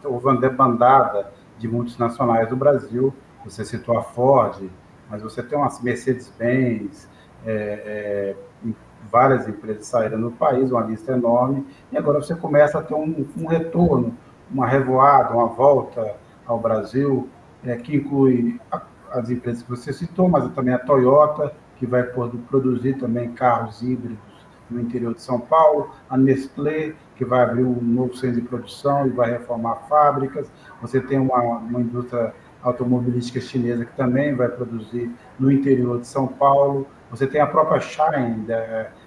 houve 0.05 0.25
uma 0.27 0.39
debandada 0.39 1.27
de 1.63 1.67
multinacionais 1.69 2.49
do 2.49 2.57
Brasil. 2.57 3.13
Você 3.45 3.63
citou 3.63 3.97
a 3.97 4.03
Ford, 4.03 4.69
mas 5.09 5.21
você 5.21 5.41
tem 5.41 5.57
umas 5.57 5.81
Mercedes-Benz, 5.81 7.07
é, 7.45 8.35
é, 8.65 8.73
várias 9.09 9.47
empresas 9.47 9.85
saíram 9.85 10.19
do 10.19 10.31
país, 10.31 10.71
uma 10.71 10.81
lista 10.81 11.13
enorme, 11.13 11.65
e 11.91 11.97
agora 11.97 12.21
você 12.21 12.35
começa 12.35 12.79
a 12.79 12.81
ter 12.81 12.93
um, 12.93 13.25
um 13.37 13.47
retorno, 13.47 14.13
uma 14.51 14.67
revoada, 14.67 15.33
uma 15.33 15.47
volta 15.47 16.15
ao 16.45 16.59
Brasil, 16.59 17.29
é, 17.63 17.77
que 17.77 17.95
inclui 17.95 18.59
a, 18.69 18.81
as 19.11 19.29
empresas 19.29 19.63
que 19.63 19.69
você 19.69 19.93
citou, 19.93 20.27
mas 20.27 20.49
também 20.53 20.73
a 20.73 20.79
Toyota, 20.79 21.53
que 21.77 21.85
vai 21.85 22.03
produzir 22.03 22.97
também 22.97 23.31
carros 23.31 23.81
híbridos 23.81 24.33
no 24.69 24.81
interior 24.81 25.13
de 25.13 25.21
São 25.21 25.39
Paulo, 25.39 25.91
a 26.09 26.17
Nestlé, 26.17 26.93
que 27.15 27.23
vai 27.23 27.41
abrir 27.41 27.63
um 27.63 27.81
novo 27.81 28.15
centro 28.15 28.41
de 28.41 28.47
produção 28.47 29.07
e 29.07 29.09
vai 29.09 29.31
reformar 29.31 29.75
fábricas. 29.87 30.51
Você 30.83 31.01
tem 31.01 31.17
uma, 31.17 31.39
uma 31.39 31.81
indústria 31.81 32.31
automobilística 32.61 33.41
chinesa 33.41 33.85
que 33.85 33.95
também 33.95 34.35
vai 34.35 34.47
produzir 34.47 35.11
no 35.39 35.51
interior 35.51 35.99
de 35.99 36.07
São 36.07 36.27
Paulo. 36.27 36.85
Você 37.09 37.25
tem 37.25 37.41
a 37.41 37.47
própria 37.47 37.79
Shine, 37.79 38.45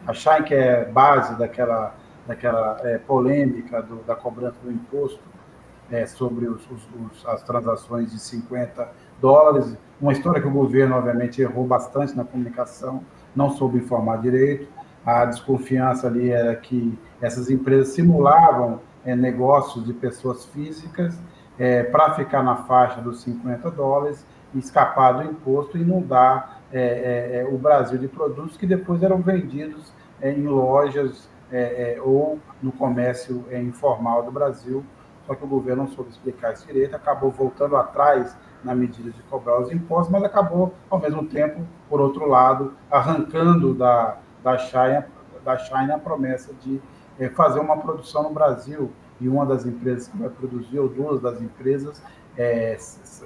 a 0.06 0.12
Shine 0.12 0.42
que 0.42 0.54
é 0.54 0.84
base 0.84 1.38
daquela, 1.38 1.94
daquela 2.26 2.78
é, 2.82 2.98
polêmica 2.98 3.80
do, 3.80 3.96
da 4.04 4.16
cobrança 4.16 4.56
do 4.64 4.72
imposto 4.72 5.20
é, 5.90 6.04
sobre 6.04 6.46
os, 6.46 6.68
os, 6.68 6.82
os, 6.82 7.26
as 7.26 7.42
transações 7.44 8.10
de 8.10 8.18
50 8.18 8.88
dólares. 9.20 9.76
Uma 10.00 10.12
história 10.12 10.40
que 10.40 10.48
o 10.48 10.50
governo, 10.50 10.96
obviamente, 10.96 11.40
errou 11.40 11.64
bastante 11.64 12.16
na 12.16 12.24
comunicação, 12.24 13.02
não 13.34 13.50
soube 13.50 13.78
informar 13.78 14.20
direito 14.20 14.68
a 15.06 15.24
desconfiança 15.24 16.08
ali 16.08 16.30
era 16.30 16.56
que 16.56 16.98
essas 17.22 17.48
empresas 17.48 17.94
simulavam 17.94 18.80
é, 19.04 19.14
negócios 19.14 19.84
de 19.86 19.92
pessoas 19.92 20.44
físicas 20.46 21.16
é, 21.58 21.82
para 21.82 22.14
ficar 22.14 22.42
na 22.42 22.56
faixa 22.56 23.00
dos 23.00 23.22
50 23.22 23.70
dólares, 23.70 24.26
escapar 24.54 25.12
do 25.12 25.24
imposto 25.24 25.76
e 25.76 25.82
inundar 25.82 26.60
é, 26.72 26.80
é, 26.80 27.40
é, 27.40 27.44
o 27.44 27.56
Brasil 27.56 27.98
de 27.98 28.08
produtos 28.08 28.56
que 28.56 28.66
depois 28.66 29.02
eram 29.02 29.18
vendidos 29.18 29.92
é, 30.20 30.32
em 30.32 30.46
lojas 30.46 31.28
é, 31.50 31.98
ou 32.02 32.38
no 32.60 32.72
comércio 32.72 33.44
informal 33.52 34.22
do 34.22 34.32
Brasil. 34.32 34.84
Só 35.26 35.34
que 35.34 35.44
o 35.44 35.46
governo 35.46 35.84
não 35.84 35.90
soube 35.90 36.10
explicar 36.10 36.52
isso 36.52 36.66
direito, 36.66 36.94
acabou 36.94 37.30
voltando 37.30 37.76
atrás 37.76 38.36
na 38.62 38.74
medida 38.74 39.10
de 39.10 39.22
cobrar 39.24 39.60
os 39.60 39.72
impostos, 39.72 40.10
mas 40.10 40.22
acabou, 40.22 40.74
ao 40.88 41.00
mesmo 41.00 41.26
tempo, 41.26 41.66
por 41.88 42.00
outro 42.00 42.28
lado, 42.28 42.74
arrancando 42.90 43.74
da, 43.74 44.18
da, 44.42 44.56
China, 44.56 45.06
da 45.44 45.58
China 45.58 45.96
a 45.96 45.98
promessa 45.98 46.54
de 46.54 46.80
fazer 47.34 47.58
uma 47.58 47.76
produção 47.76 48.24
no 48.24 48.30
Brasil 48.30 48.92
e 49.20 49.28
uma 49.28 49.46
das 49.46 49.64
empresas 49.64 50.08
que 50.08 50.16
vai 50.16 50.28
produzir, 50.28 50.78
ou 50.78 50.88
duas 50.88 51.20
das 51.20 51.40
empresas, 51.40 52.02
é, 52.36 52.76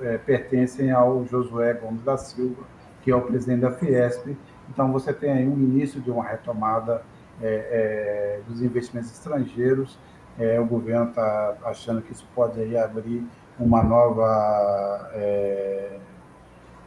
é, 0.02 0.18
pertencem 0.18 0.90
ao 0.90 1.24
Josué 1.26 1.74
Gomes 1.74 2.02
da 2.02 2.16
Silva, 2.16 2.62
que 3.02 3.10
é 3.10 3.16
o 3.16 3.22
presidente 3.22 3.60
da 3.60 3.72
Fiesp. 3.72 4.36
Então, 4.68 4.92
você 4.92 5.12
tem 5.12 5.32
aí 5.32 5.48
um 5.48 5.58
início 5.58 6.00
de 6.00 6.10
uma 6.10 6.24
retomada 6.24 7.02
é, 7.42 8.40
é 8.40 8.40
dos 8.46 8.62
investimentos 8.62 9.10
estrangeiros. 9.10 9.98
É, 10.38 10.60
o 10.60 10.64
governo 10.64 11.08
está 11.08 11.56
achando 11.64 12.00
que 12.02 12.12
isso 12.12 12.26
pode 12.34 12.60
aí 12.60 12.76
abrir 12.76 13.26
uma 13.58 13.82
nova, 13.82 15.10
é, 15.12 15.98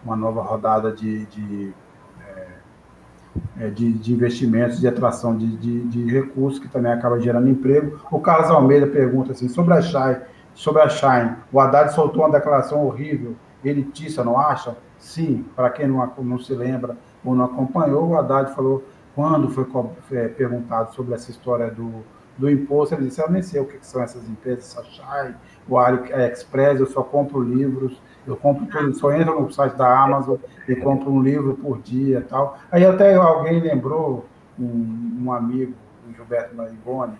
uma 0.04 0.16
nova 0.16 0.42
rodada 0.42 0.92
de, 0.92 1.26
de 1.26 1.74
de, 3.72 3.94
de, 3.94 4.14
investimentos, 4.14 4.80
de 4.80 4.88
atração 4.88 5.36
de, 5.38 5.58
de, 5.58 5.82
de, 5.82 6.12
recursos, 6.12 6.60
que 6.60 6.68
também 6.68 6.92
acaba 6.92 7.20
gerando 7.20 7.50
emprego. 7.50 8.00
O 8.12 8.20
Carlos 8.20 8.50
Almeida 8.50 8.88
pergunta 8.88 9.32
assim, 9.32 9.48
sobre 9.48 9.74
a 9.74 9.82
Shine, 9.82 10.18
sobre 10.54 10.82
a 10.82 10.90
Shine, 10.90 11.36
o 11.52 11.60
Haddad 11.60 11.94
soltou 11.94 12.24
uma 12.24 12.32
declaração 12.32 12.86
horrível, 12.86 13.36
elitista, 13.64 14.24
não 14.24 14.40
acha? 14.40 14.76
Sim, 14.98 15.46
para 15.56 15.70
quem 15.70 15.88
não, 15.88 16.12
não 16.20 16.40
se 16.40 16.54
lembra 16.54 16.98
ou 17.24 17.36
não 17.36 17.46
acompanhou, 17.46 18.10
o 18.10 18.18
Haddad 18.18 18.54
falou, 18.54 18.84
quando 19.16 19.50
foi 19.50 19.66
é, 20.18 20.28
perguntado 20.28 20.94
sobre 20.94 21.14
essa 21.14 21.30
história 21.32 21.70
do, 21.70 22.04
do 22.38 22.50
imposto, 22.50 22.96
ele 22.96 23.08
disse, 23.08 23.22
eu 23.22 23.30
nem 23.30 23.42
sei 23.42 23.62
o 23.62 23.66
que 23.66 23.78
são 23.82 24.02
essas 24.02 24.28
empresas, 24.28 24.66
essa 24.66 24.84
Shine, 24.84 25.36
o 25.68 25.78
AliExpress, 25.78 26.80
eu 26.80 26.88
só 26.88 27.04
compro 27.04 27.42
livros, 27.42 28.02
eu 28.26 28.38
compro 28.38 28.66
tudo, 28.66 28.94
só 28.96 29.12
entro 29.14 29.42
no 29.42 29.52
site 29.52 29.76
da 29.76 30.04
Amazon 30.04 30.38
e 30.68 30.76
compro 30.76 31.12
um 31.12 31.22
livro 31.22 31.56
por 31.56 31.80
dia 31.82 32.20
e 32.20 32.24
tal. 32.24 32.58
Aí 32.72 32.86
até 32.86 33.16
alguém 33.16 33.60
lembrou, 33.60 34.26
um, 34.58 35.24
um 35.24 35.32
amigo, 35.32 35.74
o 36.10 36.14
Gilberto 36.14 36.56
Marigoni, 36.56 37.18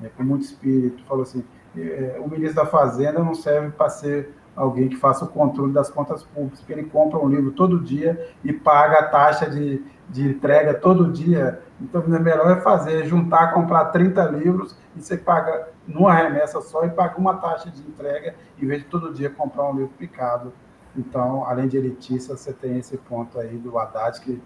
né, 0.00 0.10
com 0.16 0.22
muito 0.22 0.44
espírito, 0.44 1.02
falou 1.04 1.22
assim, 1.22 1.44
é, 1.76 2.16
o 2.18 2.28
ministro 2.28 2.56
da 2.56 2.66
Fazenda 2.66 3.22
não 3.22 3.34
serve 3.34 3.70
para 3.70 3.90
ser 3.90 4.34
alguém 4.56 4.88
que 4.88 4.96
faça 4.96 5.24
o 5.24 5.28
controle 5.28 5.72
das 5.72 5.90
contas 5.90 6.22
públicas, 6.22 6.58
porque 6.60 6.72
ele 6.72 6.84
compra 6.84 7.18
um 7.18 7.28
livro 7.28 7.52
todo 7.52 7.80
dia 7.80 8.28
e 8.44 8.52
paga 8.52 8.98
a 8.98 9.02
taxa 9.04 9.48
de, 9.48 9.84
de 10.08 10.28
entrega 10.28 10.74
todo 10.74 11.12
dia. 11.12 11.60
Então, 11.80 12.02
é 12.02 12.18
melhor 12.18 12.50
é 12.50 12.60
fazer, 12.60 13.06
juntar, 13.06 13.52
comprar 13.52 13.86
30 13.86 14.24
livros 14.26 14.76
e 14.96 15.00
você 15.00 15.16
paga 15.16 15.68
numa 15.86 16.12
remessa 16.12 16.60
só 16.60 16.84
e 16.84 16.90
paga 16.90 17.18
uma 17.18 17.34
taxa 17.34 17.70
de 17.70 17.80
entrega, 17.80 18.34
em 18.60 18.66
vez 18.66 18.82
de 18.82 18.88
todo 18.88 19.14
dia 19.14 19.30
comprar 19.30 19.70
um 19.70 19.74
livro 19.74 19.92
picado. 19.96 20.52
Então, 20.96 21.44
além 21.44 21.68
de 21.68 21.76
elitista, 21.76 22.36
você 22.36 22.52
tem 22.52 22.78
esse 22.78 22.96
ponto 22.96 23.38
aí 23.38 23.56
do 23.56 23.78
Haddad, 23.78 24.20
que 24.20 24.42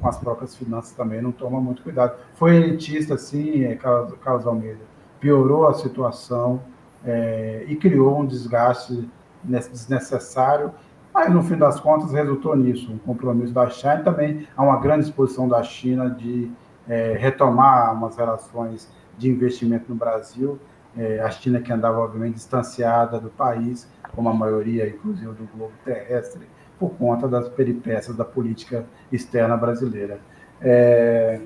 com 0.00 0.08
as 0.08 0.18
próprias 0.18 0.56
finanças 0.56 0.92
também 0.92 1.20
não 1.22 1.32
toma 1.32 1.60
muito 1.60 1.82
cuidado. 1.82 2.16
Foi 2.34 2.56
elitista, 2.56 3.16
sim, 3.16 3.64
é, 3.64 3.76
Carlos 3.76 4.46
Almeida. 4.46 4.80
Piorou 5.20 5.68
a 5.68 5.74
situação 5.74 6.62
é, 7.04 7.64
e 7.68 7.76
criou 7.76 8.20
um 8.20 8.26
desgaste 8.26 9.08
desnecessário 9.44 10.72
Aí, 11.14 11.28
no 11.28 11.42
fim 11.42 11.56
das 11.56 11.78
contas, 11.78 12.12
resultou 12.12 12.56
nisso, 12.56 12.90
um 12.90 12.98
compromisso 12.98 13.52
da 13.52 13.68
China 13.68 13.98
também 13.98 14.46
há 14.56 14.62
uma 14.62 14.80
grande 14.80 15.04
exposição 15.04 15.46
da 15.46 15.62
China 15.62 16.08
de 16.08 16.50
é, 16.88 17.14
retomar 17.14 17.94
umas 17.94 18.16
relações 18.16 18.90
de 19.16 19.30
investimento 19.30 19.86
no 19.88 19.94
Brasil. 19.94 20.58
É, 20.96 21.20
a 21.20 21.30
China 21.30 21.60
que 21.60 21.72
andava, 21.72 21.98
obviamente, 21.98 22.34
distanciada 22.34 23.18
do 23.18 23.30
país, 23.30 23.88
como 24.14 24.28
a 24.28 24.34
maioria, 24.34 24.86
inclusive, 24.88 25.32
do 25.32 25.48
globo 25.56 25.72
terrestre, 25.84 26.46
por 26.78 26.90
conta 26.90 27.26
das 27.28 27.48
peripécias 27.48 28.16
da 28.16 28.24
política 28.24 28.84
externa 29.10 29.56
brasileira. 29.56 30.18
É, 30.60 31.40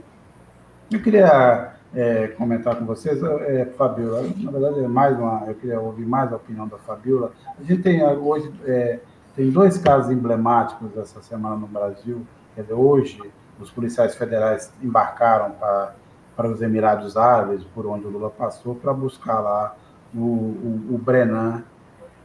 eu 0.91 1.01
queria 1.01 1.75
é, 1.95 2.29
comentar 2.29 2.77
com 2.77 2.85
vocês, 2.85 3.23
é, 3.23 3.67
Fabiola, 3.77 4.23
na 4.37 4.51
verdade, 4.51 4.81
é 4.81 4.89
mais 4.89 5.19
uma, 5.19 5.45
eu 5.47 5.55
queria 5.55 5.81
ouvir 5.81 6.07
mais 6.07 6.33
a 6.33 6.37
opinião 6.37 6.67
da 6.67 6.79
Fabiola. 6.79 7.33
A 7.59 7.63
gente 7.63 7.83
tem 7.83 8.05
hoje 8.05 8.53
é, 8.65 8.99
tem 9.37 9.51
dois 9.51 9.77
casos 9.77 10.11
emblemáticos 10.11 10.97
essa 10.97 11.23
semana 11.23 11.57
no 11.57 11.67
Brasil. 11.67 12.27
Quer 12.55 12.63
dizer, 12.63 12.73
hoje, 12.73 13.21
os 13.61 13.71
policiais 13.71 14.15
federais 14.15 14.73
embarcaram 14.83 15.53
para, 15.53 15.95
para 16.37 16.49
os 16.49 16.61
Emirados 16.61 17.17
Árabes, 17.17 17.65
por 17.75 17.87
onde 17.87 18.07
o 18.07 18.11
Lula 18.11 18.31
passou, 18.31 18.75
para 18.75 18.93
buscar 18.93 19.41
lá 19.41 19.75
o, 20.15 20.19
o, 20.19 20.95
o 20.95 20.99
Brenan, 20.99 21.63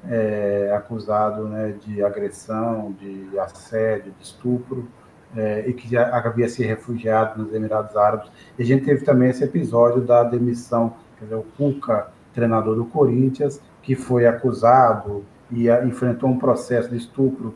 é, 0.09 0.73
acusado 0.75 1.47
né, 1.47 1.75
de 1.85 2.03
agressão, 2.03 2.91
de 2.99 3.37
assédio, 3.39 4.11
de 4.17 4.23
estupro, 4.23 4.87
é, 5.35 5.67
e 5.67 5.73
que 5.73 5.95
havia 5.97 6.49
se 6.49 6.63
refugiado 6.63 7.41
nos 7.41 7.53
Emirados 7.53 7.95
Árabes. 7.95 8.29
E 8.57 8.63
a 8.63 8.65
gente 8.65 8.83
teve 8.83 9.05
também 9.05 9.29
esse 9.29 9.43
episódio 9.43 10.01
da 10.01 10.23
demissão, 10.23 10.93
quer 11.17 11.25
dizer, 11.25 11.35
o 11.35 11.43
Cuca, 11.57 12.07
treinador 12.33 12.75
do 12.75 12.85
Corinthians, 12.85 13.61
que 13.81 13.95
foi 13.95 14.25
acusado 14.25 15.23
e 15.49 15.69
enfrentou 15.69 16.29
um 16.29 16.37
processo 16.37 16.89
de 16.89 16.97
estupro 16.97 17.53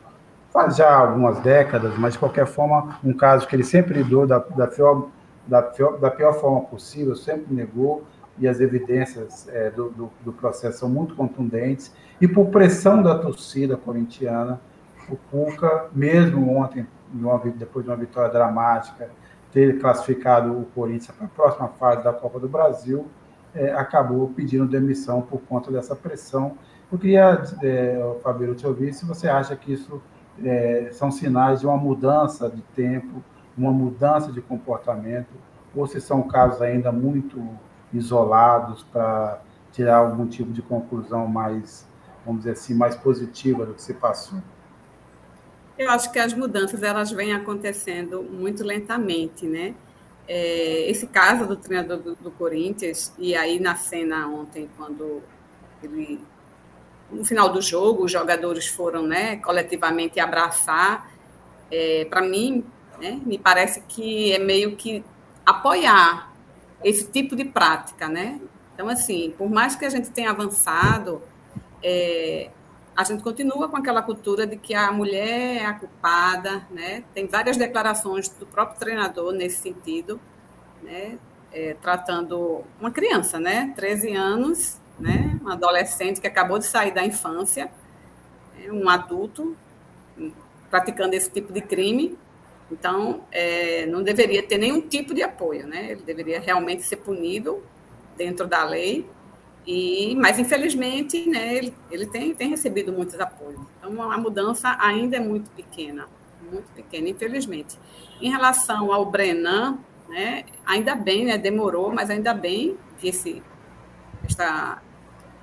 faz 0.56 0.78
já 0.78 0.96
algumas 0.96 1.38
décadas, 1.42 1.98
mas 1.98 2.14
de 2.14 2.20
qualquer 2.20 2.48
forma, 2.48 2.98
um 3.04 3.12
caso 3.12 3.46
que 3.46 3.54
ele 3.54 3.64
sempre 3.66 4.02
lidou 4.02 4.26
da, 4.26 4.40
da, 4.40 4.66
pior, 4.66 5.10
da, 5.46 5.62
pior, 5.62 5.98
da 6.00 6.10
pior 6.10 6.32
forma 6.36 6.62
possível, 6.62 7.14
sempre 7.14 7.54
negou, 7.54 8.06
e 8.40 8.48
as 8.48 8.62
evidências 8.62 9.50
é, 9.50 9.70
do, 9.70 9.90
do, 9.90 10.10
do, 10.24 10.32
processo 10.32 10.80
são 10.80 10.88
muito 10.88 11.14
contundentes, 11.14 11.94
e 12.22 12.28
por 12.28 12.48
pressão 12.48 13.04
da 13.04 13.20
torcida 13.20 13.76
corintiana, 13.76 14.62
o 15.10 15.18
Cuca, 15.30 15.88
mesmo 15.92 16.50
ontem, 16.58 16.88
depois 17.58 17.84
de 17.84 17.92
uma 17.92 17.98
vitória 17.98 18.32
dramática, 18.32 19.10
ter 19.52 19.78
classificado 19.80 20.58
o 20.58 20.66
Corinthians 20.74 21.18
para 21.18 21.26
a 21.26 21.30
próxima 21.30 21.68
fase 21.68 22.02
da 22.02 22.14
Copa 22.14 22.40
do 22.40 22.48
Brasil, 22.48 23.08
é, 23.54 23.74
acabou 23.74 24.30
pedindo 24.30 24.66
demissão 24.66 25.22
por 25.22 25.42
conta 25.42 25.70
dessa 25.70 25.98
pressão. 25.98 26.58
Eu 26.90 26.98
queria, 26.98 27.44
é, 27.62 28.16
Fabíola, 28.24 28.56
te 28.56 28.66
ouvir 28.66 28.94
se 28.94 29.06
você 29.06 29.28
acha 29.28 29.54
que 29.58 29.74
isso 29.74 30.02
é, 30.44 30.90
são 30.92 31.12
sinais 31.12 31.62
de 31.62 31.66
uma 31.66 31.78
mudança 31.78 32.50
de 32.50 32.62
tempo, 32.76 33.24
uma 33.58 33.72
mudança 33.72 34.32
de 34.32 34.42
comportamento, 34.42 35.34
ou 35.76 35.88
se 35.88 36.00
são 36.02 36.24
casos 36.24 36.62
ainda 36.62 36.92
muito 36.92 37.42
isolados 37.94 38.84
para 38.84 39.42
tirar 39.72 39.98
algum 39.98 40.26
tipo 40.26 40.52
de 40.52 40.62
conclusão 40.62 41.28
mais, 41.28 41.88
vamos 42.26 42.42
dizer 42.42 42.52
assim, 42.52 42.74
mais 42.74 42.96
positiva 42.96 43.66
do 43.66 43.74
que 43.74 43.82
se 43.82 43.94
passou. 43.94 44.40
Eu 45.78 45.90
acho 45.90 46.12
que 46.12 46.20
as 46.20 46.34
mudanças 46.34 46.82
elas 46.82 47.12
vêm 47.12 47.34
acontecendo 47.34 48.24
muito 48.24 48.64
lentamente, 48.64 49.46
né? 49.46 49.76
É, 50.28 50.90
esse 50.90 51.06
caso 51.06 51.46
do 51.46 51.56
treinador 51.56 51.98
do, 51.98 52.16
do 52.16 52.32
Corinthians 52.32 53.14
e 53.18 53.36
aí 53.36 53.60
na 53.60 53.76
cena 53.76 54.28
ontem 54.28 54.68
quando 54.76 55.22
ele 55.84 56.20
no 57.12 57.24
final 57.24 57.50
do 57.50 57.62
jogo, 57.62 58.06
os 58.06 58.12
jogadores 58.12 58.68
foram 58.68 59.04
né, 59.04 59.38
coletivamente 59.38 60.20
abraçar. 60.20 61.12
É, 61.72 62.06
Para 62.06 62.22
mim, 62.22 62.64
né, 63.00 63.20
me 63.26 63.38
parece 63.38 63.82
que 63.88 64.34
é 64.34 64.40
meio 64.40 64.76
que 64.76 65.04
apoiar 65.46 66.34
esse 66.84 67.10
tipo 67.10 67.36
de 67.36 67.46
prática. 67.46 68.08
Né? 68.08 68.40
Então, 68.74 68.90
assim, 68.90 69.34
por 69.38 69.50
mais 69.50 69.76
que 69.76 69.86
a 69.86 69.90
gente 69.90 70.10
tenha 70.12 70.32
avançado, 70.32 71.22
é, 71.82 72.50
a 72.96 73.04
gente 73.04 73.22
continua 73.22 73.68
com 73.68 73.78
aquela 73.78 74.02
cultura 74.02 74.48
de 74.48 74.56
que 74.56 74.74
a 74.74 74.92
mulher 74.92 75.58
é 75.58 75.66
a 75.66 75.74
culpada. 75.74 76.66
Né? 76.72 77.04
Tem 77.14 77.28
várias 77.28 77.58
declarações 77.58 78.30
do 78.30 78.46
próprio 78.46 78.80
treinador 78.80 79.34
nesse 79.34 79.62
sentido, 79.62 80.20
né? 80.82 81.18
É, 81.52 81.74
tratando 81.74 82.66
uma 82.82 82.92
criança, 82.92 83.40
né? 83.40 83.72
13 83.78 84.14
anos, 84.14 84.78
né? 85.00 85.35
Um 85.46 85.50
adolescente 85.50 86.20
que 86.20 86.28
acabou 86.28 86.58
de 86.58 86.66
sair 86.66 86.92
da 86.92 87.06
infância, 87.06 87.72
né? 88.58 88.72
um 88.72 88.90
adulto 88.90 89.56
praticando 90.70 91.16
esse 91.16 91.30
tipo 91.30 91.54
de 91.54 91.62
crime. 91.62 92.18
Então, 92.72 93.24
é, 93.32 93.86
não 93.86 94.02
deveria 94.02 94.42
ter 94.42 94.58
nenhum 94.58 94.82
tipo 94.82 95.14
de 95.14 95.22
apoio, 95.22 95.68
né? 95.68 95.92
Ele 95.92 96.02
deveria 96.02 96.40
realmente 96.40 96.82
ser 96.84 96.98
punido 96.98 97.64
dentro 98.18 98.48
da 98.48 98.64
lei. 98.64 99.08
E, 99.68 100.16
mas 100.16 100.38
infelizmente, 100.38 101.28
né, 101.28 101.56
ele, 101.56 101.74
ele 101.90 102.06
tem, 102.06 102.36
tem 102.36 102.50
recebido 102.50 102.92
muitos 102.92 103.20
apoios. 103.20 103.60
Então, 103.80 104.12
a 104.12 104.18
mudança 104.18 104.78
ainda 104.80 105.18
é 105.18 105.20
muito 105.20 105.50
pequena, 105.52 106.08
muito 106.52 106.72
pequena, 106.74 107.10
infelizmente. 107.10 107.78
Em 108.22 108.30
relação 108.30 108.94
ao 108.94 109.06
Brenan, 109.06 109.80
né, 110.08 110.46
ainda 110.66 110.94
bem, 110.94 111.26
né, 111.26 111.38
demorou, 111.38 111.92
mas 111.92 112.12
ainda 112.12 112.32
bem 112.32 112.78
que 113.00 113.08
esse, 113.08 113.42
esta, 114.24 114.84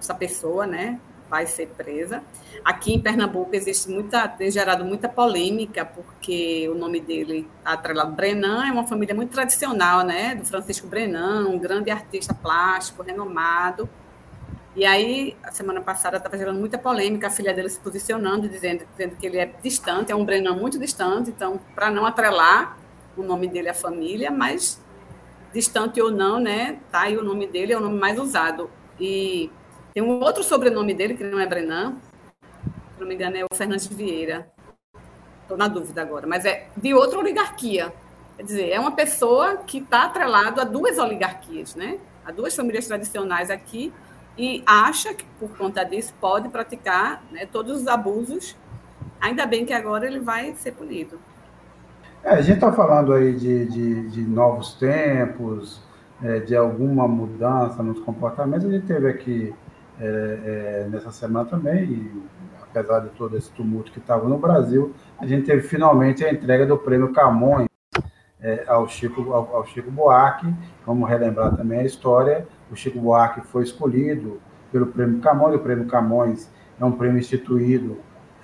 essa 0.03 0.14
pessoa, 0.14 0.66
né, 0.66 0.98
vai 1.32 1.46
ser 1.46 1.68
presa. 1.68 2.22
Aqui 2.62 2.92
em 2.92 3.00
Pernambuco 3.00 3.57
existe 3.57 3.88
muita, 3.88 4.28
tem 4.28 4.50
gerado 4.50 4.84
muita 4.84 5.09
polêmica, 5.09 5.82
porque 5.82 6.68
o 6.68 6.74
nome 6.74 7.00
dele, 7.00 7.48
atrelado 7.64 8.12
Brenan, 8.12 8.66
é 8.66 8.70
uma 8.70 8.86
família 8.86 9.14
muito 9.14 9.30
tradicional, 9.30 10.05
né? 10.05 10.34
Do 10.34 10.44
Francisco 10.44 10.86
Brenan, 10.86 11.48
um 11.48 11.59
grande 11.59 11.90
artista 11.90 12.34
plástico, 12.34 13.03
renomado. 13.03 13.88
E 14.76 14.84
aí, 14.84 15.34
a 15.42 15.50
semana 15.50 15.80
passada 15.80 16.18
estava 16.18 16.36
gerando 16.36 16.61
muita 16.61 16.76
polêmica, 16.76 17.28
a 17.28 17.30
filha 17.30 17.55
dele 17.55 17.70
se 17.70 17.78
posicionando, 17.80 18.46
dizendo, 18.46 18.84
dizendo 18.90 19.16
que 19.16 19.26
ele 19.26 19.38
é 19.38 19.50
distante, 19.62 20.12
é 20.12 20.14
um 20.14 20.24
Brenan 20.26 20.55
muito 20.55 20.78
distante, 20.78 21.30
então, 21.30 21.59
para 21.74 21.90
não 21.90 22.05
atrelar 22.05 22.76
o 23.16 23.22
nome 23.22 23.48
dele 23.48 23.70
à 23.70 23.74
família, 23.74 24.30
mas 24.30 24.78
distante 25.53 26.00
ou 26.00 26.11
não, 26.11 26.38
né? 26.38 26.78
Tá 26.90 27.03
aí 27.03 27.16
o 27.16 27.24
nome 27.24 27.46
dele, 27.46 27.72
é 27.72 27.76
o 27.76 27.80
nome 27.80 27.98
mais 27.98 28.18
usado. 28.18 28.70
E 29.00 29.50
tem 29.93 30.03
um 30.03 30.20
outro 30.20 30.43
sobrenome 30.43 30.95
dele, 30.95 31.14
que 31.14 31.24
não 31.24 31.38
é 31.38 31.47
Brenan, 31.47 31.97
se 32.95 33.01
não 33.01 33.07
me 33.07 33.14
engano, 33.14 33.36
é 33.36 33.45
o 33.45 33.55
Fernandes 33.55 33.86
Vieira. 33.86 34.47
Estou 35.43 35.57
na 35.57 35.68
dúvida 35.68 36.01
agora, 36.01 36.26
mas 36.26 36.45
é 36.45 36.68
de 36.76 36.95
outra 36.95 37.18
oligarquia. 37.18 37.93
Quer 38.36 38.43
dizer, 38.43 38.70
é 38.70 38.80
uma 38.80 38.93
pessoa 38.93 39.59
que 39.59 39.78
está 39.78 40.05
atrelado 40.05 40.61
a 40.61 40.64
duas 40.64 40.99
oligarquias, 40.99 41.74
né? 41.74 41.99
A 42.24 42.32
duas 42.32 42.57
famílias 42.57 42.86
tradicionais 42.86 43.51
aqui 43.51 43.93
e 44.38 44.62
acha 44.64 45.12
que, 45.12 45.24
por 45.38 45.57
conta 45.57 45.84
disso, 45.84 46.14
pode 46.20 46.49
praticar 46.49 47.22
né, 47.30 47.45
todos 47.45 47.82
os 47.82 47.86
abusos. 47.86 48.57
Ainda 49.20 49.45
bem 49.45 49.66
que 49.66 49.72
agora 49.72 50.07
ele 50.07 50.20
vai 50.20 50.55
ser 50.55 50.72
punido. 50.72 51.18
É, 52.24 52.30
a 52.30 52.40
gente 52.40 52.55
está 52.55 52.72
falando 52.72 53.12
aí 53.12 53.34
de, 53.34 53.66
de, 53.66 54.09
de 54.11 54.22
novos 54.22 54.74
tempos, 54.74 55.82
é, 56.22 56.38
de 56.40 56.57
alguma 56.57 57.07
mudança 57.07 57.82
nos 57.82 58.01
comportamentos. 58.01 58.66
A 58.66 58.70
gente 58.70 58.86
teve 58.86 59.09
aqui 59.09 59.55
é, 60.03 60.84
é, 60.84 60.88
nessa 60.90 61.12
semana 61.12 61.44
também, 61.44 61.84
e, 61.84 62.22
apesar 62.61 63.00
de 63.00 63.11
todo 63.11 63.36
esse 63.36 63.50
tumulto 63.53 63.92
que 63.92 63.98
estava 63.98 64.28
no 64.28 64.36
Brasil, 64.36 64.92
a 65.18 65.26
gente 65.26 65.46
teve 65.46 65.62
finalmente 65.62 66.24
a 66.24 66.32
entrega 66.32 66.66
do 66.66 66.76
prêmio 66.76 67.12
Camões 67.12 67.68
é, 68.40 68.64
ao, 68.66 68.88
Chico, 68.88 69.32
ao, 69.32 69.57
ao, 69.57 69.64
Chico 69.66 69.90
Buarque. 69.90 70.53
Vamos 70.84 71.09
relembrar 71.09 71.55
também 71.55 71.80
a 71.80 71.84
história. 71.84 72.46
O 72.70 72.74
Chico 72.74 72.98
Buarque 72.98 73.42
foi 73.42 73.62
escolhido 73.62 74.40
pelo 74.72 74.86
prêmio 74.86 75.20
Camões. 75.20 75.55
O 75.55 75.59
prêmio 75.61 75.86
Camões 75.86 76.50
é 76.80 76.84
um 76.84 76.92
prêmio 76.92 77.18
instituído 77.18 77.98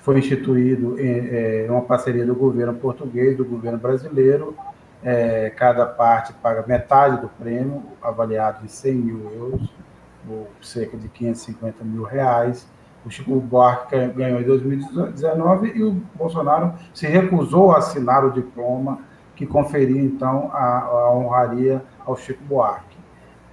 foi 0.08 0.20
instituído 0.20 0.98
em, 0.98 1.28
é, 1.28 1.66
uma 1.68 1.82
parceria 1.82 2.24
do 2.24 2.34
governo 2.34 2.72
português, 2.72 3.36
do 3.36 3.44
governo 3.44 3.76
brasileiro. 3.76 4.56
É, 5.02 5.50
cada 5.50 5.84
parte 5.84 6.32
paga 6.32 6.64
metade 6.66 7.20
do 7.20 7.28
prêmio, 7.28 7.82
avaliado 8.00 8.64
em 8.64 8.68
100 8.68 8.94
mil 8.94 9.30
euros, 9.32 9.70
cerca 10.60 10.96
de 10.96 11.08
550 11.08 11.84
mil 11.84 12.02
reais. 12.02 12.68
O 13.04 13.10
Chico 13.10 13.40
Buarque 13.40 13.96
ganhou 14.08 14.40
em 14.40 14.44
2019 14.44 15.72
e 15.74 15.82
o 15.82 15.92
Bolsonaro 16.14 16.74
se 16.92 17.06
recusou 17.06 17.72
a 17.72 17.78
assinar 17.78 18.24
o 18.24 18.30
diploma 18.30 19.00
que 19.34 19.46
conferia, 19.46 20.02
então, 20.02 20.50
a, 20.52 20.80
a 20.80 21.12
honraria 21.12 21.82
ao 22.04 22.16
Chico 22.16 22.42
Buarque. 22.44 22.98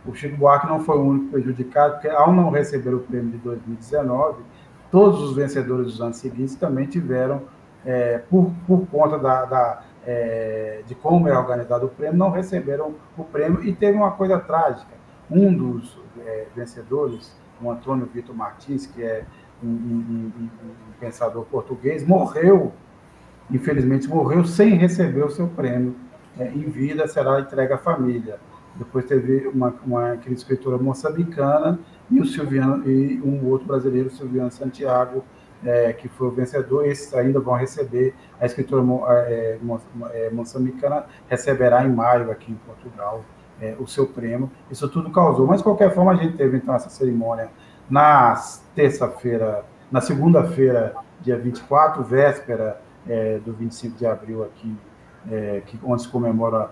O 0.03 0.15
Chico 0.15 0.35
Buarque 0.35 0.65
não 0.67 0.79
foi 0.79 0.97
o 0.97 1.01
único 1.01 1.31
prejudicado, 1.31 1.93
porque 1.93 2.09
ao 2.09 2.33
não 2.33 2.49
receber 2.49 2.93
o 2.93 2.99
prêmio 2.99 3.31
de 3.31 3.37
2019, 3.37 4.43
todos 4.91 5.21
os 5.21 5.35
vencedores 5.35 5.85
dos 5.87 6.01
anos 6.01 6.17
seguintes 6.17 6.55
também 6.55 6.87
tiveram, 6.87 7.43
é, 7.85 8.17
por, 8.17 8.51
por 8.65 8.87
conta 8.87 9.19
da, 9.19 9.45
da 9.45 9.81
é, 10.05 10.81
de 10.87 10.95
como 10.95 11.27
é 11.27 11.37
organizado 11.37 11.85
o 11.85 11.89
prêmio, 11.89 12.17
não 12.17 12.29
receberam 12.29 12.95
o 13.17 13.23
prêmio. 13.23 13.63
E 13.63 13.73
teve 13.73 13.97
uma 13.97 14.11
coisa 14.11 14.39
trágica: 14.39 14.93
um 15.29 15.53
dos 15.53 15.99
é, 16.25 16.47
vencedores, 16.55 17.35
o 17.61 17.69
Antônio 17.69 18.05
Vitor 18.13 18.35
Martins, 18.35 18.85
que 18.85 19.03
é 19.03 19.25
um, 19.63 19.67
um, 19.67 20.31
um, 20.37 20.43
um 20.43 20.99
pensador 20.99 21.45
português, 21.45 22.05
morreu, 22.05 22.73
infelizmente 23.49 24.07
morreu 24.07 24.43
sem 24.45 24.75
receber 24.75 25.23
o 25.23 25.29
seu 25.29 25.47
prêmio. 25.47 25.95
É, 26.37 26.47
em 26.47 26.69
vida 26.69 27.07
será 27.07 27.39
entregue 27.39 27.73
à 27.73 27.77
família. 27.77 28.39
Depois 28.75 29.05
teve 29.05 29.47
uma, 29.47 29.73
uma 29.85 30.15
escritora 30.27 30.77
moçambicana 30.77 31.79
e 32.11 32.19
o 32.19 32.25
Silviano 32.25 32.85
e 32.89 33.21
um 33.23 33.47
outro 33.47 33.67
brasileiro, 33.67 34.09
Silviano 34.09 34.51
Santiago, 34.51 35.23
é, 35.63 35.93
que 35.93 36.09
foi 36.09 36.27
o 36.27 36.31
vencedor. 36.31 36.85
Esses 36.85 37.13
ainda 37.13 37.39
vão 37.39 37.53
receber. 37.53 38.13
A 38.39 38.45
escritora 38.45 38.83
é, 39.27 39.57
é, 40.11 40.29
moçambicana 40.29 41.05
receberá 41.29 41.85
em 41.85 41.89
maio 41.89 42.29
aqui 42.31 42.51
em 42.51 42.55
Portugal 42.55 43.23
é, 43.61 43.75
o 43.79 43.87
seu 43.87 44.07
prêmio. 44.07 44.49
Isso 44.69 44.87
tudo 44.89 45.09
causou. 45.11 45.47
Mas 45.47 45.57
de 45.57 45.63
qualquer 45.63 45.93
forma 45.93 46.11
a 46.11 46.15
gente 46.15 46.35
teve 46.35 46.57
então 46.57 46.73
essa 46.73 46.89
cerimônia 46.89 47.49
na 47.89 48.35
terça-feira, 48.73 49.63
na 49.91 50.01
segunda-feira, 50.01 50.95
dia 51.21 51.37
24, 51.37 52.03
véspera 52.03 52.81
é, 53.07 53.39
do 53.39 53.53
25 53.53 53.97
de 53.97 54.05
abril 54.05 54.43
aqui, 54.43 54.75
é, 55.31 55.61
que, 55.65 55.79
onde 55.83 56.01
se 56.01 56.07
comemora 56.07 56.71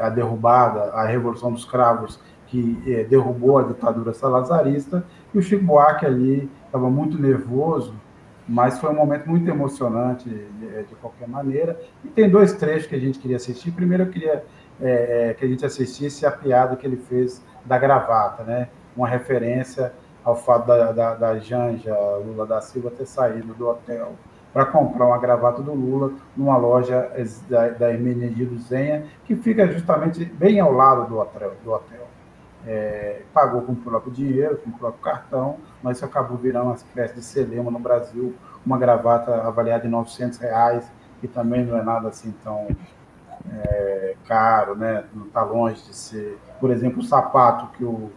a 0.00 0.08
derrubada, 0.08 0.90
a 0.92 1.06
revolução 1.06 1.52
dos 1.52 1.64
cravos 1.64 2.18
que 2.48 2.82
é, 2.86 3.04
derrubou 3.04 3.58
a 3.58 3.62
ditadura 3.62 4.12
salazarista, 4.12 5.04
e 5.32 5.38
o 5.38 5.42
Chico 5.42 5.64
Buarque 5.64 6.06
ali 6.06 6.50
estava 6.66 6.90
muito 6.90 7.20
nervoso, 7.20 7.94
mas 8.48 8.78
foi 8.78 8.90
um 8.90 8.94
momento 8.94 9.28
muito 9.28 9.48
emocionante 9.48 10.28
de, 10.28 10.66
é, 10.74 10.82
de, 10.82 10.94
qualquer 10.96 11.28
maneira. 11.28 11.78
E 12.02 12.08
tem 12.08 12.30
dois 12.30 12.54
trechos 12.54 12.86
que 12.86 12.94
a 12.94 12.98
gente 12.98 13.18
queria 13.18 13.36
assistir. 13.36 13.70
Primeiro, 13.72 14.04
eu 14.04 14.10
queria 14.10 14.44
é, 14.80 15.30
é, 15.30 15.34
que 15.34 15.44
a 15.44 15.48
gente 15.48 15.64
assistisse 15.64 16.24
a 16.26 16.30
piada 16.30 16.76
que 16.76 16.86
ele 16.86 16.96
fez 16.96 17.42
da 17.64 17.78
gravata, 17.78 18.44
né? 18.44 18.68
uma 18.96 19.08
referência 19.08 19.92
ao 20.24 20.36
fato 20.36 20.66
da, 20.66 20.92
da, 20.92 21.14
da 21.14 21.38
Janja 21.38 21.96
Lula 22.24 22.46
da 22.46 22.60
Silva 22.60 22.90
ter 22.90 23.06
saído 23.06 23.54
do 23.54 23.68
hotel 23.68 24.12
para 24.52 24.66
comprar 24.66 25.06
uma 25.06 25.18
gravata 25.18 25.62
do 25.62 25.72
Lula 25.72 26.12
numa 26.36 26.56
loja 26.56 27.10
da, 27.48 27.68
da 27.68 27.92
Hermenegildo 27.92 28.58
Zenha, 28.58 29.04
que 29.24 29.36
fica 29.36 29.66
justamente 29.68 30.24
bem 30.24 30.58
ao 30.58 30.72
lado 30.72 31.06
do 31.06 31.18
hotel. 31.18 31.52
Do 31.62 31.72
hotel 31.72 32.06
é, 32.66 33.22
pagou 33.32 33.62
com 33.62 33.72
o 33.72 33.76
próprio 33.76 34.12
dinheiro, 34.12 34.56
com 34.58 34.70
o 34.70 34.72
próprio 34.72 35.02
cartão, 35.02 35.58
mas 35.82 35.96
isso 35.96 36.06
acabou 36.06 36.36
virando 36.36 36.66
uma 36.66 36.74
espécie 36.74 37.14
de 37.14 37.22
celema 37.22 37.70
no 37.70 37.78
Brasil, 37.78 38.34
uma 38.64 38.78
gravata 38.78 39.34
avaliada 39.46 39.86
em 39.86 39.90
900 39.90 40.38
reais, 40.38 40.90
que 41.20 41.28
também 41.28 41.64
não 41.64 41.78
é 41.78 41.82
nada 41.82 42.08
assim 42.08 42.34
tão 42.42 42.68
é, 43.52 44.14
caro, 44.26 44.74
né? 44.74 45.04
não 45.14 45.26
está 45.26 45.42
longe 45.42 45.82
de 45.82 45.94
ser. 45.94 46.38
Por 46.60 46.70
exemplo, 46.70 47.00
o 47.00 47.04
sapato 47.04 47.68
que 47.76 47.84
o 47.84 48.10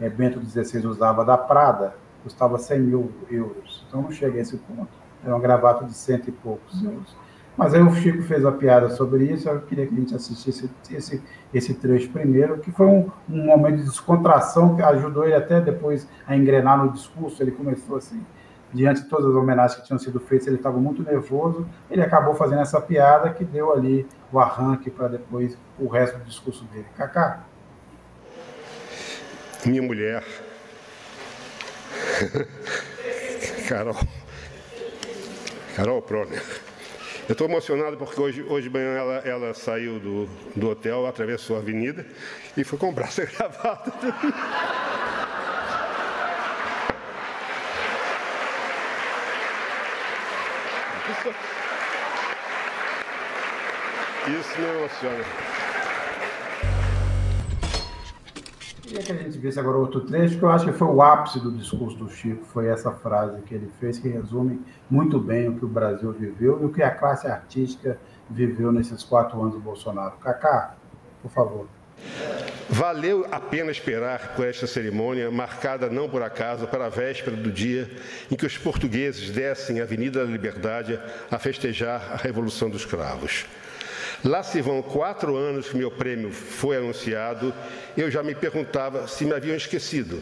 é, 0.00 0.08
Bento 0.08 0.40
XVI 0.40 0.86
usava 0.86 1.24
da 1.24 1.36
Prada 1.36 1.94
custava 2.22 2.58
100 2.58 2.80
mil 2.80 3.12
euros, 3.30 3.84
então 3.88 4.02
não 4.02 4.10
chega 4.10 4.38
a 4.38 4.42
esse 4.42 4.56
ponto. 4.56 4.88
É 5.24 5.28
uma 5.28 5.40
gravata 5.40 5.84
de 5.84 5.94
cento 5.94 6.28
e 6.28 6.32
poucos 6.32 6.82
euros. 6.82 7.16
Mas 7.56 7.72
aí 7.72 7.80
o 7.80 7.90
Chico 7.94 8.22
fez 8.24 8.44
a 8.44 8.52
piada 8.52 8.90
sobre 8.90 9.24
isso, 9.24 9.48
eu 9.48 9.60
queria 9.62 9.86
que 9.86 9.94
a 9.94 9.98
gente 9.98 10.14
assistisse 10.14 10.68
esse, 10.90 11.22
esse 11.54 11.74
trecho 11.74 12.10
primeiro, 12.10 12.58
que 12.58 12.70
foi 12.70 12.86
um, 12.86 13.10
um 13.28 13.46
momento 13.46 13.78
de 13.78 13.84
descontração 13.84 14.76
que 14.76 14.82
ajudou 14.82 15.24
ele 15.24 15.34
até 15.34 15.60
depois 15.60 16.06
a 16.26 16.36
engrenar 16.36 16.84
no 16.84 16.92
discurso. 16.92 17.42
Ele 17.42 17.52
começou 17.52 17.96
assim, 17.96 18.20
diante 18.74 19.02
de 19.02 19.08
todas 19.08 19.26
as 19.26 19.34
homenagens 19.34 19.80
que 19.80 19.86
tinham 19.86 19.98
sido 19.98 20.20
feitas, 20.20 20.48
ele 20.48 20.56
estava 20.56 20.78
muito 20.78 21.02
nervoso. 21.02 21.66
Ele 21.90 22.02
acabou 22.02 22.34
fazendo 22.34 22.60
essa 22.60 22.78
piada 22.78 23.30
que 23.30 23.42
deu 23.42 23.72
ali 23.72 24.06
o 24.32 24.38
arranque 24.38 24.90
para 24.90 25.08
depois 25.08 25.56
o 25.78 25.88
resto 25.88 26.18
do 26.18 26.24
discurso 26.24 26.64
dele. 26.66 26.86
Cacá? 26.96 27.44
Minha 29.64 29.82
mulher, 29.82 30.24
Carol, 33.68 33.96
Carol 35.74 36.02
Proner 36.02 36.42
eu 37.28 37.32
estou 37.32 37.48
emocionado 37.48 37.96
porque 37.96 38.20
hoje, 38.20 38.42
hoje 38.44 38.68
de 38.68 38.72
manhã 38.72 38.92
ela, 38.92 39.14
ela 39.24 39.54
saiu 39.54 39.98
do, 39.98 40.26
do 40.54 40.70
hotel, 40.70 41.06
atravessou 41.06 41.56
a 41.56 41.58
avenida 41.58 42.06
e 42.56 42.62
foi 42.62 42.78
comprar 42.78 43.06
essa 43.08 43.26
gravata. 43.26 43.92
Isso 54.26 54.60
me 54.60 54.66
emociona. 54.66 55.24
Queria 58.82 59.02
que 59.02 59.12
a 59.12 59.14
gente 59.14 59.38
visse 59.38 59.60
agora 59.60 59.76
outro 59.76 60.00
trecho, 60.00 60.36
que 60.36 60.42
eu 60.42 60.50
acho 60.50 60.64
que 60.64 60.72
foi 60.72 60.88
o 60.88 61.00
ápice 61.00 61.38
do 61.38 61.52
discurso 61.52 61.96
do 61.96 62.10
Chico, 62.10 62.44
foi 62.44 62.66
essa 62.66 62.90
frase 62.90 63.40
que 63.42 63.54
ele 63.54 63.70
fez, 63.78 64.00
que 64.00 64.08
resume 64.08 64.60
muito 64.90 65.20
bem 65.20 65.48
o 65.48 65.56
que 65.56 65.64
o 65.64 65.68
Brasil 65.68 66.12
viveu 66.12 66.60
e 66.60 66.64
o 66.64 66.72
que 66.72 66.82
a 66.82 66.90
classe 66.90 67.28
artística 67.28 67.98
viveu 68.28 68.72
nesses 68.72 69.04
quatro 69.04 69.40
anos 69.40 69.54
do 69.54 69.60
Bolsonaro. 69.60 70.16
Cacá, 70.16 70.74
por 71.22 71.30
favor. 71.30 71.68
Valeu 72.68 73.26
a 73.30 73.38
pena 73.38 73.70
esperar 73.70 74.34
por 74.34 74.44
esta 74.44 74.66
cerimônia, 74.66 75.30
marcada 75.30 75.88
não 75.88 76.08
por 76.08 76.22
acaso 76.22 76.66
para 76.66 76.86
a 76.86 76.88
véspera 76.88 77.36
do 77.36 77.50
dia 77.50 77.88
em 78.30 78.34
que 78.34 78.44
os 78.44 78.58
portugueses 78.58 79.30
descem 79.30 79.80
a 79.80 79.84
Avenida 79.84 80.24
da 80.24 80.30
Liberdade 80.30 81.00
a 81.30 81.38
festejar 81.38 82.12
a 82.12 82.16
Revolução 82.16 82.68
dos 82.68 82.84
Cravos. 82.84 83.46
Lá 84.26 84.42
se 84.42 84.60
vão 84.60 84.82
quatro 84.82 85.36
anos 85.36 85.68
que 85.68 85.76
meu 85.76 85.88
prêmio 85.88 86.32
foi 86.32 86.76
anunciado, 86.76 87.54
eu 87.96 88.10
já 88.10 88.24
me 88.24 88.34
perguntava 88.34 89.06
se 89.06 89.24
me 89.24 89.32
haviam 89.32 89.54
esquecido. 89.54 90.20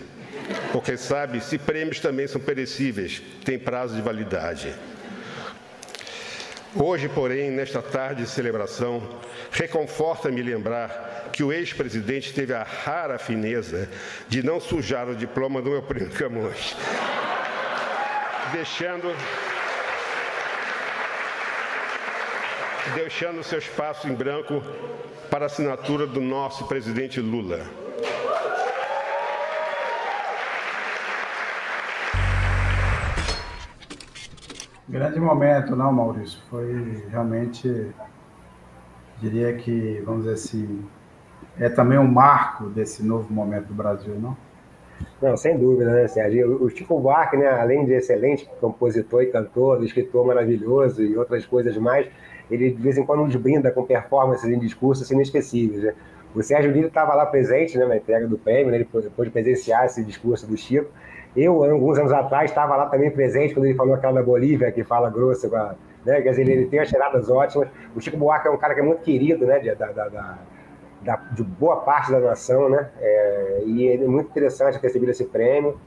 Porque 0.73 0.95
sabe, 0.99 1.41
se 1.41 1.57
prêmios 1.57 2.01
também 2.01 2.27
são 2.27 2.39
perecíveis, 2.39 3.23
têm 3.47 3.59
prazo 3.59 3.95
de 3.95 4.03
validade. 4.03 4.75
Hoje, 6.77 7.09
porém, 7.09 7.51
nesta 7.51 7.81
tarde 7.81 8.25
de 8.25 8.29
celebração, 8.29 9.21
reconforta-me 9.51 10.43
lembrar 10.43 11.31
que 11.33 11.43
o 11.43 11.51
ex-presidente 11.51 12.35
teve 12.35 12.53
a 12.53 12.63
rara 12.63 13.19
fineza 13.19 13.89
de 14.29 14.43
não 14.43 14.61
sujar 14.61 15.09
o 15.09 15.17
diploma 15.17 15.63
do 15.63 15.71
meu 15.71 15.83
primo 15.83 16.11
Camões, 16.11 16.77
deixando 18.53 19.11
deixando 22.93 23.43
seu 23.43 23.59
espaço 23.59 24.09
em 24.09 24.15
branco 24.15 24.63
para 25.31 25.45
a 25.45 25.47
assinatura 25.47 26.07
do 26.07 26.21
nosso 26.21 26.67
presidente 26.67 27.21
Lula. 27.21 27.61
Grande 34.89 35.19
momento, 35.19 35.75
não, 35.75 35.91
Maurício? 35.91 36.39
Foi 36.51 37.03
realmente, 37.11 37.91
diria 39.21 39.55
que, 39.55 40.01
vamos 40.05 40.25
dizer 40.25 40.35
assim, 40.35 40.85
é 41.59 41.69
também 41.69 41.99
um 41.99 42.07
marco 42.07 42.67
desse 42.67 43.03
novo 43.03 43.33
momento 43.33 43.67
do 43.67 43.75
Brasil, 43.75 44.15
não? 44.21 44.37
Não, 45.21 45.37
sem 45.37 45.59
dúvida, 45.59 45.91
né, 45.91 46.07
Sérgio? 46.07 46.63
O 46.63 46.69
Chico 46.71 47.01
Buarque, 47.01 47.37
né, 47.37 47.49
além 47.49 47.85
de 47.85 47.93
excelente 47.95 48.49
compositor 48.61 49.23
e 49.23 49.27
cantor, 49.27 49.83
escritor 49.83 50.27
maravilhoso 50.27 51.03
e 51.03 51.17
outras 51.17 51.45
coisas 51.45 51.77
mais, 51.77 52.07
ele 52.51 52.71
de 52.71 52.83
vez 52.83 52.99
em 52.99 53.05
quando 53.05 53.25
nos 53.25 53.37
brinda 53.37 53.71
com 53.71 53.85
performances 53.85 54.49
em 54.49 54.59
discursos 54.59 55.11
inesquecíveis. 55.11 55.83
Né? 55.83 55.95
O 56.35 56.43
Sérgio 56.43 56.71
Lira 56.73 56.89
estava 56.89 57.15
lá 57.15 57.27
presente 57.27 57.79
né, 57.79 57.87
na 57.87 57.97
entrega 57.97 58.27
do 58.27 58.37
prêmio, 58.37 58.71
né, 58.71 58.77
ele 58.77 58.85
pôde 58.85 59.31
presenciar 59.31 59.85
esse 59.87 60.03
discurso 60.05 60.47
do 60.47 60.57
Chico. 60.57 60.91
Eu, 61.37 61.65
alguns 61.65 61.99
anos 61.99 62.13
atrás, 62.13 62.51
estava 62.51 62.77
lá 62.77 62.87
também 62.87 63.11
presente 63.11 63.55
quando 63.55 63.67
ele 63.67 63.75
falou 63.75 63.95
aquela 63.95 64.15
da 64.15 64.23
Bolívia, 64.23 64.71
que 64.71 64.85
fala 64.85 65.11
grosso, 65.11 65.51
né? 66.05 66.21
quer 66.23 66.31
dizer, 66.31 66.49
ele 66.49 66.67
tem 66.67 66.79
as 66.79 66.89
tiradas 66.89 67.29
ótimas. 67.29 67.69
O 67.95 68.01
Chico 68.01 68.17
Buarque 68.17 68.47
é 68.47 68.51
um 68.51 68.57
cara 68.57 68.75
que 68.75 68.81
é 68.81 68.83
muito 68.83 69.01
querido, 69.03 69.45
né? 69.47 69.59
De, 69.59 69.75
da, 69.75 69.91
da, 69.91 70.39
da, 71.03 71.17
de 71.33 71.43
boa 71.43 71.77
parte 71.79 72.13
da 72.13 72.21
nação, 72.21 72.69
né? 72.69 72.89
É, 73.01 73.63
e 73.67 73.89
é 73.89 73.97
muito 73.99 74.31
interessante 74.31 74.79
ter 74.79 74.87
recebido 74.87 75.11
esse 75.11 75.25
prêmio. 75.25 75.79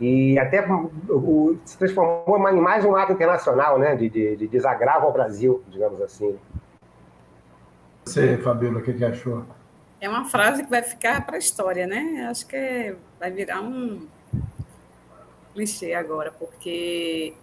E 0.00 0.38
até 0.38 0.64
o, 1.08 1.58
se 1.64 1.76
transformou 1.76 2.48
em 2.48 2.60
mais 2.60 2.84
um 2.84 2.94
ato 2.94 3.12
internacional, 3.12 3.78
né? 3.78 3.96
De, 3.96 4.08
de, 4.08 4.36
de 4.36 4.46
desagravo 4.46 5.06
ao 5.06 5.12
Brasil, 5.12 5.62
digamos 5.68 6.00
assim. 6.00 6.38
Você, 8.04 8.38
Fabíola, 8.38 8.78
o 8.78 8.82
que, 8.82 8.92
que 8.92 9.04
achou? 9.04 9.44
É 10.00 10.08
uma 10.08 10.24
frase 10.24 10.62
que 10.62 10.70
vai 10.70 10.82
ficar 10.82 11.26
para 11.26 11.36
a 11.36 11.38
história, 11.38 11.86
né? 11.86 12.26
Acho 12.30 12.46
que 12.46 12.94
vai 13.18 13.30
virar 13.30 13.60
um 13.60 14.06
clichê 15.52 15.92
agora, 15.94 16.30
porque 16.30 17.34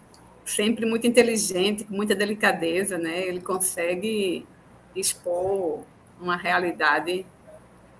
sempre 0.45 0.85
muito 0.85 1.05
inteligente, 1.05 1.83
com 1.83 1.93
muita 1.93 2.15
delicadeza, 2.15 2.97
né? 2.97 3.27
Ele 3.27 3.41
consegue 3.41 4.47
expor 4.95 5.83
uma 6.19 6.37
realidade 6.37 7.25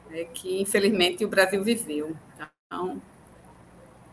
né, 0.09 0.25
que, 0.33 0.61
infelizmente, 0.61 1.25
o 1.25 1.27
Brasil 1.27 1.61
viveu. 1.63 2.15
Então, 2.33 3.01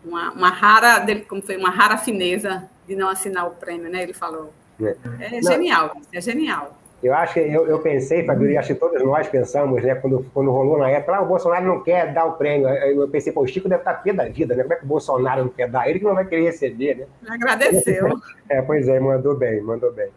uma, 0.05 0.33
uma 0.33 0.49
rara, 0.49 1.05
como 1.29 1.43
foi 1.43 1.57
uma 1.57 1.71
rara 1.71 1.97
fineza 1.97 2.69
de 2.87 2.97
não 2.97 3.09
assinar 3.09 3.47
o 3.47 3.53
prêmio, 3.53 3.91
né? 3.91 4.03
Ele 4.03 4.13
falou. 4.13 4.53
É, 4.81 5.39
é 5.39 5.43
genial, 5.43 5.97
é 6.13 6.21
genial. 6.21 6.79
Eu 7.03 7.15
acho 7.15 7.35
que 7.35 7.41
eu, 7.41 7.67
eu 7.67 7.81
pensei, 7.81 8.25
Fabio, 8.25 8.49
e 8.49 8.57
acho 8.57 8.75
que 8.75 8.79
todos 8.79 9.03
nós 9.03 9.27
pensamos, 9.29 9.83
né, 9.83 9.93
quando, 9.97 10.25
quando 10.33 10.53
rolou 10.53 10.79
na 10.79 10.89
época, 10.89 11.17
ah, 11.17 11.23
o 11.23 11.27
Bolsonaro 11.27 11.67
não 11.67 11.83
quer 11.83 12.13
dar 12.13 12.27
o 12.27 12.35
prêmio. 12.35 12.69
Eu 12.69 13.09
pensei, 13.09 13.33
pô, 13.33 13.43
o 13.43 13.47
Chico 13.47 13.69
deve 13.69 13.81
estar 13.81 13.95
pé 13.95 14.13
da 14.13 14.29
vida, 14.29 14.55
né? 14.55 14.63
Como 14.63 14.75
é 14.75 14.77
que 14.77 14.85
o 14.85 14.89
Bolsonaro 14.89 15.43
não 15.43 15.51
quer 15.51 15.69
dar? 15.69 15.89
Ele 15.89 15.99
que 15.99 16.05
não 16.05 16.15
vai 16.15 16.25
querer 16.25 16.45
receber, 16.45 16.97
né? 16.97 17.07
Agradeceu. 17.29 18.09
É, 18.49 18.61
pois 18.61 18.87
é, 18.87 19.01
mandou 19.01 19.35
bem, 19.35 19.63
mandou 19.63 19.91
bem. 19.93 20.11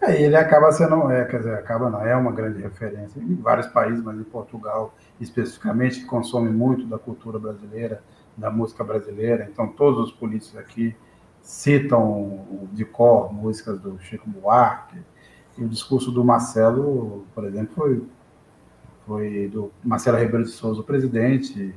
É, 0.00 0.22
ele 0.22 0.36
acaba 0.36 0.72
sendo, 0.72 1.10
é, 1.10 1.24
quer 1.26 1.38
dizer, 1.38 1.54
acaba 1.54 1.90
não, 1.90 2.06
é 2.06 2.16
uma 2.16 2.32
grande 2.32 2.62
referência 2.62 3.20
em 3.20 3.34
vários 3.34 3.66
países, 3.66 4.02
mas 4.02 4.18
em 4.18 4.24
Portugal 4.24 4.94
especificamente, 5.20 6.00
que 6.00 6.06
consome 6.06 6.50
muito 6.50 6.86
da 6.86 6.98
cultura 6.98 7.38
brasileira, 7.38 8.02
da 8.38 8.50
música 8.50 8.82
brasileira. 8.84 9.48
Então, 9.52 9.66
todos 9.68 10.08
os 10.08 10.12
políticos 10.12 10.56
aqui 10.56 10.96
citam 11.42 12.68
de 12.72 12.84
cor 12.84 13.32
músicas 13.32 13.80
do 13.80 13.98
Chico 13.98 14.28
Buarque, 14.30 14.98
e 15.56 15.64
o 15.64 15.68
discurso 15.68 16.12
do 16.12 16.24
Marcelo, 16.24 17.26
por 17.34 17.44
exemplo, 17.44 17.74
foi, 17.74 18.02
foi 19.06 19.48
do 19.48 19.72
Marcelo 19.82 20.16
Ribeiro 20.18 20.44
de 20.44 20.50
Souza, 20.50 20.80
o 20.80 20.84
presidente, 20.84 21.74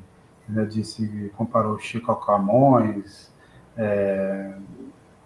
né, 0.47 0.65
disse, 0.65 1.31
comparou 1.35 1.73
o 1.73 1.79
Chico 1.79 2.11
ao 2.11 2.17
Camões, 2.17 3.33
é, 3.75 4.53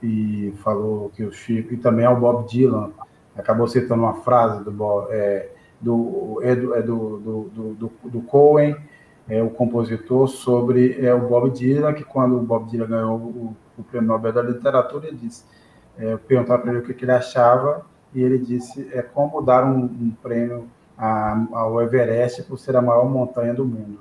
e 0.01 0.53
falou 0.63 1.09
que 1.09 1.23
o 1.23 1.33
Chico, 1.33 1.73
e 1.73 1.77
também 1.77 2.05
ao 2.05 2.17
Bob 2.17 2.47
Dylan, 2.47 2.91
acabou 3.35 3.67
citando 3.67 4.03
uma 4.03 4.21
frase 4.21 4.63
do, 4.63 4.71
é, 5.09 5.49
do, 5.81 6.39
é, 6.41 6.55
do, 6.55 6.75
é 6.75 6.81
do, 6.81 7.17
do, 7.17 7.73
do, 7.73 7.91
do 8.05 8.21
Cohen, 8.21 8.77
é, 9.27 9.41
o 9.41 9.49
compositor, 9.49 10.27
sobre 10.27 11.03
é, 11.03 11.13
o 11.13 11.27
Bob 11.27 11.49
Dylan, 11.51 11.93
que 11.93 12.03
quando 12.03 12.37
o 12.37 12.41
Bob 12.41 12.69
Dylan 12.69 12.87
ganhou 12.87 13.17
o, 13.17 13.55
o 13.77 13.83
Prêmio 13.83 14.07
Nobel 14.07 14.33
da 14.33 14.41
Literatura, 14.41 15.07
ele 15.07 15.17
disse, 15.17 15.43
é, 15.97 16.15
para 16.17 16.69
ele 16.69 16.79
o 16.79 16.83
que, 16.83 16.93
que 16.93 17.05
ele 17.05 17.11
achava, 17.11 17.85
e 18.13 18.21
ele 18.21 18.37
disse 18.37 18.89
é 18.93 19.01
como 19.01 19.41
dar 19.41 19.65
um, 19.65 19.83
um 19.83 20.13
prêmio 20.21 20.67
a, 20.97 21.45
ao 21.51 21.81
Everest 21.81 22.43
por 22.43 22.57
ser 22.57 22.75
a 22.75 22.81
maior 22.81 23.09
montanha 23.09 23.53
do 23.53 23.65
mundo. 23.65 23.99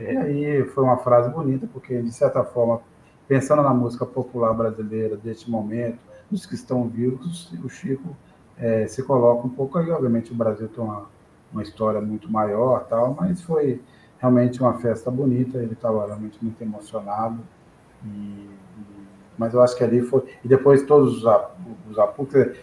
E 0.00 0.16
aí 0.16 0.64
foi 0.64 0.82
uma 0.82 0.96
frase 0.96 1.30
bonita, 1.30 1.68
porque, 1.72 2.00
de 2.02 2.12
certa 2.12 2.42
forma, 2.42 2.80
pensando 3.28 3.62
na 3.62 3.72
música 3.72 4.04
popular 4.04 4.52
brasileira 4.52 5.16
deste 5.16 5.48
momento, 5.48 5.98
dos 6.30 6.44
que 6.44 6.54
estão 6.54 6.88
vivos, 6.88 7.52
o 7.62 7.68
Chico 7.68 8.16
é, 8.58 8.86
se 8.86 9.02
coloca 9.02 9.46
um 9.46 9.50
pouco 9.50 9.78
aí. 9.78 9.90
Obviamente, 9.90 10.32
o 10.32 10.34
Brasil 10.34 10.68
tem 10.68 10.82
uma, 10.82 11.06
uma 11.52 11.62
história 11.62 12.00
muito 12.00 12.30
maior, 12.30 12.84
tal, 12.88 13.16
mas 13.18 13.42
foi 13.42 13.80
realmente 14.22 14.60
uma 14.60 14.74
festa 14.74 15.10
bonita. 15.10 15.58
Ele 15.58 15.72
estava 15.72 16.06
realmente 16.06 16.38
muito 16.40 16.62
emocionado. 16.62 17.40
E, 18.06 18.48
mas 19.36 19.52
eu 19.52 19.60
acho 19.60 19.76
que 19.76 19.82
ali 19.82 20.00
foi. 20.00 20.22
E 20.44 20.48
depois 20.48 20.84
todos 20.84 21.24
os, 21.24 21.24
os 21.90 21.96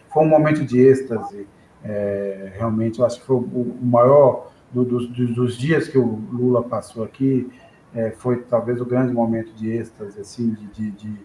foi 0.08 0.24
um 0.24 0.30
momento 0.30 0.66
de 0.66 0.80
êxtase. 0.80 1.46
É, 1.84 2.54
realmente, 2.56 3.00
eu 3.00 3.06
acho 3.06 3.20
que 3.20 3.26
foi 3.26 3.36
o, 3.36 3.78
maior 3.82 4.52
do, 4.72 4.86
dos, 4.86 5.58
dias 5.58 5.88
que 5.90 5.98
o 5.98 6.22
Lula 6.32 6.64
passou 6.64 7.04
aqui. 7.04 7.52
É, 7.94 8.12
foi 8.12 8.38
talvez 8.44 8.80
o 8.80 8.86
grande 8.86 9.12
momento 9.12 9.52
de 9.54 9.70
êxtase, 9.72 10.22
assim, 10.22 10.52
de, 10.52 10.68
de, 10.68 10.92
de, 10.92 11.18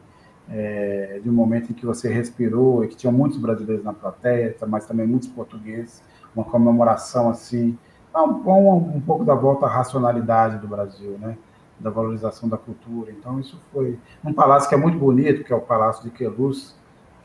é, 0.49 1.21
de, 1.23 1.29
um 1.29 1.33
momento 1.33 1.71
em 1.71 1.75
que 1.75 1.85
você 1.85 2.11
respirou 2.11 2.83
e 2.83 2.89
que 2.89 2.97
tinha 2.97 3.13
muitos 3.13 3.39
brasileiros 3.39 3.85
na 3.85 3.93
plateia, 3.93 4.57
mas 4.67 4.87
também 4.87 5.07
muitos 5.07 5.29
portugueses, 5.29 6.03
uma 6.35 6.45
comemoração 6.45 7.29
assim, 7.29 7.77
um, 8.23 8.49
um, 8.49 8.97
um 8.97 9.01
pouco 9.01 9.25
da 9.25 9.35
volta 9.35 9.67
à 9.67 9.69
racionalidade 9.69 10.59
do 10.59 10.69
Brasil, 10.69 11.19
né? 11.19 11.37
da 11.79 11.91
valorização 11.91 12.49
da 12.49 12.57
cultura. 12.57 13.11
Então, 13.11 13.41
isso 13.41 13.61
foi 13.73 13.99
um 14.25 14.33
palácio 14.33 14.69
que 14.69 14.75
é 14.75 14.79
muito 14.79 14.99
bonito, 14.99 15.45
que 15.45 15.53
é 15.53 15.57
o 15.57 15.61
Palácio 15.61 16.05
de 16.05 16.11
Queluz, 16.11 16.77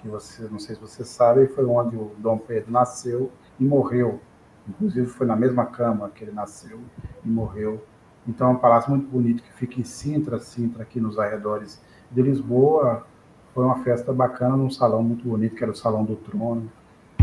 que 0.02 0.08
você, 0.08 0.48
não 0.50 0.60
sei 0.60 0.76
se 0.76 0.82
você 0.82 1.04
sabe, 1.04 1.48
foi 1.48 1.66
onde 1.66 1.96
o 1.96 2.12
Dom 2.18 2.38
Pedro 2.38 2.72
nasceu 2.72 3.32
e 3.60 3.64
morreu. 3.64 4.20
Inclusive, 4.68 5.08
foi 5.08 5.26
na 5.26 5.36
mesma 5.36 5.66
cama 5.66 6.10
que 6.10 6.24
ele 6.24 6.32
nasceu 6.32 6.80
e 7.24 7.30
morreu. 7.30 7.84
Então, 8.28 8.50
é 8.50 8.52
um 8.52 8.58
palácio 8.58 8.90
muito 8.90 9.08
bonito 9.08 9.44
que 9.44 9.54
fica 9.54 9.80
em 9.80 9.84
Sintra, 9.84 10.40
Sintra, 10.40 10.84
aqui 10.84 11.00
nos 11.00 11.18
arredores 11.18 11.82
de 12.12 12.22
Lisboa. 12.22 13.06
Foi 13.54 13.66
uma 13.66 13.84
festa 13.84 14.14
bacana 14.14 14.56
num 14.56 14.70
salão 14.70 15.02
muito 15.02 15.28
bonito, 15.28 15.56
que 15.56 15.64
era 15.64 15.72
o 15.72 15.76
Salão 15.76 16.04
do 16.04 16.16
Trono, 16.16 16.72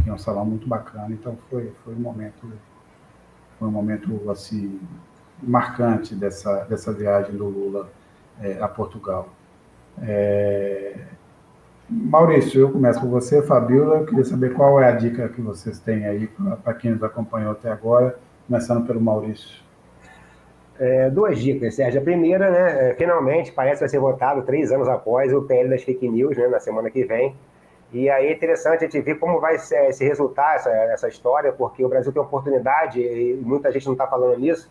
que 0.03 0.11
é 0.11 0.13
um 0.13 0.19
salão 0.19 0.45
muito 0.45 0.67
bacana. 0.67 1.09
Então, 1.11 1.39
foi, 1.49 1.73
foi 1.85 1.95
um 1.95 2.01
momento, 2.01 2.51
foi 3.59 3.69
um 3.69 3.73
momento 3.73 4.31
assim 4.31 4.81
marcante 5.43 6.15
dessa, 6.15 6.65
dessa 6.65 6.93
viagem 6.93 7.37
do 7.37 7.47
Lula 7.47 7.89
é, 8.41 8.59
a 8.61 8.69
Portugal. 8.69 9.29
É... 10.03 10.95
Maurício, 11.89 12.61
eu 12.61 12.73
começo 12.73 13.01
com 13.01 13.09
você, 13.09 13.43
Fabiola. 13.43 13.99
Eu 13.99 14.07
queria 14.07 14.25
saber 14.25 14.53
qual 14.55 14.81
é 14.81 14.89
a 14.89 14.93
dica 14.93 15.29
que 15.29 15.41
vocês 15.41 15.79
têm 15.79 16.05
aí 16.05 16.29
para 16.63 16.75
quem 16.75 16.91
nos 16.91 17.03
acompanhou 17.03 17.53
até 17.53 17.71
agora, 17.71 18.19
começando 18.47 18.87
pelo 18.87 19.01
Maurício. 19.01 19.65
É, 20.79 21.09
duas 21.09 21.39
dicas, 21.39 21.75
Sérgio. 21.75 22.01
A 22.01 22.05
primeira, 22.05 22.51
né, 22.51 22.91
é, 22.91 22.95
finalmente, 22.95 23.53
parece 23.53 23.81
vai 23.81 23.89
ser 23.89 23.99
votado 23.99 24.43
três 24.43 24.73
anos 24.73 24.89
após 24.89 25.33
o 25.33 25.43
PL 25.43 25.71
das 25.71 25.83
fake 25.83 26.09
news, 26.09 26.37
né, 26.37 26.49
na 26.49 26.61
semana 26.61 26.91
que 26.91 27.05
vem. 27.05 27.35
E 27.93 28.11
aí 28.11 28.27
é 28.27 28.33
interessante 28.33 28.85
a 28.85 28.89
gente 28.89 29.01
ver 29.01 29.15
como 29.17 29.41
vai 29.41 29.59
se, 29.59 29.93
se 29.93 30.05
resultar 30.05 30.57
essa, 30.57 30.71
essa 30.71 31.09
história, 31.09 31.53
porque 31.53 31.85
o 31.85 31.89
Brasil 31.89 32.13
tem 32.13 32.21
oportunidade, 32.21 33.01
e 33.01 33.35
muita 33.43 33.71
gente 33.71 33.87
não 33.87 33.93
está 33.93 34.07
falando 34.07 34.39
nisso, 34.39 34.71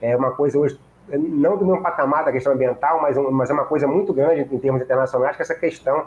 é 0.00 0.16
uma 0.16 0.32
coisa 0.32 0.58
hoje, 0.58 0.78
não 1.08 1.56
do 1.56 1.64
mesmo 1.64 1.82
patamar 1.82 2.24
da 2.24 2.32
questão 2.32 2.52
ambiental, 2.52 3.00
mas, 3.00 3.16
mas 3.16 3.50
é 3.50 3.52
uma 3.52 3.64
coisa 3.64 3.86
muito 3.86 4.12
grande 4.12 4.42
em 4.42 4.58
termos 4.58 4.82
internacionais, 4.82 5.36
que 5.36 5.42
é 5.42 5.44
essa 5.44 5.54
questão 5.54 6.06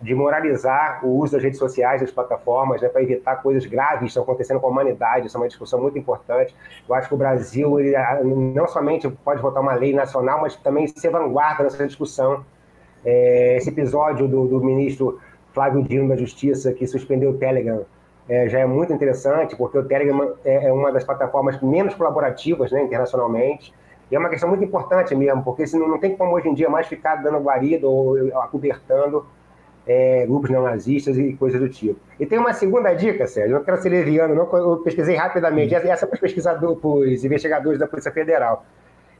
de 0.00 0.14
moralizar 0.14 1.04
o 1.04 1.08
uso 1.18 1.32
das 1.32 1.42
redes 1.42 1.58
sociais, 1.58 2.00
das 2.00 2.10
plataformas, 2.10 2.82
né, 2.82 2.88
para 2.88 3.02
evitar 3.02 3.36
coisas 3.36 3.64
graves 3.64 4.00
que 4.00 4.06
estão 4.06 4.22
acontecendo 4.22 4.60
com 4.60 4.66
a 4.66 4.70
humanidade. 4.70 5.26
Isso 5.26 5.36
é 5.36 5.40
uma 5.40 5.48
discussão 5.48 5.80
muito 5.80 5.98
importante. 5.98 6.54
Eu 6.86 6.94
acho 6.94 7.08
que 7.08 7.14
o 7.14 7.16
Brasil 7.16 7.80
ele, 7.80 7.94
não 8.22 8.66
somente 8.68 9.08
pode 9.08 9.40
votar 9.40 9.62
uma 9.62 9.72
lei 9.74 9.94
nacional, 9.94 10.42
mas 10.42 10.56
também 10.56 10.86
ser 10.86 11.10
vanguarda 11.10 11.64
nessa 11.64 11.86
discussão. 11.86 12.44
É, 13.04 13.56
esse 13.56 13.68
episódio 13.68 14.26
do, 14.26 14.46
do, 14.46 14.64
ministro 14.64 15.20
Flávio 15.54 15.82
Dino 15.84 16.08
da 16.08 16.16
Justiça, 16.16 16.72
que 16.72 16.86
suspendeu 16.86 17.30
o 17.30 17.38
Telegram, 17.38 17.86
é, 18.28 18.48
já 18.48 18.58
é 18.58 18.66
muito 18.66 18.92
interessante, 18.92 19.54
porque 19.56 19.78
o 19.78 19.84
Telegram 19.84 20.34
é, 20.44 20.66
é 20.66 20.72
uma 20.72 20.90
das 20.90 21.04
plataformas 21.04 21.60
menos 21.62 21.94
colaborativas 21.94 22.72
né, 22.72 22.82
internacionalmente. 22.82 23.72
E 24.10 24.16
é 24.16 24.18
uma 24.18 24.28
questão 24.28 24.48
muito 24.48 24.64
importante 24.64 25.14
mesmo, 25.14 25.42
porque 25.42 25.66
senão 25.66 25.88
não 25.88 25.98
tem 25.98 26.16
como 26.16 26.34
hoje 26.34 26.48
em 26.48 26.54
dia 26.54 26.68
mais 26.68 26.86
ficar 26.86 27.16
dando 27.16 27.38
guarida 27.38 27.86
ou 27.86 28.16
acobertando 28.42 29.24
é, 29.86 30.26
grupos 30.26 30.50
neonazistas 30.50 31.16
e 31.16 31.34
coisas 31.34 31.60
do 31.60 31.68
tipo. 31.68 31.98
E 32.18 32.26
tem 32.26 32.38
uma 32.38 32.52
segunda 32.52 32.92
dica, 32.92 33.26
Sérgio, 33.26 33.56
não 33.56 33.64
quero 33.64 33.80
ser 33.80 33.90
leviano, 33.90 34.34
não, 34.34 34.50
eu 34.56 34.78
pesquisei 34.78 35.16
rapidamente, 35.16 35.74
essa 35.74 36.04
é 36.04 36.08
para 36.08 36.14
os 36.14 36.20
pesquisadores, 36.20 36.78
para 36.78 36.88
os 36.88 37.24
investigadores 37.24 37.78
da 37.78 37.86
Polícia 37.86 38.12
Federal. 38.12 38.64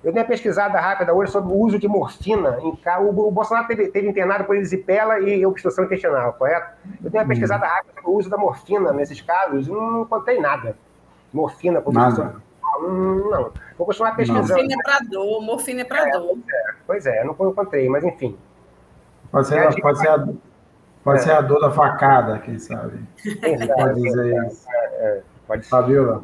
Eu 0.04 0.12
dei 0.12 0.22
uma 0.22 0.28
pesquisada 0.28 0.78
rápida 0.78 1.14
hoje 1.14 1.32
sobre 1.32 1.52
o 1.52 1.56
uso 1.56 1.78
de 1.78 1.88
morfina 1.88 2.58
em 2.60 2.78
o, 3.00 3.08
o 3.08 3.30
Bolsonaro 3.30 3.66
teve, 3.66 3.88
teve 3.88 4.08
internado 4.08 4.44
por 4.44 4.54
erisipela 4.54 5.18
e 5.18 5.46
obstrução 5.46 5.84
intestinal, 5.84 6.34
correto? 6.34 6.72
Eu 7.02 7.10
dei 7.10 7.20
uma 7.20 7.26
pesquisada 7.26 7.66
rápida 7.66 7.94
sobre 7.94 8.10
o 8.10 8.14
uso 8.14 8.28
da 8.28 8.36
morfina 8.36 8.92
nesses 8.92 9.20
casos 9.20 9.66
e 9.66 9.70
não 9.70 10.02
encontrei 10.02 10.38
nada. 10.38 10.76
Morfina 11.32 11.80
por 11.80 11.96
obstrução 11.96 12.42
Hum, 12.80 13.30
não. 13.30 13.52
Vou 13.78 13.86
continuar 13.86 14.16
pesquisando. 14.16 14.48
Morfina 14.48 14.74
é 14.74 14.82
para 14.82 14.98
dor, 15.08 15.40
morfina 15.40 15.80
é 15.82 15.84
para 15.84 16.08
é, 16.08 16.10
dor. 16.10 16.26
Pois 16.26 16.48
é, 16.48 16.74
pois 16.86 17.06
é, 17.06 17.24
não 17.24 17.32
encontrei, 17.32 17.88
mas 17.88 18.04
enfim. 18.04 18.36
Pode 19.30 19.46
ser, 19.46 19.58
é, 19.58 19.80
pode 19.80 19.98
ser 20.00 20.08
a, 20.08 20.26
Pode 21.04 21.18
é. 21.18 21.22
ser 21.22 21.32
a 21.32 21.42
dor 21.42 21.60
da 21.60 21.70
facada, 21.70 22.38
quem 22.38 22.58
sabe. 22.58 22.98
pode 23.76 24.00
dizer 24.00 24.46
isso. 24.46 24.66
É, 24.70 24.76
é, 24.76 25.22
pode 25.46 25.68
Fabiola. 25.68 26.22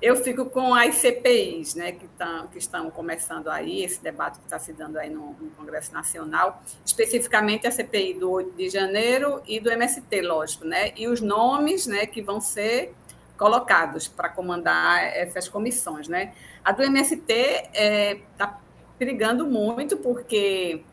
Eu 0.00 0.16
fico 0.16 0.46
com 0.46 0.72
as 0.72 0.94
CPIs, 0.96 1.74
né, 1.74 1.90
que, 1.92 2.06
tão, 2.08 2.46
que 2.46 2.58
estão 2.58 2.88
começando 2.88 3.48
aí, 3.48 3.82
esse 3.82 4.00
debate 4.00 4.38
que 4.38 4.44
está 4.44 4.58
se 4.58 4.72
dando 4.72 4.96
aí 4.96 5.10
no, 5.10 5.32
no, 5.40 5.50
Congresso 5.56 5.92
Nacional, 5.92 6.62
especificamente 6.86 7.66
a 7.66 7.70
CPI 7.72 8.14
do 8.14 8.30
8 8.30 8.56
de 8.56 8.68
janeiro 8.68 9.42
e 9.44 9.58
do 9.58 9.70
MST, 9.70 10.20
lógico, 10.22 10.64
né, 10.64 10.92
e 10.96 11.08
os 11.08 11.20
nomes, 11.20 11.86
né, 11.88 12.06
que 12.06 12.22
vão 12.22 12.40
ser 12.40 12.94
colocados 13.36 14.06
para 14.06 14.28
comandar 14.28 15.02
essas 15.02 15.48
comissões, 15.48 16.06
né. 16.06 16.32
A 16.64 16.70
do 16.70 16.82
MST 16.82 17.32
está 17.32 17.68
é, 17.74 18.20
tá 18.36 18.60
perigando 18.96 19.46
muito, 19.46 19.96
porque 19.96 20.84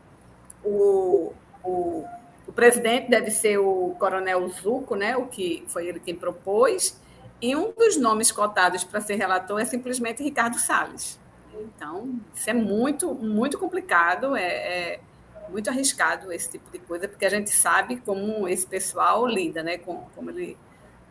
o, 0.64 1.32
o 1.62 2.04
o 2.46 2.52
presidente 2.52 3.10
deve 3.10 3.30
ser 3.30 3.58
o 3.58 3.94
coronel 3.98 4.48
Zuco, 4.48 4.94
né, 4.94 5.16
o 5.16 5.26
que 5.26 5.64
foi 5.66 5.88
ele 5.88 5.98
quem 5.98 6.14
propôs, 6.14 6.98
e 7.46 7.54
um 7.54 7.72
dos 7.72 7.96
nomes 7.96 8.32
cotados 8.32 8.82
para 8.82 9.00
ser 9.00 9.14
relator 9.14 9.60
é 9.60 9.64
simplesmente 9.64 10.22
Ricardo 10.22 10.58
Salles. 10.58 11.18
Então, 11.54 12.18
isso 12.34 12.50
é 12.50 12.52
muito, 12.52 13.14
muito 13.14 13.56
complicado, 13.56 14.34
é, 14.34 14.42
é, 14.42 15.00
muito 15.48 15.70
arriscado 15.70 16.32
esse 16.32 16.50
tipo 16.50 16.70
de 16.70 16.78
coisa, 16.80 17.06
porque 17.06 17.24
a 17.24 17.30
gente 17.30 17.50
sabe 17.50 17.98
como 17.98 18.48
esse 18.48 18.66
pessoal 18.66 19.26
lida, 19.26 19.62
né, 19.62 19.78
como, 19.78 20.10
como, 20.14 20.30
ele, 20.30 20.56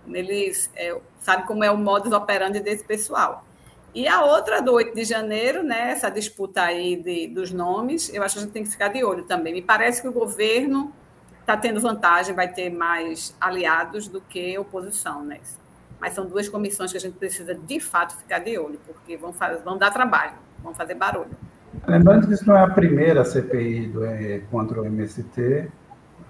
como 0.04 0.16
eles 0.16 0.70
é, 0.76 1.00
sabe 1.22 1.48
como 1.48 1.64
é 1.64 1.72
o 1.72 1.78
modus 1.78 2.12
operandi 2.12 2.60
desse 2.60 2.84
pessoal. 2.84 3.46
E 3.94 4.06
a 4.10 4.26
outra 4.26 4.62
do 4.62 4.74
8 4.74 4.94
de 4.94 5.06
janeiro, 5.06 5.64
né, 5.64 5.92
essa 5.92 6.10
disputa 6.10 6.64
aí 6.64 6.98
de, 6.98 7.28
dos 7.28 7.52
nomes, 7.52 8.14
eu 8.14 8.22
acho 8.22 8.36
que 8.36 8.40
a 8.40 8.44
gente 8.44 8.52
tem 8.52 8.64
que 8.64 8.70
ficar 8.70 8.90
de 8.90 9.02
olho 9.06 9.24
também. 9.24 9.54
Me 9.54 9.62
parece 9.62 10.02
que 10.02 10.08
o 10.10 10.12
governo 10.12 10.94
está 11.40 11.56
tendo 11.56 11.80
vantagem, 11.80 12.36
vai 12.36 12.52
ter 12.52 12.70
mais 12.70 13.34
aliados 13.40 14.10
do 14.10 14.20
que 14.20 14.58
oposição, 14.58 15.24
né? 15.24 15.40
Mas 16.00 16.14
são 16.14 16.26
duas 16.26 16.48
comissões 16.50 16.92
que 16.92 16.98
a 16.98 17.02
gente 17.02 17.18
precisa 17.18 17.56
de 17.56 17.80
fato 17.80 18.16
ficar 18.18 18.40
de 18.40 18.58
olho, 18.58 18.80
porque 18.86 19.18
vão, 19.18 19.34
fazer, 19.34 19.62
vão 19.64 19.78
dar 19.78 19.92
trabalho, 19.92 20.34
vão 20.62 20.74
fazer 20.74 20.96
barulho. 20.96 21.32
Lembrando 21.88 22.28
que 22.28 22.34
isso 22.34 22.48
não 22.48 22.58
é 22.58 22.64
a 22.64 22.70
primeira 22.70 23.24
CPI 23.24 23.88
do, 23.88 24.06
é, 24.06 24.40
contra 24.52 24.82
o 24.82 24.86
MST, 24.86 25.70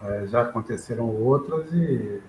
é, 0.03 0.27
já 0.27 0.41
aconteceram 0.41 1.07
outras 1.09 1.71
e 1.71 2.21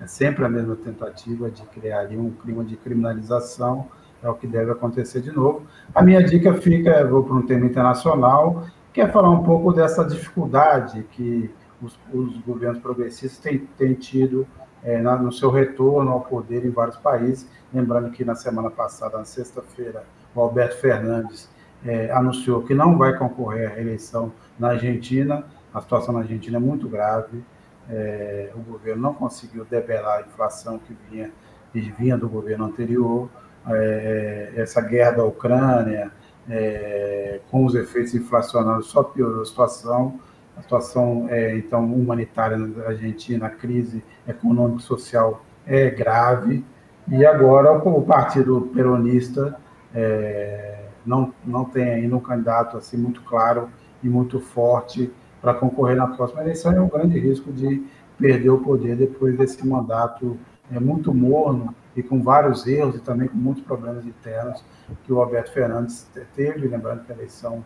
é 0.00 0.06
sempre 0.06 0.44
a 0.44 0.48
mesma 0.48 0.76
tentativa 0.76 1.50
de 1.50 1.62
criar 1.66 2.00
ali 2.00 2.16
um 2.16 2.30
clima 2.30 2.64
de 2.64 2.76
criminalização, 2.76 3.88
é 4.22 4.28
o 4.28 4.34
que 4.34 4.46
deve 4.46 4.70
acontecer 4.70 5.20
de 5.20 5.32
novo. 5.32 5.66
A 5.94 6.02
minha 6.02 6.22
dica 6.22 6.54
fica, 6.54 7.06
vou 7.06 7.24
para 7.24 7.34
um 7.34 7.42
tema 7.42 7.66
internacional, 7.66 8.64
que 8.92 9.00
é 9.00 9.08
falar 9.08 9.30
um 9.30 9.42
pouco 9.42 9.72
dessa 9.72 10.04
dificuldade 10.04 11.04
que 11.12 11.50
os, 11.80 11.98
os 12.12 12.36
governos 12.38 12.80
progressistas 12.80 13.38
têm, 13.38 13.58
têm 13.76 13.94
tido 13.94 14.46
é, 14.82 14.98
na, 14.98 15.16
no 15.16 15.32
seu 15.32 15.50
retorno 15.50 16.10
ao 16.10 16.20
poder 16.20 16.64
em 16.64 16.70
vários 16.70 16.96
países. 16.96 17.48
Lembrando 17.72 18.10
que 18.10 18.24
na 18.24 18.34
semana 18.34 18.70
passada, 18.70 19.18
na 19.18 19.24
sexta-feira, 19.24 20.04
o 20.34 20.40
Alberto 20.40 20.76
Fernandes 20.76 21.48
é, 21.84 22.10
anunciou 22.10 22.62
que 22.62 22.74
não 22.74 22.96
vai 22.96 23.16
concorrer 23.16 23.72
à 23.72 23.80
eleição 23.80 24.32
na 24.58 24.70
Argentina. 24.70 25.44
A 25.72 25.80
situação 25.80 26.14
na 26.14 26.20
Argentina 26.20 26.56
é 26.56 26.60
muito 26.60 26.88
grave. 26.88 27.42
É, 27.90 28.50
o 28.54 28.58
governo 28.58 29.02
não 29.02 29.14
conseguiu 29.14 29.64
debelar 29.64 30.18
a 30.18 30.20
inflação 30.22 30.78
que 30.78 30.96
vinha, 31.10 31.30
que 31.72 31.80
vinha 31.80 32.16
do 32.16 32.28
governo 32.28 32.64
anterior. 32.64 33.28
É, 33.66 34.52
essa 34.56 34.80
guerra 34.80 35.12
da 35.12 35.24
Ucrânia, 35.24 36.10
é, 36.48 37.40
com 37.50 37.64
os 37.64 37.74
efeitos 37.74 38.14
inflacionários, 38.14 38.86
só 38.86 39.02
piorou 39.02 39.42
a 39.42 39.44
situação 39.44 40.18
a 40.58 40.62
situação 40.62 41.26
é, 41.30 41.56
então 41.56 41.84
humanitária 41.84 42.56
na 42.56 42.86
Argentina, 42.86 43.46
a 43.46 43.50
crise 43.50 44.02
econômica 44.26 44.80
e 44.80 44.84
social 44.84 45.44
é 45.64 45.88
grave, 45.88 46.64
e 47.06 47.24
agora 47.24 47.72
o 47.72 48.02
partido 48.02 48.70
peronista 48.74 49.56
é, 49.94 50.84
não, 51.06 51.32
não 51.44 51.64
tem 51.64 51.88
ainda 51.88 52.16
um 52.16 52.20
candidato 52.20 52.76
assim 52.76 52.96
muito 52.96 53.22
claro 53.22 53.70
e 54.02 54.08
muito 54.08 54.40
forte 54.40 55.10
para 55.40 55.54
concorrer 55.54 55.96
na 55.96 56.08
próxima 56.08 56.42
eleição, 56.42 56.72
é 56.72 56.80
um 56.80 56.88
grande 56.88 57.18
risco 57.18 57.52
de 57.52 57.86
perder 58.18 58.50
o 58.50 58.58
poder 58.58 58.96
depois 58.96 59.36
desse 59.38 59.64
mandato 59.66 60.36
é, 60.72 60.80
muito 60.80 61.14
morno 61.14 61.74
e 61.96 62.02
com 62.02 62.20
vários 62.22 62.66
erros 62.66 62.96
e 62.96 63.00
também 63.00 63.28
com 63.28 63.36
muitos 63.36 63.62
problemas 63.62 64.04
internos 64.04 64.62
que 65.04 65.12
o 65.12 65.20
Alberto 65.20 65.52
Fernandes 65.52 66.10
teve, 66.34 66.66
lembrando 66.66 67.04
que 67.04 67.12
a 67.12 67.14
eleição 67.14 67.64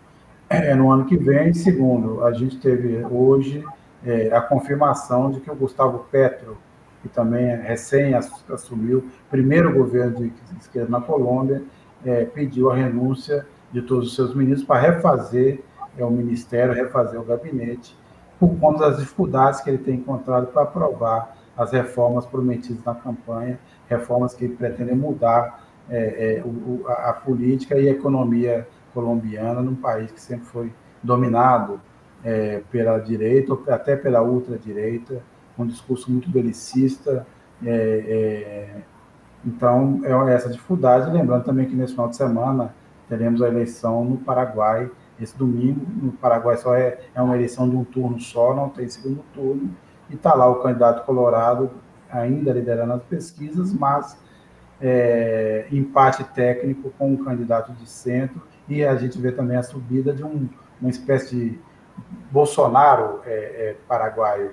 é, 0.53 0.75
no 0.75 0.91
ano 0.91 1.05
que 1.07 1.17
vem. 1.17 1.55
Segundo, 1.55 2.25
a 2.25 2.33
gente 2.33 2.59
teve 2.59 3.05
hoje 3.11 3.65
é, 4.05 4.35
a 4.35 4.41
confirmação 4.41 5.31
de 5.31 5.41
que 5.41 5.51
o 5.51 5.55
Gustavo 5.55 6.07
Petro, 6.11 6.59
que 7.03 7.09
também 7.09 7.47
é 7.47 7.57
recém 7.57 8.15
assumiu, 8.15 9.09
primeiro 9.31 9.73
governo 9.73 10.17
de 10.17 10.33
esquerda 10.61 10.91
na 10.91 11.01
Colômbia, 11.01 11.63
é, 12.05 12.25
pediu 12.25 12.71
a 12.71 12.77
renúncia 12.77 13.47
de 13.73 13.81
todos 13.83 14.09
os 14.09 14.15
seus 14.15 14.35
ministros 14.35 14.67
para 14.67 14.81
refazer 14.81 15.61
é, 15.97 16.05
o 16.05 16.11
ministério, 16.11 16.75
refazer 16.75 17.21
o 17.21 17.25
gabinete, 17.25 17.97
por 18.39 18.55
conta 18.59 18.91
das 18.91 18.99
dificuldades 18.99 19.61
que 19.61 19.71
ele 19.71 19.79
tem 19.79 19.95
encontrado 19.97 20.49
para 20.49 20.63
aprovar 20.63 21.37
as 21.57 21.73
reformas 21.73 22.27
prometidas 22.27 22.85
na 22.85 22.95
campanha, 22.95 23.59
reformas 23.89 24.35
que 24.35 24.49
pretendem 24.49 24.97
mudar 24.97 25.65
é, 25.89 26.39
é, 26.39 26.43
o, 26.45 26.85
a, 26.87 27.11
a 27.11 27.13
política 27.13 27.79
e 27.79 27.89
a 27.89 27.93
economia 27.93 28.67
colombiana, 28.93 29.61
num 29.61 29.75
país 29.75 30.11
que 30.11 30.21
sempre 30.21 30.47
foi 30.47 30.73
dominado 31.03 31.81
é, 32.25 32.63
pela 32.71 32.99
direita, 32.99 33.53
ou 33.53 33.65
até 33.69 33.97
pela 33.97 34.23
ultradireita, 34.23 35.23
um 35.59 35.67
discurso 35.67 36.11
muito 36.11 36.31
belicista. 36.31 37.27
É, 37.65 37.71
é, 37.71 38.83
então, 39.45 40.01
é 40.05 40.35
essa 40.35 40.49
dificuldade. 40.49 41.11
Lembrando 41.11 41.45
também 41.45 41.67
que 41.67 41.75
nesse 41.75 41.93
final 41.93 42.09
de 42.09 42.17
semana 42.17 42.75
teremos 43.09 43.43
a 43.43 43.49
eleição 43.49 44.05
no 44.05 44.17
Paraguai, 44.19 44.91
esse 45.21 45.37
domingo. 45.37 45.85
No 46.03 46.13
Paraguai 46.13 46.57
só 46.57 46.75
é, 46.75 46.99
é 47.15 47.21
uma 47.21 47.35
eleição 47.35 47.69
de 47.69 47.77
um 47.77 47.85
turno 47.85 48.21
só, 48.21 48.55
não 48.55 48.69
tem 48.69 48.89
segundo 48.89 49.23
turno. 49.35 49.71
E 50.09 50.15
está 50.15 50.35
lá 50.35 50.49
o 50.49 50.63
candidato 50.63 51.05
colorado 51.05 51.71
ainda 52.11 52.53
liderando 52.53 52.93
as 52.93 53.03
pesquisas, 53.03 53.73
mas 53.73 54.19
é, 54.81 55.67
empate 55.73 56.25
técnico 56.25 56.93
com 56.99 57.13
um 57.13 57.25
candidato 57.25 57.73
de 57.73 57.89
centro 57.89 58.52
e 58.69 58.85
a 58.85 58.95
gente 58.97 59.19
vê 59.21 59.33
também 59.33 59.57
a 59.57 59.63
subida 59.63 60.13
de 60.13 60.25
um, 60.25 60.49
uma 60.81 60.91
espécie 60.91 61.37
de 61.37 61.59
Bolsonaro 62.31 63.21
é, 63.25 63.31
é, 63.31 63.77
paraguaio, 63.87 64.53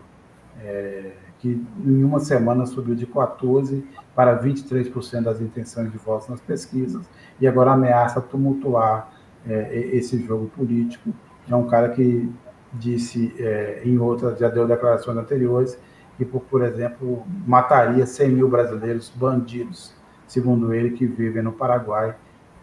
é, 0.62 1.12
que 1.40 1.66
em 1.86 2.04
uma 2.04 2.20
semana 2.20 2.66
subiu 2.66 2.96
de 2.96 3.08
14% 3.08 3.84
para 4.14 4.38
23% 4.42 5.24
das 5.24 5.40
intenções 5.40 5.92
de 5.92 5.98
votos 5.98 6.28
nas 6.28 6.42
pesquisas, 6.42 7.10
e 7.40 7.48
agora 7.48 7.72
ameaça 7.72 8.20
tumultuar 8.20 9.14
é, 9.48 9.78
esse 9.94 10.22
jogo 10.22 10.48
político. 10.48 11.12
É 11.50 11.56
um 11.56 11.68
cara 11.68 11.90
que 11.90 12.30
disse 12.74 13.34
é, 13.40 13.82
em 13.86 13.98
outras, 13.98 14.38
já 14.38 14.50
deu 14.50 14.68
declarações 14.68 15.18
anteriores, 15.18 15.80
que, 16.18 16.26
por, 16.26 16.42
por 16.42 16.62
exemplo, 16.64 17.24
mataria 17.48 18.06
100 18.06 18.30
mil 18.30 18.50
brasileiros 18.50 19.10
bandidos, 19.10 19.94
segundo 20.28 20.74
ele, 20.74 20.92
que 20.92 21.06
vivem 21.06 21.42
no 21.42 21.54
Paraguai 21.54 22.14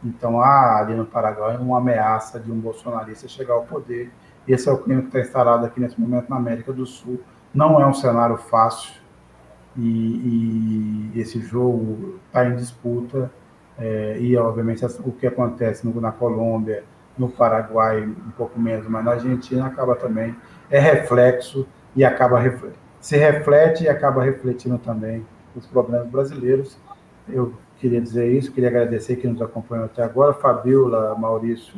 então 0.05 0.41
há 0.41 0.79
ali 0.79 0.95
no 0.95 1.07
Paraguai 1.07 1.57
uma 1.57 1.79
ameaça 1.79 2.39
de 2.39 2.51
um 2.51 2.59
bolsonarista 2.59 3.27
chegar 3.29 3.55
ao 3.55 3.65
poder 3.65 4.11
Esse 4.47 4.69
é 4.69 4.73
o 4.73 4.79
clima 4.79 5.01
que 5.01 5.09
está 5.09 5.21
instalado 5.21 5.67
aqui 5.67 5.81
nesse 5.81 6.01
momento 6.01 6.31
na 6.31 6.37
América 6.37 6.73
do 6.73 6.87
Sul. 6.87 7.21
Não 7.53 7.81
é 7.81 7.87
um 7.87 7.95
cenário 7.95 8.37
fácil 8.37 8.95
e, 9.77 11.13
e 11.15 11.21
esse 11.21 11.41
jogo 11.41 12.21
está 12.27 12.47
em 12.47 12.55
disputa. 12.55 13.31
É, 13.79 14.17
e, 14.19 14.37
obviamente, 14.37 14.85
o 15.05 15.13
que 15.13 15.27
acontece 15.27 15.87
no, 15.87 16.01
na 16.01 16.13
Colômbia, 16.13 16.85
no 17.19 17.29
Paraguai, 17.29 18.03
um 18.05 18.31
pouco 18.37 18.59
menos, 18.59 18.87
mas 18.89 19.05
na 19.05 19.13
Argentina 19.13 19.67
acaba 19.67 19.97
também, 19.97 20.35
é 20.71 20.79
reflexo 20.79 21.67
e 21.95 22.05
acaba 22.05 22.41
se 23.01 23.17
reflete 23.17 23.85
e 23.85 23.89
acaba 23.89 24.23
refletindo 24.23 24.79
também 24.79 25.27
os 25.55 25.67
problemas 25.67 26.09
brasileiros. 26.09 26.79
Eu 27.29 27.55
queria 27.79 28.01
dizer 28.01 28.31
isso, 28.33 28.53
queria 28.53 28.69
agradecer 28.69 29.17
que 29.17 29.27
nos 29.27 29.41
acompanhou 29.41 29.87
até 29.87 30.03
agora. 30.03 30.33
Fabiola, 30.33 31.15
Maurício, 31.17 31.75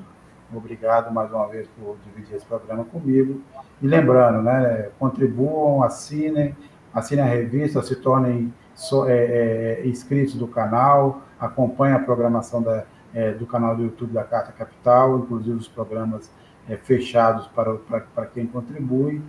obrigado 0.55 1.13
mais 1.13 1.31
uma 1.33 1.47
vez 1.49 1.69
por 1.79 1.97
dividir 2.05 2.37
esse 2.37 2.47
programa 2.47 2.85
comigo. 2.85 3.41
E 3.83 3.87
lembrando, 3.87 4.43
né, 4.43 4.91
contribuam, 4.99 5.83
assinem, 5.83 6.55
assinem 6.93 7.25
a 7.25 7.29
revista, 7.29 7.83
se 7.83 7.97
tornem 7.97 8.53
so, 8.75 9.07
é, 9.07 9.81
é, 9.83 9.87
inscritos 9.87 10.35
do 10.35 10.47
canal, 10.47 11.23
acompanhem 11.39 11.97
a 11.97 11.99
programação 11.99 12.63
da, 12.63 12.85
é, 13.15 13.33
do 13.33 13.47
canal 13.47 13.77
do 13.77 13.83
YouTube 13.83 14.13
da 14.13 14.25
Carta 14.25 14.53
Capital, 14.53 15.19
inclusive 15.19 15.57
os 15.57 15.69
programas 15.69 16.31
é, 16.69 16.77
fechados 16.77 17.47
para, 17.49 17.75
para, 17.75 18.01
para 18.01 18.27
quem 18.27 18.47
contribui. 18.47 19.21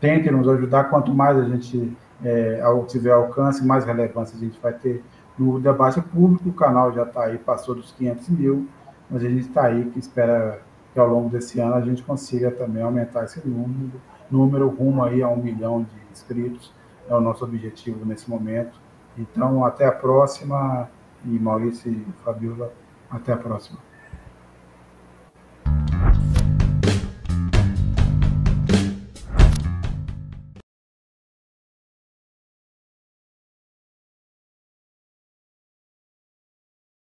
Tentem 0.00 0.32
nos 0.32 0.48
ajudar, 0.48 0.84
quanto 0.84 1.14
mais 1.14 1.38
a 1.38 1.44
gente 1.44 1.96
é, 2.24 2.60
tiver 2.88 3.12
alcance, 3.12 3.64
mais 3.64 3.84
relevância 3.84 4.36
a 4.36 4.40
gente 4.40 4.58
vai 4.60 4.72
ter 4.72 5.02
no 5.38 5.58
debate 5.58 6.00
público. 6.00 6.48
O 6.48 6.52
canal 6.52 6.92
já 6.92 7.02
está 7.04 7.24
aí, 7.24 7.38
passou 7.38 7.74
dos 7.74 7.92
500 7.92 8.28
mil, 8.30 8.68
mas 9.10 9.24
a 9.24 9.28
gente 9.28 9.48
está 9.48 9.66
aí 9.66 9.84
que 9.90 9.98
espera 9.98 10.62
que 10.92 10.98
ao 10.98 11.08
longo 11.08 11.30
desse 11.30 11.58
ano 11.60 11.74
a 11.74 11.80
gente 11.80 12.02
consiga 12.02 12.50
também 12.50 12.82
aumentar 12.82 13.24
esse 13.24 13.46
número, 13.46 14.00
número 14.30 14.68
rumo 14.68 15.02
aí 15.04 15.22
a 15.22 15.28
um 15.28 15.36
milhão 15.36 15.82
de 15.82 16.12
inscritos, 16.12 16.72
é 17.08 17.14
o 17.14 17.20
nosso 17.20 17.44
objetivo 17.44 18.04
nesse 18.04 18.28
momento. 18.28 18.78
Então, 19.16 19.64
até 19.64 19.86
a 19.86 19.92
próxima, 19.92 20.88
e 21.24 21.38
Maurício 21.38 21.90
e 21.90 22.04
Fabiola, 22.24 22.72
até 23.10 23.32
a 23.32 23.36
próxima. 23.36 23.78